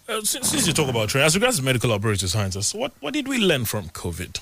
Uh, 0.08 0.22
since, 0.22 0.50
since 0.50 0.68
you 0.68 0.74
talk 0.74 0.90
about 0.90 1.10
training, 1.10 1.26
as 1.26 1.36
regards 1.36 1.62
medical 1.62 1.90
laboratory 1.90 2.30
scientists, 2.30 2.74
what, 2.76 2.92
what 3.00 3.14
did 3.14 3.28
we 3.28 3.40
learn 3.40 3.66
from 3.66 3.90
COVID? 3.90 4.40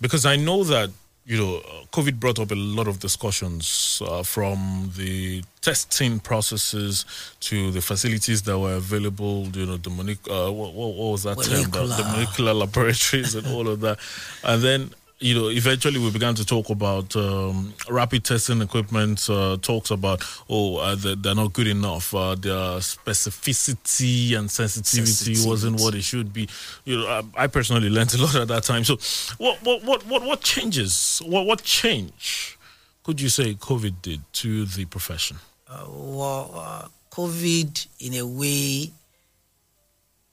Because 0.00 0.26
I 0.26 0.36
know 0.36 0.64
that 0.64 0.90
you 1.28 1.36
know, 1.36 1.56
uh, 1.58 1.84
COVID 1.92 2.18
brought 2.18 2.38
up 2.38 2.50
a 2.50 2.54
lot 2.54 2.88
of 2.88 3.00
discussions 3.00 4.02
uh, 4.06 4.22
from 4.22 4.90
the 4.96 5.44
testing 5.60 6.20
processes 6.20 7.04
to 7.40 7.70
the 7.70 7.82
facilities 7.82 8.40
that 8.42 8.58
were 8.58 8.76
available. 8.76 9.46
You 9.48 9.66
know, 9.66 9.76
the 9.76 9.90
monic- 9.90 10.26
uh, 10.26 10.50
what, 10.50 10.72
what, 10.72 10.94
was 10.94 11.24
that 11.24 11.36
term? 11.42 11.70
The, 11.70 11.96
the 11.96 12.04
molecular 12.12 12.54
laboratories 12.54 13.34
and 13.34 13.46
all 13.48 13.68
of 13.68 13.80
that, 13.80 13.98
and 14.42 14.62
then 14.62 14.90
you 15.20 15.34
know, 15.34 15.48
eventually 15.48 15.98
we 15.98 16.10
began 16.10 16.34
to 16.36 16.44
talk 16.44 16.70
about 16.70 17.14
um, 17.16 17.74
rapid 17.90 18.24
testing 18.24 18.62
equipment. 18.62 19.28
Uh, 19.28 19.56
talks 19.60 19.90
about 19.90 20.22
oh, 20.48 20.76
uh, 20.76 20.94
they're, 20.94 21.16
they're, 21.16 21.34
not 21.34 21.52
good 21.52 21.66
enough. 21.66 22.14
Uh, 22.14 22.36
their 22.36 22.78
specificity 22.78 24.36
and 24.38 24.48
sensitivity, 24.50 25.10
sensitivity, 25.10 25.48
wasn't 25.48 25.80
what 25.80 25.94
it 25.94 26.02
should 26.02 26.32
be. 26.32 26.48
You 26.84 26.98
know, 26.98 27.06
I, 27.08 27.44
I, 27.44 27.46
personally 27.48 27.90
learned 27.90 28.14
a 28.14 28.22
lot 28.22 28.36
at 28.36 28.48
that 28.48 28.62
time. 28.62 28.84
So, 28.84 28.96
what 29.38 29.58
what 29.64 29.82
what 29.84 30.06
what, 30.06 30.22
what 30.22 30.40
changes? 30.40 31.20
What 31.24 31.46
what 31.46 31.62
change 31.64 32.56
could 33.02 33.20
you 33.20 33.28
say 33.28 33.54
COVID 33.54 34.00
did 34.02 34.20
to 34.34 34.66
the 34.66 34.84
profession? 34.84 35.38
Uh, 35.68 35.84
well, 35.88 36.50
uh, 36.54 36.88
COVID, 37.10 37.88
in 38.00 38.14
a 38.14 38.26
way, 38.26 38.92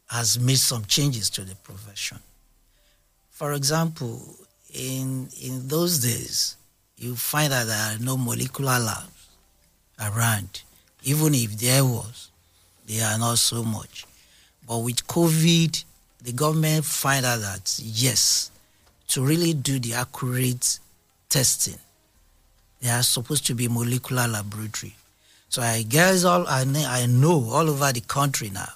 has 0.09 0.39
made 0.39 0.59
some 0.59 0.86
changes 0.86 1.29
to 1.31 1.41
the 1.41 1.55
profession. 1.55 2.19
For 3.31 3.53
example, 3.53 4.21
in 4.76 5.30
in 5.41 5.67
those 5.67 5.99
days, 5.99 6.57
you 6.97 7.15
find 7.15 7.51
that 7.51 7.67
there 7.67 7.78
are 7.78 7.97
no 7.99 8.17
molecular 8.17 8.80
labs 8.80 9.28
around. 9.99 10.61
Even 11.03 11.34
if 11.34 11.57
there 11.57 11.86
was, 11.86 12.30
they 12.86 13.01
are 13.01 13.17
not 13.17 13.38
so 13.38 13.63
much. 13.63 14.05
But 14.67 14.80
with 14.80 15.07
COVID, 15.07 15.84
the 16.23 16.32
government 16.34 16.84
find 16.84 17.26
out 17.26 17.39
that 17.39 17.80
yes, 17.82 18.51
to 19.09 19.23
really 19.23 19.53
do 19.53 19.80
the 19.80 19.93
accurate 19.93 20.80
testing, 21.30 21.80
there 22.82 22.95
are 22.95 23.03
supposed 23.03 23.45
to 23.47 23.55
be 23.55 23.67
molecular 23.67 24.28
laboratory. 24.28 24.95
So 25.49 25.61
I 25.61 25.84
guess 25.84 26.26
all 26.26 26.47
I 26.47 26.65
know, 26.65 26.86
I 26.86 27.05
know 27.05 27.49
all 27.49 27.69
over 27.69 27.91
the 27.93 28.01
country 28.01 28.49
now, 28.49 28.73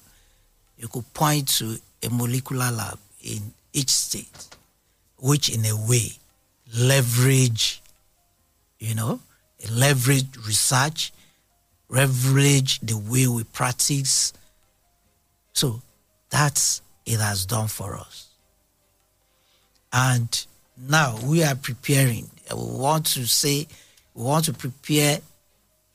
you 0.77 0.87
could 0.87 1.11
point 1.13 1.49
to 1.57 1.77
a 2.03 2.09
molecular 2.09 2.71
lab 2.71 2.99
in 3.21 3.51
each 3.73 3.89
state 3.89 4.48
which 5.19 5.49
in 5.49 5.65
a 5.65 5.75
way 5.87 6.11
leverage, 6.77 7.81
you 8.79 8.95
know, 8.95 9.19
leverage 9.71 10.37
research, 10.45 11.11
leverage 11.89 12.79
the 12.81 12.97
way 12.97 13.27
we 13.27 13.43
practice. 13.43 14.33
So 15.53 15.81
that's 16.29 16.81
it 17.05 17.19
has 17.19 17.45
done 17.45 17.67
for 17.67 17.95
us. 17.95 18.27
And 19.91 20.45
now 20.77 21.17
we 21.23 21.43
are 21.43 21.55
preparing. 21.55 22.29
We 22.51 22.57
want 22.57 23.07
to 23.07 23.25
say, 23.25 23.67
we 24.13 24.23
want 24.23 24.45
to 24.45 24.53
prepare 24.53 25.19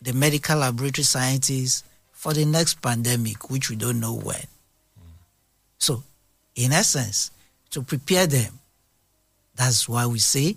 the 0.03 0.13
medical 0.13 0.59
laboratory 0.59 1.05
scientists 1.05 1.85
for 2.13 2.33
the 2.33 2.45
next 2.45 2.83
pandemic, 2.83 3.51
which 3.51 3.71
we 3.71 3.77
don't 3.77 4.01
know 4.01 4.15
when. 4.15 4.45
So, 5.79 6.03
in 6.57 6.73
essence, 6.73 7.31
to 7.71 7.83
prepare 7.83 8.27
them, 8.27 8.59
that's 9.57 9.89
why 9.89 10.07
we 10.07 10.19
say 10.19 10.57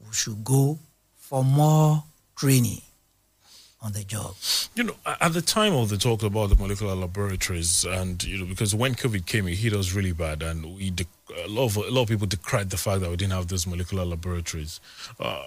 we 0.00 0.12
should 0.12 0.42
go 0.44 0.78
for 1.16 1.44
more 1.44 2.04
training 2.36 2.80
on 3.82 3.92
the 3.92 4.04
job. 4.04 4.34
You 4.74 4.84
know, 4.84 4.94
at 5.20 5.32
the 5.32 5.40
time 5.42 5.72
of 5.74 5.88
the 5.88 5.96
talk 5.96 6.22
about 6.22 6.50
the 6.50 6.56
molecular 6.56 6.94
laboratories, 6.94 7.84
and 7.84 8.22
you 8.24 8.38
know, 8.38 8.44
because 8.44 8.74
when 8.74 8.94
COVID 8.94 9.26
came, 9.26 9.48
it 9.48 9.56
hit 9.56 9.72
us 9.72 9.92
really 9.92 10.12
bad, 10.12 10.42
and 10.42 10.76
we 10.76 10.92
a 11.44 11.48
lot 11.48 11.66
of 11.66 11.76
a 11.76 11.90
lot 11.90 12.02
of 12.02 12.08
people 12.08 12.26
decried 12.26 12.70
the 12.70 12.76
fact 12.76 13.00
that 13.00 13.10
we 13.10 13.16
didn't 13.16 13.32
have 13.32 13.48
those 13.48 13.66
molecular 13.66 14.04
laboratories. 14.04 14.80
Uh, 15.18 15.44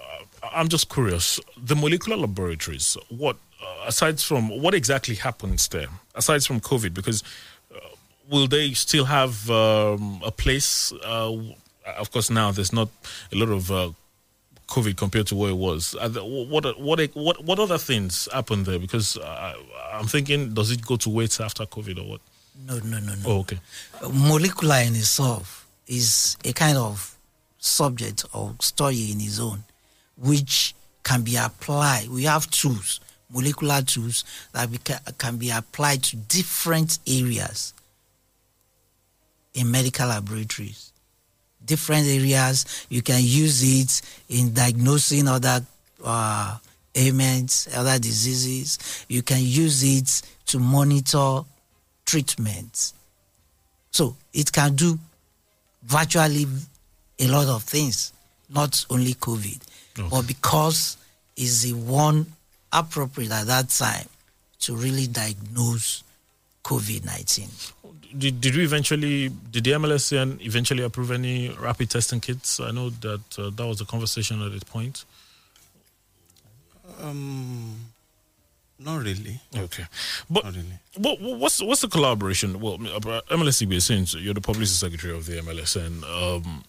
I'm 0.52 0.68
just 0.68 0.88
curious, 0.88 1.40
the 1.56 1.76
molecular 1.76 2.16
laboratories, 2.16 2.96
what 3.08 3.36
uh, 3.62 3.86
aside 3.86 4.20
from 4.20 4.48
what 4.60 4.74
exactly 4.74 5.14
happens 5.14 5.68
there, 5.68 5.86
aside 6.14 6.42
from 6.44 6.60
COVID, 6.60 6.92
because 6.92 7.22
uh, 7.74 7.78
will 8.28 8.46
they 8.46 8.72
still 8.72 9.04
have 9.04 9.48
um, 9.50 10.20
a 10.24 10.30
place? 10.30 10.92
Uh, 11.86 11.90
of 11.98 12.10
course, 12.10 12.30
now 12.30 12.50
there's 12.50 12.72
not 12.72 12.88
a 13.32 13.36
lot 13.36 13.50
of 13.50 13.70
uh, 13.70 13.90
COVID 14.68 14.96
compared 14.96 15.26
to 15.28 15.36
where 15.36 15.50
it 15.50 15.56
was. 15.56 15.94
What 15.94 16.78
what 16.80 17.14
what 17.14 17.44
what 17.44 17.58
other 17.58 17.78
things 17.78 18.28
happened 18.32 18.66
there? 18.66 18.78
Because 18.78 19.16
uh, 19.16 19.54
I'm 19.92 20.06
thinking, 20.06 20.54
does 20.54 20.70
it 20.70 20.84
go 20.84 20.96
to 20.96 21.10
weights 21.10 21.40
after 21.40 21.64
COVID 21.66 21.98
or 21.98 22.10
what? 22.10 22.20
No, 22.66 22.78
no, 22.78 22.98
no, 23.00 23.14
no. 23.14 23.22
Oh, 23.26 23.40
okay. 23.40 23.58
Uh, 24.00 24.08
molecular 24.08 24.76
in 24.76 24.94
itself 24.94 25.66
is 25.86 26.36
a 26.44 26.52
kind 26.52 26.78
of 26.78 27.16
subject 27.58 28.24
or 28.32 28.54
story 28.60 29.10
in 29.10 29.20
its 29.20 29.40
own, 29.40 29.64
which 30.16 30.74
can 31.02 31.22
be 31.22 31.36
applied. 31.36 32.08
We 32.08 32.24
have 32.24 32.50
tools, 32.50 33.00
molecular 33.30 33.82
tools 33.82 34.24
that 34.52 34.68
can 35.18 35.36
be 35.36 35.50
applied 35.50 36.04
to 36.04 36.16
different 36.16 36.98
areas 37.06 37.74
in 39.52 39.70
medical 39.70 40.08
laboratories 40.08 40.93
different 41.66 42.06
areas. 42.06 42.86
You 42.88 43.02
can 43.02 43.20
use 43.22 43.62
it 43.62 44.02
in 44.28 44.52
diagnosing 44.52 45.28
other 45.28 45.64
uh, 46.04 46.58
ailments, 46.94 47.68
other 47.74 47.98
diseases. 47.98 49.06
You 49.08 49.22
can 49.22 49.40
use 49.42 49.82
it 49.82 50.22
to 50.46 50.58
monitor 50.58 51.40
treatments. 52.04 52.94
So 53.90 54.16
it 54.32 54.52
can 54.52 54.74
do 54.74 54.98
virtually 55.82 56.46
a 57.18 57.28
lot 57.28 57.46
of 57.48 57.62
things, 57.62 58.12
not 58.50 58.84
only 58.90 59.14
COVID, 59.14 59.60
okay. 59.98 60.08
but 60.10 60.26
because 60.26 60.96
it's 61.36 61.62
the 61.62 61.72
one 61.72 62.26
appropriate 62.72 63.30
at 63.30 63.46
that 63.46 63.68
time 63.68 64.06
to 64.60 64.74
really 64.74 65.06
diagnose 65.06 66.02
COVID 66.64 67.04
19 67.04 67.48
did, 68.16 68.40
did 68.40 68.56
we 68.56 68.64
eventually 68.64 69.28
did 69.50 69.64
the 69.64 69.72
MLSN 69.72 70.40
eventually 70.44 70.82
approve 70.82 71.10
any 71.10 71.48
rapid 71.60 71.90
testing 71.90 72.20
kits? 72.20 72.60
I 72.60 72.70
know 72.70 72.90
that 72.90 73.38
uh, 73.38 73.50
that 73.50 73.66
was 73.66 73.80
a 73.80 73.84
conversation 73.84 74.42
at 74.42 74.52
this 74.52 74.64
point. 74.64 75.04
Um, 77.00 77.74
not 78.78 79.02
really. 79.02 79.40
Okay, 79.56 79.84
but 80.28 80.44
not 80.44 80.54
really. 80.54 80.78
What, 80.96 81.20
what's 81.20 81.62
what's 81.62 81.80
the 81.80 81.88
collaboration? 81.88 82.60
Well, 82.60 82.78
MLS 82.78 83.66
Igbe, 83.66 83.80
since 83.80 84.14
you're 84.14 84.34
the 84.34 84.40
publicity 84.40 84.90
secretary 84.90 85.16
of 85.16 85.26
the 85.26 85.34
MLSN, 85.34 86.02
um, 86.04 86.64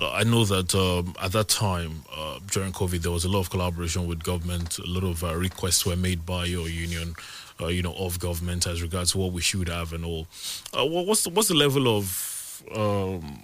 I 0.00 0.24
know 0.24 0.44
that 0.44 0.74
um, 0.74 1.14
at 1.22 1.32
that 1.32 1.48
time 1.48 2.04
uh, 2.14 2.38
during 2.50 2.72
COVID 2.72 3.02
there 3.02 3.12
was 3.12 3.24
a 3.24 3.28
lot 3.28 3.40
of 3.40 3.50
collaboration 3.50 4.06
with 4.06 4.22
government. 4.22 4.78
A 4.78 4.86
lot 4.86 5.04
of 5.04 5.24
uh, 5.24 5.34
requests 5.34 5.84
were 5.84 5.96
made 5.96 6.24
by 6.24 6.44
your 6.44 6.68
union 6.68 7.14
uh, 7.60 7.66
you 7.66 7.82
know, 7.82 7.94
of 7.94 8.18
government 8.18 8.66
as 8.66 8.82
regards 8.82 9.14
what 9.14 9.32
we 9.32 9.40
should 9.40 9.68
have 9.68 9.92
and 9.92 10.04
all. 10.04 10.26
Uh, 10.72 10.84
what's 10.84 11.24
the, 11.24 11.30
what's 11.30 11.48
the 11.48 11.54
level 11.54 11.96
of 11.96 12.62
um, 12.74 13.40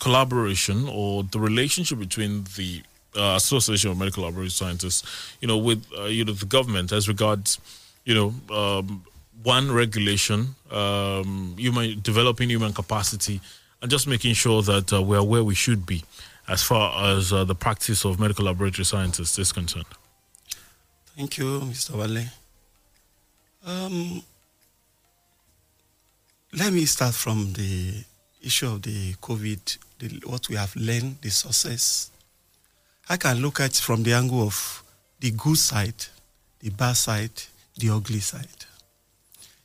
collaboration 0.00 0.88
or 0.88 1.22
the 1.24 1.38
relationship 1.38 1.98
between 1.98 2.44
the 2.56 2.82
uh, 3.16 3.34
Association 3.36 3.90
of 3.90 3.98
Medical 3.98 4.24
Laboratory 4.24 4.50
Scientists, 4.50 5.36
you 5.40 5.48
know, 5.48 5.58
with 5.58 5.84
uh, 5.98 6.04
you 6.04 6.24
know 6.24 6.32
the 6.32 6.46
government 6.46 6.92
as 6.92 7.08
regards, 7.08 7.58
you 8.04 8.14
know, 8.14 8.34
um, 8.54 9.04
one 9.42 9.72
regulation, 9.72 10.54
um, 10.70 11.54
human 11.56 12.00
developing 12.00 12.48
human 12.50 12.72
capacity, 12.72 13.40
and 13.82 13.90
just 13.90 14.06
making 14.06 14.34
sure 14.34 14.62
that 14.62 14.92
uh, 14.92 15.02
we 15.02 15.16
are 15.16 15.24
where 15.24 15.42
we 15.42 15.54
should 15.54 15.86
be 15.86 16.04
as 16.48 16.62
far 16.62 17.16
as 17.16 17.32
uh, 17.32 17.44
the 17.44 17.54
practice 17.54 18.04
of 18.04 18.18
medical 18.18 18.44
laboratory 18.44 18.84
scientists 18.84 19.38
is 19.38 19.52
concerned. 19.52 19.86
Thank 21.16 21.38
you, 21.38 21.60
Mr. 21.60 21.92
Wale. 21.96 22.26
Um, 23.66 24.22
let 26.52 26.72
me 26.72 26.86
start 26.86 27.14
from 27.14 27.52
the 27.52 27.92
issue 28.42 28.66
of 28.66 28.82
the 28.82 29.12
COVID, 29.14 29.78
the, 29.98 30.08
what 30.26 30.48
we 30.48 30.56
have 30.56 30.74
learned, 30.76 31.18
the 31.20 31.30
success. 31.30 32.10
I 33.08 33.16
can 33.18 33.38
look 33.42 33.60
at 33.60 33.74
from 33.74 34.02
the 34.02 34.14
angle 34.14 34.42
of 34.42 34.82
the 35.20 35.30
good 35.32 35.58
side, 35.58 36.06
the 36.60 36.70
bad 36.70 36.94
side, 36.94 37.30
the 37.76 37.90
ugly 37.90 38.20
side. 38.20 38.46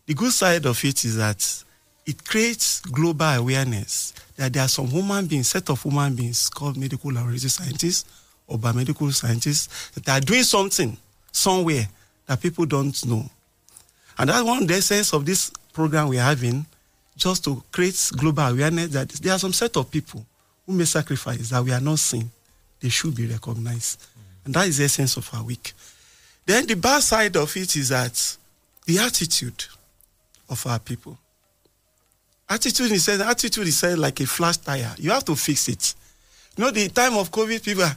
The 0.06 0.14
good 0.14 0.34
side 0.34 0.66
of 0.66 0.84
it 0.84 1.06
is 1.06 1.16
that 1.16 1.64
it 2.06 2.24
creates 2.26 2.82
global 2.82 3.26
awareness 3.26 4.14
that 4.36 4.52
there 4.52 4.64
are 4.64 4.68
some 4.68 4.88
human 4.88 5.26
beings, 5.26 5.50
set 5.50 5.70
of 5.70 5.82
human 5.82 6.16
beings 6.16 6.50
called 6.50 6.76
medical 6.76 7.10
and 7.10 7.18
laboratory 7.18 7.50
scientists 7.50 8.06
or 8.46 8.60
biomedical 8.60 9.12
scientists 9.14 9.90
that 9.92 10.10
are 10.10 10.20
doing 10.20 10.44
something 10.44 10.98
somewhere 11.32 11.88
that 12.28 12.42
people 12.42 12.66
don't 12.66 13.06
know. 13.06 13.30
And 14.18 14.30
that's 14.30 14.44
one 14.44 14.64
of 14.64 14.68
the 14.68 14.76
essence 14.76 15.14
of 15.14 15.26
this 15.26 15.52
program 15.74 16.10
we're 16.10 16.22
having 16.22 16.66
just 17.18 17.44
to 17.46 17.64
create 17.72 18.12
global 18.18 18.44
awareness 18.44 18.90
that 18.90 19.10
there 19.10 19.34
are 19.34 19.40
some 19.40 19.54
set 19.54 19.76
of 19.78 19.90
people 19.90 20.26
who 20.66 20.74
may 20.74 20.86
sacrifice 20.86 21.50
that 21.50 21.64
we 21.64 21.72
are 21.72 21.82
not 21.82 22.00
seeing. 22.00 22.30
They 22.80 22.90
should 22.90 23.16
be 23.16 23.28
recognized. 23.28 24.06
And 24.46 24.54
that 24.54 24.68
is 24.68 24.78
the 24.78 24.86
essence 24.86 25.18
of 25.18 25.30
our 25.34 25.44
week. 25.44 25.74
Then 26.46 26.66
the 26.68 26.76
bad 26.76 27.02
side 27.02 27.36
of 27.36 27.56
it 27.58 27.76
is 27.76 27.90
that 27.90 28.38
the 28.86 29.00
attitude 29.00 29.66
of 30.50 30.66
our 30.68 30.80
people. 30.80 31.18
Attitude 32.48 32.92
is 32.92 33.06
said, 33.06 33.22
attitude 33.22 33.68
is 33.68 33.78
said 33.78 33.98
like 33.98 34.20
a 34.20 34.26
flash 34.26 34.58
tire. 34.58 34.94
You 34.98 35.12
have 35.12 35.26
to 35.26 35.36
fix 35.36 35.68
it. 35.68 35.96
You 36.56 36.66
know, 36.66 36.72
the 36.72 36.88
time 36.90 37.18
of 37.18 37.32
COVID, 37.32 37.64
people 37.64 37.84
are, 37.84 37.96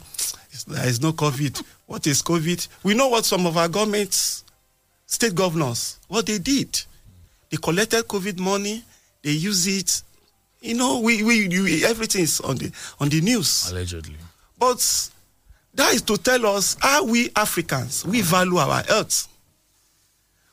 there 0.67 0.89
is 0.89 1.01
no 1.01 1.13
COVID. 1.13 1.63
What 1.87 2.07
is 2.07 2.23
COVID? 2.23 2.67
We 2.83 2.95
know 2.95 3.09
what 3.09 3.27
some 3.27 3.47
of 3.47 3.57
our 3.57 3.69
governments, 3.69 4.45
state 5.09 5.35
governors, 5.35 5.99
what 6.07 6.27
they 6.27 6.39
did. 6.39 6.81
They 7.51 7.57
collected 7.57 8.07
COVID 8.07 8.39
money, 8.39 8.85
they 9.23 9.31
use 9.33 9.67
it. 9.67 10.03
You 10.61 10.75
know, 10.75 11.01
we, 11.01 11.23
we, 11.23 11.49
we 11.49 11.85
everything 11.85 12.23
is 12.23 12.41
on 12.41 12.57
the 12.57 12.71
on 13.01 13.09
the 13.09 13.21
news. 13.21 13.71
Allegedly. 13.71 14.17
But 14.59 15.11
that 15.75 15.95
is 15.95 16.03
to 16.03 16.17
tell 16.19 16.47
us 16.47 16.77
how 16.81 17.05
we 17.05 17.31
Africans 17.35 18.05
we 18.05 18.21
value 18.21 18.59
our 18.59 18.83
health. 18.83 19.29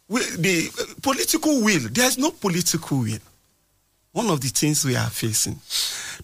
We, 0.08 0.22
the 0.22 0.70
uh, 0.80 1.02
political 1.02 1.62
will, 1.64 1.90
there's 1.92 2.18
no 2.18 2.32
political 2.32 3.00
will. 3.00 3.20
One 4.12 4.30
of 4.30 4.40
the 4.40 4.48
things 4.48 4.86
we 4.86 4.96
are 4.96 5.10
facing. 5.10 5.60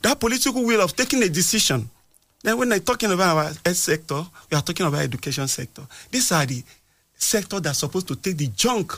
That 0.04 0.20
political 0.20 0.64
will 0.64 0.82
of 0.82 0.96
taking 0.96 1.22
a 1.24 1.30
decision. 1.30 1.90
Then 2.44 2.58
when 2.58 2.72
I'm 2.72 2.80
talking 2.82 3.12
about 3.12 3.36
our 3.36 3.44
health 3.46 3.76
sector, 3.76 4.24
we 4.50 4.58
are 4.58 4.62
talking 4.62 4.86
about 4.86 5.02
education 5.02 5.48
sector. 5.48 5.82
These 6.10 6.32
are 6.32 6.46
the 6.46 6.64
sector 7.22 7.60
that's 7.60 7.80
supposed 7.80 8.08
to 8.08 8.16
take 8.16 8.38
the 8.38 8.48
junk 8.48 8.94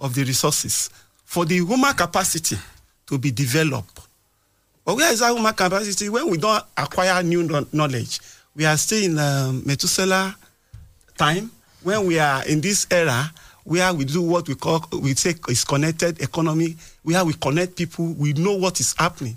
of 0.00 0.14
the 0.14 0.24
resources 0.24 0.90
for 1.24 1.44
the 1.44 1.56
human 1.56 1.92
capacity 1.94 2.56
to 3.06 3.18
be 3.18 3.30
developed. 3.30 4.00
But 4.84 4.96
where 4.96 5.12
is 5.12 5.20
that 5.20 5.34
human 5.34 5.52
capacity 5.54 6.08
when 6.08 6.30
we 6.30 6.38
don't 6.38 6.62
acquire 6.76 7.22
new 7.22 7.42
knowledge? 7.72 8.20
We 8.54 8.64
are 8.64 8.76
still 8.76 9.04
in 9.04 9.18
um, 9.18 9.62
Methuselah 9.66 10.36
time 11.18 11.50
when 11.82 12.06
we 12.06 12.18
are 12.18 12.44
in 12.46 12.60
this 12.60 12.86
era 12.90 13.30
where 13.64 13.92
we 13.92 14.04
do 14.04 14.22
what 14.22 14.46
we 14.46 14.54
call 14.54 14.84
we 14.92 15.12
take 15.12 15.48
is 15.48 15.64
connected 15.64 16.22
economy, 16.22 16.76
where 17.02 17.24
we 17.24 17.32
connect 17.34 17.76
people, 17.76 18.14
we 18.16 18.32
know 18.32 18.54
what 18.54 18.78
is 18.78 18.94
happening. 18.96 19.36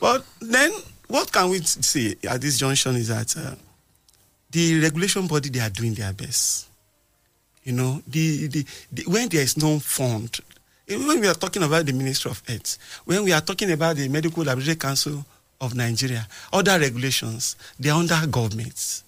But 0.00 0.24
then, 0.40 0.72
what 1.06 1.32
can 1.32 1.50
we 1.50 1.60
see 1.60 2.16
at 2.28 2.40
this 2.40 2.58
junction 2.58 2.96
is 2.96 3.08
that 3.08 3.36
uh, 3.36 3.54
the 4.50 4.80
regulation 4.80 5.28
body 5.28 5.48
they 5.48 5.60
are 5.60 5.70
doing 5.70 5.94
their 5.94 6.12
best. 6.12 6.66
You 7.66 7.72
know, 7.72 8.00
the, 8.06 8.46
the, 8.46 8.64
the 8.92 9.02
when 9.10 9.28
there 9.28 9.42
is 9.42 9.56
no 9.56 9.80
fund, 9.80 10.38
when 10.86 11.18
we 11.18 11.26
are 11.26 11.34
talking 11.34 11.64
about 11.64 11.84
the 11.84 11.92
Ministry 11.92 12.30
of 12.30 12.40
Health, 12.46 12.78
when 13.04 13.24
we 13.24 13.32
are 13.32 13.40
talking 13.40 13.72
about 13.72 13.96
the 13.96 14.08
Medical 14.08 14.44
Laboratory 14.44 14.76
Council 14.76 15.26
of 15.60 15.74
Nigeria, 15.74 16.28
other 16.52 16.78
regulations, 16.78 17.56
they 17.80 17.90
are 17.90 17.98
under 17.98 18.24
governments, 18.28 19.02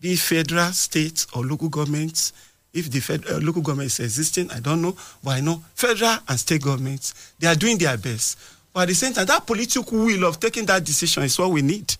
be 0.00 0.12
it 0.12 0.20
federal, 0.20 0.70
state, 0.70 1.26
or 1.34 1.44
local 1.44 1.68
governments. 1.68 2.32
If 2.72 2.92
the 2.92 3.00
fed, 3.00 3.24
uh, 3.28 3.38
local 3.42 3.62
government 3.62 3.90
is 3.90 3.98
existing, 3.98 4.52
I 4.52 4.60
don't 4.60 4.82
know, 4.82 4.94
but 5.24 5.30
I 5.30 5.40
know 5.40 5.60
federal 5.74 6.18
and 6.28 6.38
state 6.38 6.62
governments, 6.62 7.32
they 7.40 7.48
are 7.48 7.56
doing 7.56 7.76
their 7.76 7.96
best. 7.96 8.38
But 8.72 8.82
at 8.82 8.88
the 8.88 8.94
same 8.94 9.14
time, 9.14 9.26
that 9.26 9.46
political 9.46 9.98
will 9.98 10.24
of 10.26 10.38
taking 10.38 10.66
that 10.66 10.84
decision 10.84 11.24
is 11.24 11.36
what 11.40 11.50
we 11.50 11.62
need 11.62 11.92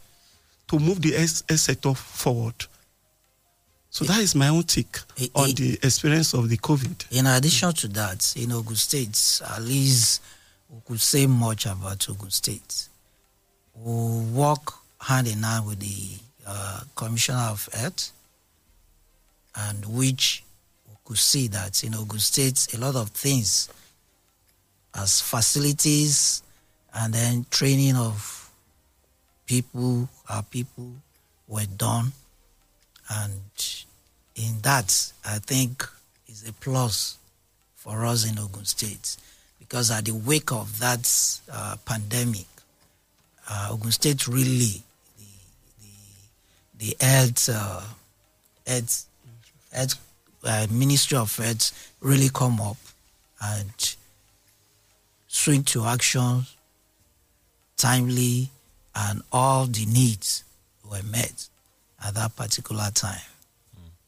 to 0.69 0.79
move 0.79 1.03
the 1.03 1.13
health 1.13 1.51
sector 1.59 1.95
forward. 1.95 2.55
So 3.97 4.05
that 4.05 4.21
is 4.21 4.35
my 4.35 4.49
own 4.49 4.65
take 4.65 4.99
on 5.35 5.53
the 5.55 5.79
experience 5.83 6.35
of 6.35 6.51
the 6.51 6.59
COVID. 6.59 7.19
In 7.19 7.25
addition 7.25 7.73
to 7.73 7.89
that, 7.89 8.35
in 8.37 8.53
Ogun 8.53 8.77
State, 8.77 9.41
at 9.51 9.63
least 9.63 10.21
we 10.69 10.83
could 10.85 11.01
say 11.01 11.27
much 11.27 11.65
about 11.65 12.07
Ogun 12.11 12.31
State. 12.31 12.91
We 13.75 14.21
work 14.35 14.75
hand 15.01 15.29
in 15.29 15.43
hand 15.43 15.67
with 15.67 15.81
the 15.81 16.19
uh, 16.47 16.83
Commissioner 16.95 17.49
of 17.51 17.67
Health, 17.73 18.13
and 19.55 19.87
which 19.87 20.45
we 20.87 20.95
could 21.03 21.17
see 21.17 21.47
that 21.47 21.83
in 21.83 21.95
Ogun 21.95 22.19
State, 22.19 22.75
a 22.75 22.79
lot 22.79 22.97
of 22.97 23.09
things 23.09 23.71
as 24.95 25.23
facilities 25.23 26.43
and 26.93 27.15
then 27.15 27.47
training 27.49 27.97
of 27.97 28.51
people, 29.47 30.07
our 30.29 30.43
people 30.43 30.93
were 31.49 31.65
done. 31.79 32.13
And 33.09 33.41
in 34.37 34.61
that, 34.63 35.13
I 35.25 35.39
think 35.39 35.85
is 36.29 36.49
a 36.49 36.53
plus 36.53 37.17
for 37.75 38.05
us 38.05 38.31
in 38.31 38.39
Ogun 38.39 38.65
State 38.65 39.17
because 39.59 39.91
at 39.91 40.05
the 40.05 40.13
wake 40.13 40.53
of 40.53 40.79
that 40.79 41.11
uh, 41.51 41.77
pandemic, 41.85 42.47
uh, 43.51 43.69
Ogun 43.73 43.91
State 43.91 44.29
really, 44.29 44.83
the, 45.19 45.25
the, 46.79 46.97
the 46.99 47.05
health, 47.05 47.49
uh, 47.49 47.81
health, 48.67 49.07
health 49.73 49.95
uh, 50.45 50.67
Ministry 50.71 51.17
of 51.19 51.37
Health 51.37 51.93
really 52.01 52.29
come 52.33 52.61
up 52.61 52.77
and 53.43 53.97
swing 55.27 55.65
to 55.65 55.85
action 55.85 56.47
timely 57.77 58.49
and 58.95 59.23
all 59.33 59.67
the 59.67 59.85
needs 59.87 60.45
were 60.89 61.03
met 61.03 61.49
at 62.05 62.15
that 62.15 62.37
particular 62.37 62.89
time. 62.95 63.21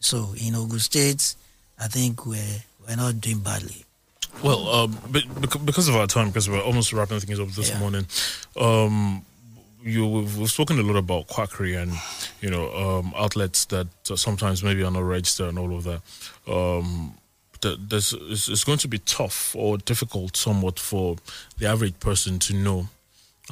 So 0.00 0.34
in 0.40 0.54
Ogun 0.54 0.78
State, 0.78 1.34
I 1.78 1.88
think 1.88 2.26
we're, 2.26 2.62
we're 2.86 2.96
not 2.96 3.20
doing 3.20 3.40
badly. 3.40 3.84
Well, 4.42 4.68
um, 4.68 4.98
bec- 5.10 5.64
because 5.64 5.88
of 5.88 5.96
our 5.96 6.06
time, 6.06 6.28
because 6.28 6.48
we're 6.48 6.62
almost 6.62 6.92
wrapping 6.92 7.18
things 7.20 7.40
up 7.40 7.48
this 7.48 7.76
morning, 7.80 8.06
um, 8.60 9.24
you 9.82 10.06
we've, 10.06 10.36
we've 10.36 10.50
spoken 10.50 10.78
a 10.78 10.82
lot 10.82 10.96
about 10.96 11.26
quackery 11.28 11.74
and 11.74 11.92
you 12.40 12.50
know 12.50 12.72
um, 12.74 13.12
outlets 13.16 13.64
that 13.66 13.86
uh, 14.10 14.16
sometimes 14.16 14.62
maybe 14.62 14.82
are 14.82 14.90
not 14.90 15.02
registered 15.02 15.48
and 15.48 15.58
all 15.58 15.74
of 15.76 15.84
that. 15.84 16.00
Um, 16.46 17.14
th- 17.60 17.78
there's, 17.88 18.12
it's, 18.12 18.48
it's 18.48 18.64
going 18.64 18.78
to 18.78 18.88
be 18.88 18.98
tough 18.98 19.56
or 19.56 19.78
difficult 19.78 20.36
somewhat 20.36 20.78
for 20.78 21.16
the 21.58 21.66
average 21.66 21.98
person 21.98 22.38
to 22.40 22.54
know 22.54 22.88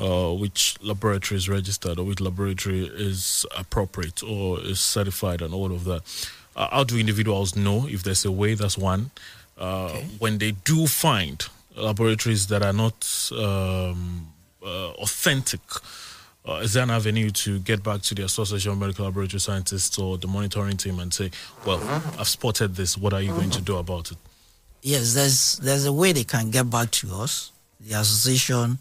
uh, 0.00 0.32
which 0.32 0.76
laboratory 0.82 1.36
is 1.36 1.48
registered 1.48 1.98
or 1.98 2.04
which 2.04 2.20
laboratory 2.20 2.86
is 2.86 3.46
appropriate 3.56 4.22
or 4.22 4.60
is 4.60 4.80
certified 4.80 5.42
and 5.42 5.54
all 5.54 5.72
of 5.72 5.84
that. 5.84 6.02
Uh, 6.54 6.68
how 6.70 6.84
do 6.84 6.98
individuals 6.98 7.54
know 7.56 7.86
if 7.88 8.02
there's 8.02 8.24
a 8.24 8.32
way? 8.32 8.54
That's 8.54 8.78
one. 8.78 9.10
Uh, 9.58 9.90
When 10.18 10.38
they 10.38 10.52
do 10.52 10.86
find 10.86 11.42
laboratories 11.74 12.46
that 12.48 12.62
are 12.62 12.72
not 12.72 13.30
um, 13.32 14.28
uh, 14.62 14.90
authentic, 14.92 15.60
uh, 16.48 16.60
is 16.62 16.74
there 16.74 16.82
an 16.84 16.90
avenue 16.90 17.30
to 17.30 17.58
get 17.58 17.82
back 17.82 18.02
to 18.02 18.14
the 18.14 18.24
Association 18.24 18.72
of 18.72 18.78
Medical 18.78 19.04
Laboratory 19.06 19.40
Scientists 19.40 19.98
or 19.98 20.16
the 20.16 20.28
monitoring 20.28 20.76
team 20.76 21.00
and 21.00 21.12
say, 21.12 21.30
well, 21.66 21.80
I've 22.18 22.28
spotted 22.28 22.76
this, 22.76 22.96
what 22.96 23.12
are 23.12 23.20
you 23.20 23.30
going 23.32 23.50
to 23.50 23.60
do 23.62 23.76
about 23.76 24.12
it? 24.12 24.18
Yes, 24.82 25.14
there's 25.14 25.56
there's 25.56 25.84
a 25.86 25.92
way 25.92 26.12
they 26.12 26.22
can 26.24 26.50
get 26.50 26.70
back 26.70 26.90
to 26.92 27.12
us, 27.14 27.50
the 27.80 27.98
association, 27.98 28.78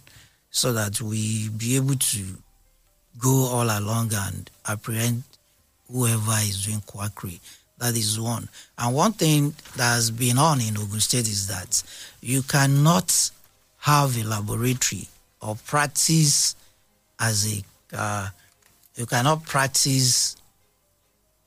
so 0.55 0.71
that 0.71 1.01
we 1.01 1.49
be 1.49 1.75
able 1.75 1.95
to 1.95 2.23
go 3.19 3.45
all 3.47 3.65
along 3.65 4.09
and 4.13 4.49
apprehend 4.65 5.21
whoever 5.91 6.31
is 6.39 6.65
doing 6.65 6.79
quackery. 6.85 7.41
That 7.77 7.97
is 7.97 8.17
one. 8.17 8.47
And 8.77 8.95
one 8.95 9.11
thing 9.11 9.53
that 9.75 9.95
has 9.95 10.11
been 10.11 10.37
on 10.37 10.61
in 10.61 10.77
Ogun 10.77 11.01
State 11.01 11.27
is 11.27 11.47
that 11.49 11.83
you 12.21 12.41
cannot 12.41 13.31
have 13.79 14.17
a 14.17 14.23
laboratory 14.23 15.09
or 15.41 15.57
practice 15.67 16.55
as 17.19 17.53
a 17.53 17.61
uh, 17.93 18.29
you 18.95 19.05
cannot 19.05 19.43
practice 19.43 20.37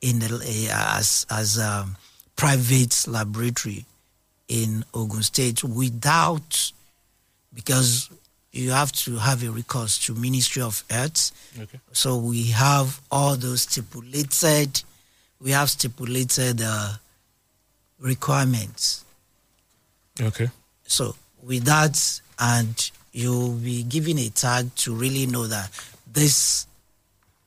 in 0.01 0.19
the 0.19 0.69
uh, 0.71 0.97
as 0.99 1.25
as 1.31 1.57
a 1.57 1.87
private 2.35 3.07
laboratory 3.07 3.85
in 4.47 4.85
Ogun 4.93 5.23
State 5.23 5.63
without 5.63 6.71
because 7.55 8.11
you 8.51 8.71
have 8.71 8.91
to 8.91 9.17
have 9.17 9.43
a 9.43 9.51
recourse 9.51 9.97
to 10.05 10.15
Ministry 10.15 10.61
of 10.61 10.83
Health. 10.89 11.31
Okay. 11.59 11.79
So 11.91 12.17
we 12.17 12.45
have 12.47 12.99
all 13.11 13.35
those 13.35 13.61
stipulated, 13.61 14.81
we 15.39 15.51
have 15.51 15.69
stipulated 15.69 16.61
uh, 16.63 16.93
requirements. 17.99 19.05
Okay. 20.19 20.49
So 20.87 21.15
with 21.43 21.63
that, 21.65 22.21
and 22.39 22.91
you'll 23.11 23.53
be 23.53 23.83
given 23.83 24.17
a 24.17 24.29
tag 24.29 24.73
to 24.75 24.93
really 24.93 25.25
know 25.25 25.47
that 25.47 25.69
this 26.11 26.65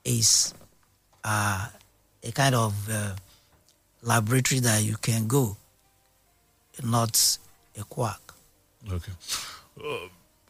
is 0.05 0.55
uh, 1.25 1.69
a 2.23 2.33
kind 2.33 2.55
of 2.55 2.75
uh, 2.91 3.15
laboratory 4.03 4.61
that 4.61 4.83
you 4.83 4.97
can 4.97 5.27
go, 5.27 5.57
not 6.83 7.39
a 7.79 7.85
quack. 7.85 8.21
Okay. 8.91 9.13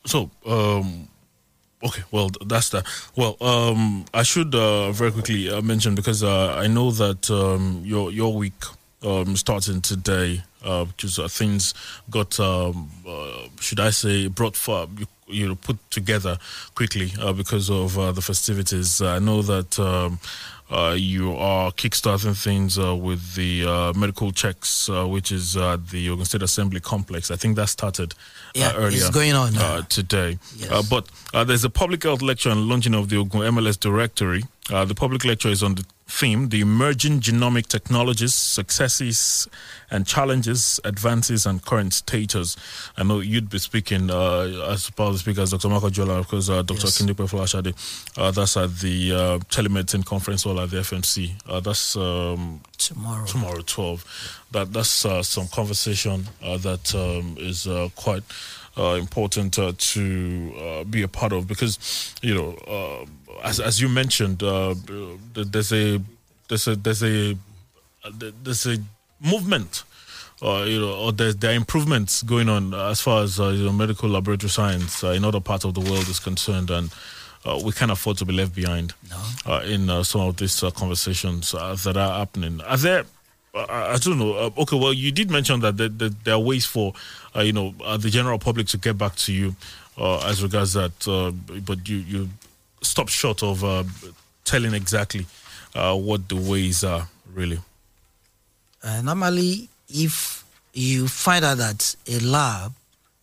So, 0.04 0.30
um, 0.46 1.08
okay, 1.84 2.02
well, 2.10 2.30
that's 2.46 2.70
that. 2.70 2.86
Well, 3.16 3.36
um, 3.40 4.04
I 4.12 4.22
should 4.22 4.54
uh, 4.54 4.92
very 4.92 5.12
quickly 5.12 5.48
uh, 5.48 5.62
mention 5.62 5.94
because 5.94 6.22
uh, 6.22 6.54
I 6.54 6.66
know 6.66 6.90
that 6.90 7.30
um, 7.30 7.82
your 7.84 8.10
your 8.10 8.34
week 8.34 8.64
um, 9.02 9.36
starting 9.36 9.80
today 9.80 10.42
uh, 10.64 10.84
because 10.84 11.18
uh, 11.18 11.28
things 11.28 11.74
got 12.10 12.38
um, 12.40 12.90
uh, 13.06 13.48
should 13.60 13.80
I 13.80 13.90
say, 13.90 14.28
brought 14.28 14.56
for 14.56 14.88
you, 14.98 15.06
you 15.28 15.48
know 15.48 15.54
put 15.54 15.78
together 15.90 16.38
quickly 16.74 17.12
because 17.36 17.70
of 17.70 17.94
the 17.94 18.22
festivities. 18.22 19.00
I 19.00 19.18
know 19.18 19.42
that. 19.42 20.18
Uh, 20.72 20.94
you 20.98 21.36
are 21.36 21.70
kickstarting 21.72 22.34
things 22.42 22.78
uh, 22.78 22.96
with 22.96 23.34
the 23.34 23.64
uh, 23.66 23.92
medical 23.94 24.32
checks, 24.32 24.88
uh, 24.88 25.04
which 25.06 25.30
is 25.30 25.54
uh, 25.56 25.76
the 25.90 26.08
Ogun 26.08 26.24
State 26.24 26.42
Assembly 26.42 26.80
complex. 26.80 27.30
I 27.30 27.36
think 27.36 27.56
that 27.56 27.68
started 27.68 28.12
uh, 28.14 28.16
Yeah, 28.54 28.72
earlier. 28.74 28.96
it's 28.96 29.10
going 29.10 29.34
on 29.34 29.56
uh, 29.58 29.82
today. 29.90 30.38
Yes. 30.56 30.70
Uh, 30.70 30.82
but 30.88 31.08
uh, 31.34 31.44
there's 31.44 31.64
a 31.64 31.70
public 31.70 32.02
health 32.04 32.22
lecture 32.22 32.48
and 32.50 32.68
launching 32.68 32.94
of 32.94 33.10
the 33.10 33.16
Ogun 33.18 33.42
MLS 33.54 33.78
directory. 33.78 34.44
Uh, 34.70 34.84
the 34.86 34.94
public 34.94 35.24
lecture 35.26 35.50
is 35.50 35.62
on 35.62 35.74
the 35.74 35.84
theme 36.12 36.50
the 36.50 36.60
emerging 36.60 37.20
genomic 37.20 37.66
technologies, 37.66 38.34
successes 38.34 39.48
and 39.90 40.06
challenges, 40.06 40.78
advances, 40.84 41.46
and 41.46 41.64
current 41.64 41.94
status. 41.94 42.56
I 42.96 43.02
know 43.02 43.20
you'd 43.20 43.48
be 43.48 43.58
speaking 43.58 44.10
uh, 44.10 44.68
as 44.70 44.90
part 44.90 45.08
of 45.08 45.14
the 45.14 45.18
speakers, 45.20 45.50
Dr. 45.50 45.68
Makanjuola, 45.68 46.18
of 46.18 46.28
course, 46.28 46.48
uh, 46.48 46.62
Dr. 46.62 46.86
Yes. 46.86 47.00
Kindipe 47.00 47.28
Flashade. 47.28 47.74
Uh, 48.16 48.30
that's 48.30 48.56
at 48.56 48.78
the 48.78 49.12
uh, 49.12 49.38
telemedicine 49.50 50.04
conference 50.04 50.42
hall 50.44 50.60
at 50.60 50.70
the 50.70 50.78
FMC. 50.78 51.32
Uh, 51.48 51.60
that's 51.60 51.96
um, 51.96 52.60
tomorrow. 52.78 53.26
Tomorrow, 53.26 53.62
12. 53.64 54.46
That 54.52 54.72
That's 54.72 55.04
uh, 55.06 55.22
some 55.22 55.48
conversation 55.48 56.28
uh, 56.42 56.58
that 56.58 56.94
um, 56.94 57.36
is 57.38 57.66
uh, 57.66 57.88
quite 57.96 58.22
uh, 58.76 58.94
important 58.94 59.58
uh, 59.58 59.72
to 59.76 60.52
uh, 60.58 60.84
be 60.84 61.02
a 61.02 61.08
part 61.08 61.32
of 61.32 61.46
because, 61.46 62.14
you 62.22 62.34
know, 62.34 62.54
uh, 62.66 63.06
as, 63.42 63.60
as 63.60 63.80
you 63.80 63.88
mentioned, 63.88 64.42
uh, 64.42 64.74
there's 65.34 65.72
a 65.72 66.00
there's 66.48 66.66
a 66.68 66.76
there's 66.76 67.02
a 67.02 67.36
there's 68.42 68.66
a 68.66 68.78
movement 69.20 69.84
uh, 70.42 70.64
you 70.66 70.80
know, 70.80 70.92
or 70.94 71.12
there's, 71.12 71.36
there 71.36 71.52
are 71.52 71.54
improvements 71.54 72.22
going 72.22 72.48
on 72.48 72.74
as 72.74 73.00
far 73.00 73.22
as 73.22 73.38
uh, 73.38 73.48
you 73.48 73.64
know, 73.64 73.72
medical 73.72 74.08
laboratory 74.08 74.50
science 74.50 75.04
uh, 75.04 75.08
in 75.08 75.24
other 75.24 75.40
parts 75.40 75.64
of 75.64 75.74
the 75.74 75.80
world 75.80 76.08
is 76.08 76.18
concerned, 76.18 76.70
and 76.70 76.92
uh, 77.44 77.60
we 77.64 77.72
can't 77.72 77.90
afford 77.90 78.16
to 78.18 78.24
be 78.24 78.32
left 78.32 78.54
behind 78.54 78.92
uh, 79.46 79.62
in 79.64 79.88
uh, 79.88 80.02
some 80.02 80.22
of 80.22 80.36
these 80.36 80.62
uh, 80.62 80.70
conversations 80.72 81.54
uh, 81.54 81.76
that 81.84 81.96
are 81.96 82.18
happening. 82.18 82.60
Are 82.62 82.76
there? 82.76 83.04
I 83.54 83.98
don't 84.00 84.18
know. 84.18 84.34
Uh, 84.34 84.50
okay, 84.62 84.78
well, 84.78 84.94
you 84.94 85.12
did 85.12 85.30
mention 85.30 85.60
that 85.60 85.76
there, 85.76 85.88
there, 85.90 86.08
there 86.08 86.34
are 86.34 86.40
ways 86.40 86.64
for 86.64 86.94
uh, 87.36 87.40
you 87.40 87.52
know 87.52 87.74
uh, 87.84 87.96
the 87.96 88.10
general 88.10 88.38
public 88.38 88.66
to 88.68 88.78
get 88.78 88.96
back 88.98 89.14
to 89.16 89.32
you 89.32 89.54
uh, 89.98 90.26
as 90.26 90.42
regards 90.42 90.72
that, 90.72 91.06
uh, 91.06 91.30
but 91.60 91.88
you 91.88 91.98
you 91.98 92.28
stop 92.82 93.08
short 93.08 93.42
of 93.42 93.64
uh, 93.64 93.84
telling 94.44 94.74
exactly 94.74 95.26
uh, 95.74 95.96
what 95.96 96.28
the 96.28 96.36
ways 96.36 96.84
are 96.84 97.08
really. 97.32 97.58
Uh, 98.82 99.00
normally, 99.02 99.68
if 99.88 100.44
you 100.72 101.06
find 101.06 101.44
out 101.44 101.58
that 101.58 101.94
a 102.08 102.18
lab, 102.20 102.72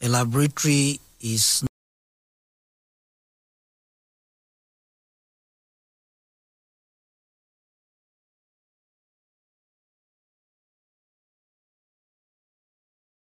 a 0.02 0.08
laboratory 0.08 1.00
is 1.22 1.64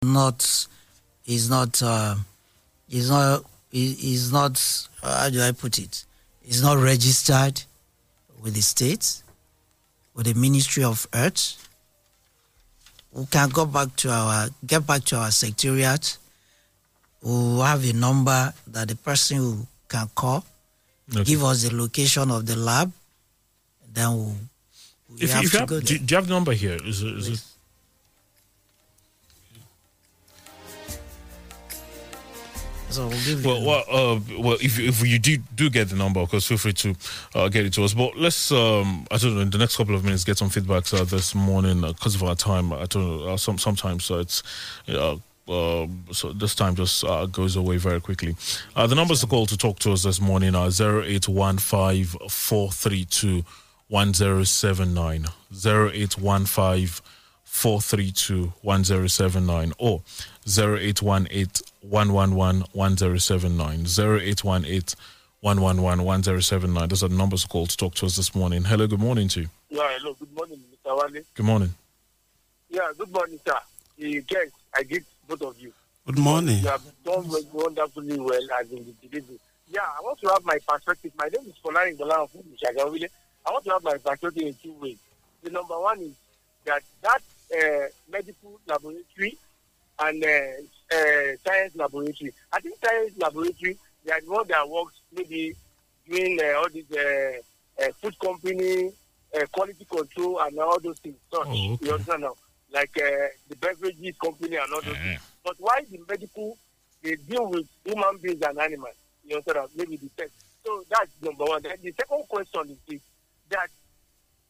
not 0.02 0.66
is 1.26 1.50
not 1.50 1.82
uh, 1.82 2.16
is 2.88 3.10
not 3.10 3.44
is 3.72 4.32
not 4.32 4.88
how 5.02 5.28
do 5.28 5.42
I 5.42 5.52
put 5.52 5.78
it? 5.78 6.05
Is 6.46 6.62
not 6.62 6.78
registered 6.78 7.62
with 8.40 8.54
the 8.54 8.60
state, 8.62 9.22
with 10.14 10.26
the 10.26 10.34
Ministry 10.34 10.84
of 10.84 11.06
Earth. 11.12 11.68
We 13.12 13.26
can 13.26 13.48
go 13.48 13.66
back 13.66 13.96
to 13.96 14.10
our 14.12 14.48
get 14.64 14.86
back 14.86 15.02
to 15.06 15.16
our 15.16 15.30
secretariat. 15.32 16.18
We'll 17.22 17.62
have 17.62 17.84
a 17.84 17.92
number 17.92 18.52
that 18.68 18.88
the 18.88 18.94
person 18.96 19.38
who 19.38 19.66
can 19.88 20.08
call, 20.14 20.44
Okay. 21.12 21.24
give 21.24 21.42
us 21.42 21.62
the 21.62 21.74
location 21.74 22.30
of 22.30 22.46
the 22.46 22.54
lab, 22.56 22.92
then 23.92 24.10
we'll, 24.14 24.36
we 25.08 25.22
If, 25.22 25.32
have 25.32 25.44
if 25.44 25.52
you 25.52 25.58
have, 25.60 25.68
go 25.68 25.80
do, 25.80 25.86
there. 25.86 25.98
do 25.98 26.12
you 26.12 26.16
have 26.16 26.28
the 26.28 26.34
number 26.34 26.52
here? 26.52 26.78
Is 26.84 27.02
is 27.02 27.28
it 27.28 27.42
So 32.90 33.08
we'll 33.08 33.24
give 33.24 33.44
well, 33.44 33.60
you 33.60 33.66
well, 33.66 33.84
uh, 33.90 34.20
well, 34.38 34.58
if 34.60 34.78
you, 34.78 34.88
if 34.88 35.06
you 35.06 35.18
do 35.18 35.38
do 35.54 35.68
get 35.68 35.88
the 35.88 35.96
number, 35.96 36.20
of 36.20 36.30
course, 36.30 36.46
feel 36.46 36.58
free 36.58 36.72
to 36.74 36.94
uh, 37.34 37.48
get 37.48 37.66
it 37.66 37.72
to 37.74 37.84
us. 37.84 37.94
But 37.94 38.16
let's, 38.16 38.52
um, 38.52 39.06
I 39.10 39.18
don't 39.18 39.34
know, 39.34 39.40
in 39.40 39.50
the 39.50 39.58
next 39.58 39.76
couple 39.76 39.94
of 39.94 40.04
minutes, 40.04 40.24
get 40.24 40.38
some 40.38 40.50
feedback 40.50 40.92
uh, 40.94 41.04
this 41.04 41.34
morning 41.34 41.80
because 41.80 42.14
of 42.14 42.22
our 42.22 42.36
time. 42.36 42.72
I 42.72 42.86
don't 42.86 43.18
know, 43.18 43.28
uh, 43.28 43.36
some 43.36 43.58
sometimes 43.58 44.10
uh, 44.10 44.18
it's. 44.18 44.42
Uh, 44.88 45.16
uh, 45.48 45.86
so 46.10 46.32
this 46.32 46.56
time 46.56 46.74
just 46.74 47.04
uh, 47.04 47.24
goes 47.26 47.54
away 47.54 47.76
very 47.76 48.00
quickly. 48.00 48.34
Uh, 48.74 48.86
the 48.86 48.96
numbers 48.96 49.20
to 49.20 49.28
call 49.28 49.46
to 49.46 49.56
talk 49.56 49.78
to 49.78 49.92
us 49.92 50.02
this 50.02 50.20
morning 50.20 50.56
are 50.56 50.66
0815 50.66 52.04
432 52.28 53.44
1079, 53.88 55.26
0815 55.52 56.88
432 57.56 58.52
1079, 58.60 59.72
or 59.78 60.02
0818 60.46 61.64
111 61.80 62.64
1079, 62.72 63.86
0818 63.86 64.98
111 65.40 66.04
1079. 66.04 66.88
Those 66.88 67.02
are 67.02 67.08
the 67.08 67.16
numbers 67.16 67.42
to 67.42 67.48
call 67.48 67.66
to 67.66 67.76
talk 67.76 67.94
to 67.94 68.06
us 68.06 68.16
this 68.16 68.34
morning. 68.34 68.64
Hello, 68.64 68.86
good 68.86 69.00
morning 69.00 69.28
to 69.28 69.40
you. 69.40 69.48
Yeah, 69.70 69.88
hello. 69.98 70.14
Good 70.18 70.34
morning, 70.34 70.58
Mr. 70.70 70.96
Wale. 70.96 71.22
Good 71.34 71.46
morning. 71.46 71.74
Yeah, 72.68 72.92
good 72.98 73.10
morning, 73.10 73.40
sir. 73.44 73.58
The 73.96 74.20
guest, 74.20 74.52
I 74.76 74.82
get 74.82 75.04
both 75.26 75.40
of 75.40 75.58
you. 75.58 75.72
Good 76.04 76.18
morning. 76.18 76.58
You 76.58 76.68
have 76.68 76.84
done 77.04 77.26
wonderfully 77.52 78.20
well 78.20 78.46
as 78.60 78.70
in 78.70 78.84
the 78.84 79.08
delivery. 79.08 79.38
Yeah, 79.68 79.80
I 79.80 80.02
want 80.02 80.20
to 80.20 80.28
have 80.28 80.44
my 80.44 80.58
perspective. 80.68 81.12
My 81.18 81.28
name 81.28 81.46
is 81.48 81.54
Folani 81.64 81.96
Bolan 81.96 82.26
from 82.28 82.42
Shagawile. 82.62 83.08
I 83.46 83.50
want 83.50 83.64
to 83.64 83.70
have 83.70 83.82
my 83.82 83.96
perspective 83.96 84.42
in 84.42 84.54
two 84.62 84.74
ways. 84.74 84.98
The 85.42 85.50
number 85.50 85.80
one 85.80 86.00
is 86.00 86.14
that 86.66 86.82
that 87.02 87.22
uh, 87.54 87.86
medical 88.10 88.60
laboratory 88.66 89.36
and 89.98 90.22
uh, 90.24 90.96
uh, 90.96 91.36
science 91.44 91.74
laboratory. 91.76 92.32
I 92.52 92.60
think 92.60 92.76
science 92.84 93.12
laboratory, 93.18 93.76
they 94.04 94.12
are 94.12 94.20
the 94.20 94.30
one 94.30 94.46
that 94.48 94.68
works 94.68 94.94
maybe 95.12 95.54
doing 96.08 96.38
uh, 96.42 96.58
all 96.58 96.68
these 96.72 96.90
uh, 96.92 97.32
uh, 97.82 97.88
food 98.00 98.18
company, 98.18 98.92
uh, 99.36 99.46
quality 99.52 99.84
control, 99.84 100.40
and 100.40 100.58
all 100.58 100.78
those 100.80 100.98
things. 100.98 101.16
So, 101.32 101.42
Oh, 101.44 101.50
okay. 101.50 101.78
You 101.80 101.92
understand 101.92 102.22
now? 102.22 102.34
Like 102.72 102.96
uh, 102.98 103.28
the 103.48 103.56
beverages 103.56 104.16
company 104.22 104.56
and 104.56 104.72
all 104.72 104.80
those 104.82 104.96
things. 104.96 105.20
But 105.44 105.56
why 105.58 105.80
the 105.90 106.00
medical, 106.08 106.56
they 107.02 107.16
deal 107.16 107.48
with 107.50 107.66
human 107.84 108.16
beings 108.22 108.42
and 108.42 108.58
animals. 108.58 108.94
You 109.24 109.36
understand 109.36 109.56
now? 109.56 109.68
Maybe 109.76 109.96
the 109.96 110.08
test. 110.16 110.32
So 110.64 110.84
that's 110.90 111.10
number 111.22 111.44
one. 111.44 111.62
Then 111.62 111.76
the 111.82 111.92
second 111.92 112.24
question 112.28 112.70
is 112.70 112.78
this, 112.88 113.00
that 113.50 113.68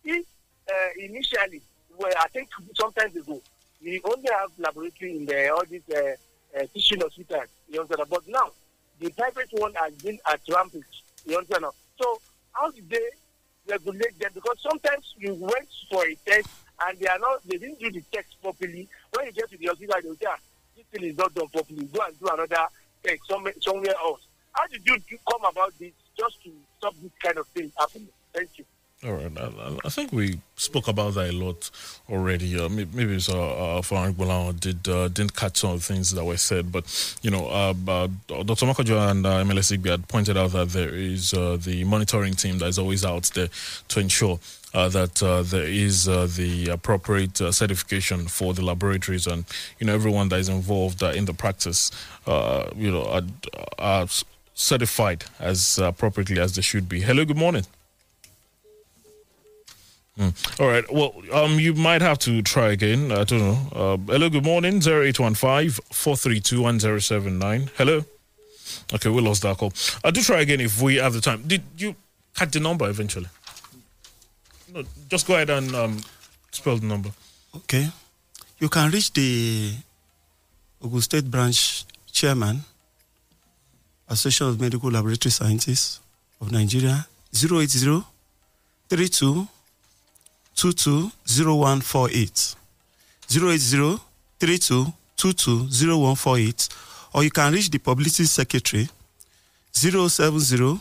if 0.04 0.24
uh, 0.68 0.72
initially, 1.04 1.60
well, 1.98 2.12
I 2.20 2.28
think 2.28 2.48
sometimes 2.74 3.16
ago, 3.16 3.40
we 3.82 4.00
only 4.04 4.28
have 4.30 4.50
laboratory 4.58 5.16
in 5.16 5.26
the, 5.26 5.48
all 5.50 5.64
these 5.68 5.82
uh, 5.94 6.14
uh, 6.58 6.66
teaching 6.72 7.00
hospitals. 7.00 7.48
You 7.68 7.80
understand? 7.80 8.08
But 8.10 8.28
now, 8.28 8.50
the 9.00 9.10
private 9.10 9.48
one 9.52 9.74
has 9.74 9.94
been 9.94 10.18
at 10.30 10.40
rampage. 10.52 10.82
You 11.24 11.38
understand? 11.38 11.66
So 12.00 12.20
how 12.52 12.70
do 12.70 12.80
they 12.88 13.08
regulate 13.68 14.18
them? 14.18 14.30
Because 14.34 14.56
sometimes 14.60 15.14
you 15.18 15.34
went 15.34 15.68
for 15.90 16.04
a 16.06 16.14
test 16.26 16.48
and 16.86 16.98
they 16.98 17.06
are 17.06 17.18
not, 17.18 17.46
they 17.46 17.58
didn't 17.58 17.80
do 17.80 17.90
the 17.90 18.02
test 18.12 18.40
properly. 18.42 18.88
When 19.12 19.26
you 19.26 19.32
get 19.32 19.50
to 19.50 19.58
the 19.58 19.66
hospital, 19.66 19.96
they 20.02 20.24
say, 20.24 20.26
"Ah, 20.28 20.38
this 20.76 20.86
thing 20.86 21.04
is 21.10 21.16
not 21.16 21.34
done 21.34 21.48
properly. 21.48 21.84
Go 21.84 22.00
and 22.06 22.18
do 22.18 22.28
another 22.28 22.66
test 23.02 23.20
somewhere, 23.28 23.54
somewhere 23.60 23.94
else. 24.00 24.26
How 24.52 24.66
did 24.66 24.86
you 24.86 25.18
come 25.30 25.44
about 25.44 25.72
this 25.78 25.92
just 26.16 26.42
to 26.44 26.50
stop 26.78 26.94
this 27.02 27.12
kind 27.22 27.38
of 27.38 27.46
thing 27.48 27.70
happening? 27.78 28.08
Thank 28.32 28.50
you. 28.58 28.64
All 29.06 29.12
right, 29.12 29.30
I, 29.38 29.76
I- 29.84 29.88
think 29.88 30.12
we 30.12 30.40
spoke 30.56 30.88
about 30.88 31.14
that 31.14 31.30
a 31.30 31.32
lot 31.32 31.70
already. 32.10 32.58
Uh, 32.58 32.68
maybe, 32.68 33.14
it's 33.14 33.28
uh, 33.28 33.76
uh, 33.78 33.82
Frank 33.82 34.16
did 34.58 34.88
uh, 34.88 35.06
didn't 35.08 35.36
catch 35.36 35.58
some 35.58 35.70
of 35.70 35.78
the 35.86 35.94
things 35.94 36.10
that 36.10 36.24
were 36.24 36.36
said, 36.36 36.72
but 36.72 36.84
you 37.22 37.30
know, 37.30 37.46
uh, 37.46 37.72
uh, 37.86 38.08
Dr. 38.28 38.66
Makajo 38.66 39.08
and 39.10 39.24
uh, 39.24 39.44
MLS 39.44 39.70
Igbe 39.76 39.90
had 39.90 40.08
pointed 40.08 40.36
out 40.36 40.50
that 40.52 40.70
there 40.70 40.88
is 40.92 41.32
uh, 41.34 41.56
the 41.60 41.84
monitoring 41.84 42.34
team 42.34 42.58
that 42.58 42.66
is 42.66 42.80
always 42.80 43.04
out 43.04 43.30
there 43.34 43.48
to 43.88 44.00
ensure 44.00 44.40
uh, 44.74 44.88
that 44.88 45.22
uh, 45.22 45.42
there 45.42 45.68
is 45.68 46.08
uh, 46.08 46.26
the 46.36 46.68
appropriate 46.70 47.36
certification 47.54 48.26
for 48.26 48.54
the 48.54 48.62
laboratories 48.64 49.28
and 49.28 49.44
you 49.78 49.86
know 49.86 49.94
everyone 49.94 50.28
that 50.30 50.40
is 50.40 50.48
involved 50.48 51.00
in 51.02 51.26
the 51.26 51.34
practice, 51.34 51.92
you 52.26 52.90
know, 52.90 53.04
are, 53.04 53.22
are 53.78 54.08
certified 54.54 55.24
as 55.38 55.78
appropriately 55.78 56.40
as 56.40 56.56
they 56.56 56.62
should 56.62 56.88
be. 56.88 57.02
Hello, 57.02 57.24
good 57.24 57.36
morning. 57.36 57.64
Mm. 60.18 60.60
All 60.60 60.68
right. 60.68 60.84
Well, 60.90 61.14
um, 61.32 61.60
you 61.60 61.74
might 61.74 62.00
have 62.00 62.18
to 62.20 62.40
try 62.40 62.70
again. 62.72 63.12
I 63.12 63.24
don't 63.24 63.38
know. 63.40 63.58
Uh, 63.72 63.96
hello. 64.12 64.30
Good 64.30 64.44
morning. 64.44 64.80
Zero 64.80 65.02
eight 65.04 65.20
one 65.20 65.34
five 65.34 65.78
four 65.92 66.16
three 66.16 66.40
two 66.40 66.62
one 66.62 66.80
zero 66.80 66.98
seven 67.00 67.38
nine. 67.38 67.70
Hello. 67.76 68.02
Okay, 68.94 69.10
we 69.10 69.20
lost 69.20 69.42
that 69.42 69.58
call. 69.58 69.72
I'll 70.02 70.12
do 70.12 70.22
try 70.22 70.40
again 70.40 70.60
if 70.60 70.80
we 70.80 70.96
have 70.96 71.12
the 71.12 71.20
time. 71.20 71.42
Did 71.46 71.62
you 71.76 71.94
cut 72.34 72.50
the 72.50 72.60
number 72.60 72.88
eventually? 72.88 73.26
No, 74.72 74.84
just 75.10 75.26
go 75.26 75.34
ahead 75.34 75.50
and 75.50 75.74
um, 75.74 76.00
spell 76.50 76.76
the 76.78 76.86
number. 76.86 77.10
Okay. 77.54 77.88
You 78.58 78.68
can 78.70 78.90
reach 78.90 79.12
the 79.12 79.74
Ogun 80.82 81.00
State 81.02 81.30
branch 81.30 81.84
chairman, 82.10 82.64
Association 84.08 84.48
of 84.48 84.60
Medical 84.60 84.90
Laboratory 84.90 85.30
Scientists 85.30 86.00
of 86.40 86.50
Nigeria, 86.52 87.06
080 87.34 88.02
32 88.88 89.48
22 90.56 91.10
0148. 91.26 92.54
080 93.28 94.00
32 94.38 94.92
22 95.16 95.68
0148. 95.68 96.68
Or 97.14 97.24
you 97.24 97.30
can 97.30 97.52
reach 97.52 97.70
the 97.70 97.78
publicity 97.78 98.24
secretary 98.26 98.88
070 99.72 100.80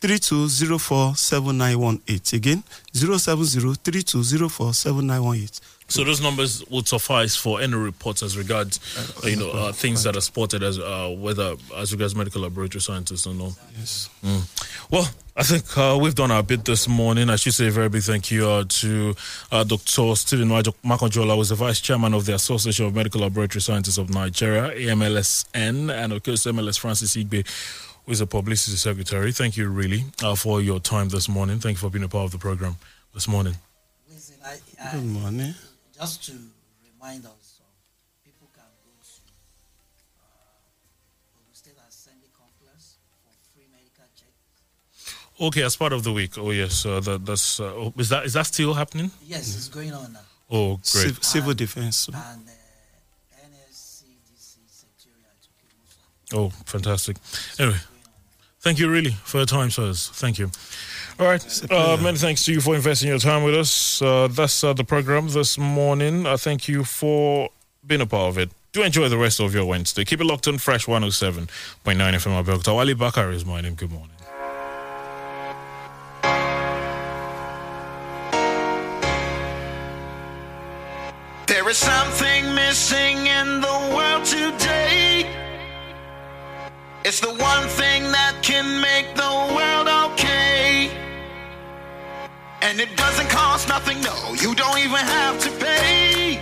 3204 0.00 1.14
7918. 1.16 2.36
Again, 2.36 2.62
070 2.92 3.74
3204 3.74 4.74
7918. 4.74 5.48
So 5.88 6.04
those 6.04 6.20
numbers 6.22 6.64
would 6.70 6.88
suffice 6.88 7.36
for 7.36 7.60
any 7.60 7.74
reports 7.74 8.22
as 8.22 8.36
regards, 8.38 8.80
uh, 9.22 9.26
you 9.28 9.36
know, 9.36 9.50
uh, 9.50 9.72
things 9.72 10.02
that 10.04 10.16
are 10.16 10.22
spotted 10.22 10.62
as 10.62 10.78
uh, 10.78 11.14
whether 11.16 11.54
as 11.76 11.92
regards 11.92 12.16
medical 12.16 12.40
laboratory 12.40 12.80
scientists 12.80 13.26
or 13.26 13.34
no. 13.34 13.52
Yes. 13.78 14.08
Mm. 14.24 14.90
Well, 14.90 15.06
I 15.34 15.44
think 15.44 15.64
uh, 15.78 15.98
we've 15.98 16.14
done 16.14 16.30
our 16.30 16.42
bit 16.42 16.66
this 16.66 16.86
morning. 16.86 17.30
I 17.30 17.36
should 17.36 17.54
say 17.54 17.68
a 17.68 17.70
very 17.70 17.88
big 17.88 18.02
thank 18.02 18.30
you 18.30 18.46
uh, 18.46 18.64
to 18.68 19.14
uh, 19.50 19.64
Dr. 19.64 20.14
Stephen 20.14 20.48
Makanjuola, 20.50 21.34
who 21.36 21.40
is 21.40 21.48
the 21.48 21.54
Vice 21.54 21.80
Chairman 21.80 22.12
of 22.12 22.26
the 22.26 22.34
Association 22.34 22.84
of 22.84 22.94
Medical 22.94 23.22
Laboratory 23.22 23.62
Scientists 23.62 23.96
of 23.96 24.10
Nigeria, 24.10 24.70
AMLSN, 24.76 25.90
and 25.90 26.12
of 26.12 26.22
course 26.22 26.44
MLS 26.44 26.78
Francis 26.78 27.16
Igbe, 27.16 27.46
who 28.04 28.12
is 28.12 28.20
a 28.20 28.26
Publicity 28.26 28.76
Secretary. 28.76 29.32
Thank 29.32 29.56
you 29.56 29.70
really 29.70 30.04
uh, 30.22 30.34
for 30.34 30.60
your 30.60 30.80
time 30.80 31.08
this 31.08 31.30
morning. 31.30 31.60
Thank 31.60 31.76
you 31.76 31.80
for 31.80 31.88
being 31.88 32.04
a 32.04 32.08
part 32.08 32.26
of 32.26 32.32
the 32.32 32.38
program 32.38 32.76
this 33.14 33.26
morning. 33.26 33.54
Listen, 34.12 34.36
I, 34.44 34.56
I, 34.84 34.92
Good 34.92 35.04
morning. 35.06 35.54
just 35.98 36.26
to 36.26 36.32
remind 36.92 37.24
us, 37.24 37.41
Okay, 45.42 45.62
as 45.64 45.74
part 45.76 45.92
of 45.92 46.04
the 46.04 46.12
week. 46.12 46.38
Oh 46.38 46.52
yes, 46.52 46.86
uh, 46.86 47.00
that, 47.00 47.26
that's 47.26 47.58
uh, 47.58 47.64
oh, 47.64 47.92
is 47.98 48.08
that 48.10 48.24
is 48.24 48.32
that 48.34 48.46
still 48.46 48.74
happening? 48.74 49.10
Yes, 49.26 49.56
it's 49.56 49.68
going 49.68 49.92
on 49.92 50.12
now. 50.12 50.20
Oh, 50.50 50.76
great. 50.76 50.84
Civ- 50.84 51.24
civil 51.24 51.54
defense. 51.54 52.06
And 52.08 52.16
uh, 52.16 52.50
Oh, 56.34 56.48
fantastic. 56.64 57.16
Anyway, 57.58 57.78
thank 58.60 58.78
you 58.78 58.88
really 58.90 59.10
for 59.24 59.38
your 59.38 59.46
time, 59.46 59.70
sirs. 59.70 60.08
Thank 60.14 60.38
you. 60.38 60.50
All 61.18 61.26
right. 61.26 61.44
Uh, 61.70 61.98
many 62.00 62.16
thanks 62.16 62.44
to 62.46 62.52
you 62.52 62.60
for 62.60 62.74
investing 62.74 63.08
your 63.08 63.18
time 63.18 63.42
with 63.42 63.54
us. 63.54 64.00
Uh, 64.00 64.28
that's 64.28 64.64
uh, 64.64 64.72
the 64.72 64.84
program 64.84 65.28
this 65.28 65.58
morning. 65.58 66.26
I 66.26 66.36
thank 66.36 66.68
you 66.68 66.84
for 66.84 67.50
being 67.86 68.00
a 68.00 68.06
part 68.06 68.28
of 68.30 68.38
it. 68.38 68.50
Do 68.72 68.82
enjoy 68.82 69.08
the 69.10 69.18
rest 69.18 69.40
of 69.40 69.52
your 69.54 69.66
Wednesday. 69.66 70.04
Keep 70.06 70.22
it 70.22 70.24
locked 70.24 70.48
on 70.48 70.56
Fresh 70.56 70.86
107.9 70.86 71.48
FM 71.84 72.42
Abeokuta. 72.42 72.74
Wali 72.74 72.94
Bakar 72.94 73.30
is 73.32 73.44
my 73.44 73.60
name. 73.60 73.74
Good 73.74 73.90
morning. 73.92 74.11
Missing 82.72 83.26
in 83.26 83.60
the 83.60 83.78
world 83.94 84.24
today. 84.24 85.26
It's 87.04 87.20
the 87.20 87.34
one 87.52 87.68
thing 87.68 88.00
that 88.16 88.34
can 88.40 88.80
make 88.80 89.08
the 89.14 89.32
world 89.54 89.88
okay. 90.06 90.90
And 92.62 92.80
it 92.80 92.96
doesn't 92.96 93.28
cost 93.28 93.68
nothing, 93.68 94.00
no, 94.00 94.16
you 94.40 94.54
don't 94.54 94.78
even 94.78 95.04
have 95.18 95.38
to 95.40 95.50
pay. 95.66 96.40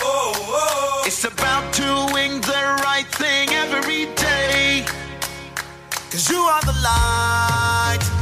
Oh, 0.00 0.32
oh. 0.34 1.02
It's 1.06 1.24
about 1.24 1.62
doing 1.72 2.40
the 2.40 2.62
right 2.88 3.06
thing 3.22 3.50
every 3.50 4.06
day. 4.16 4.84
Cause 6.10 6.28
you 6.30 6.40
are 6.54 6.62
the 6.62 6.76
light. 6.82 8.13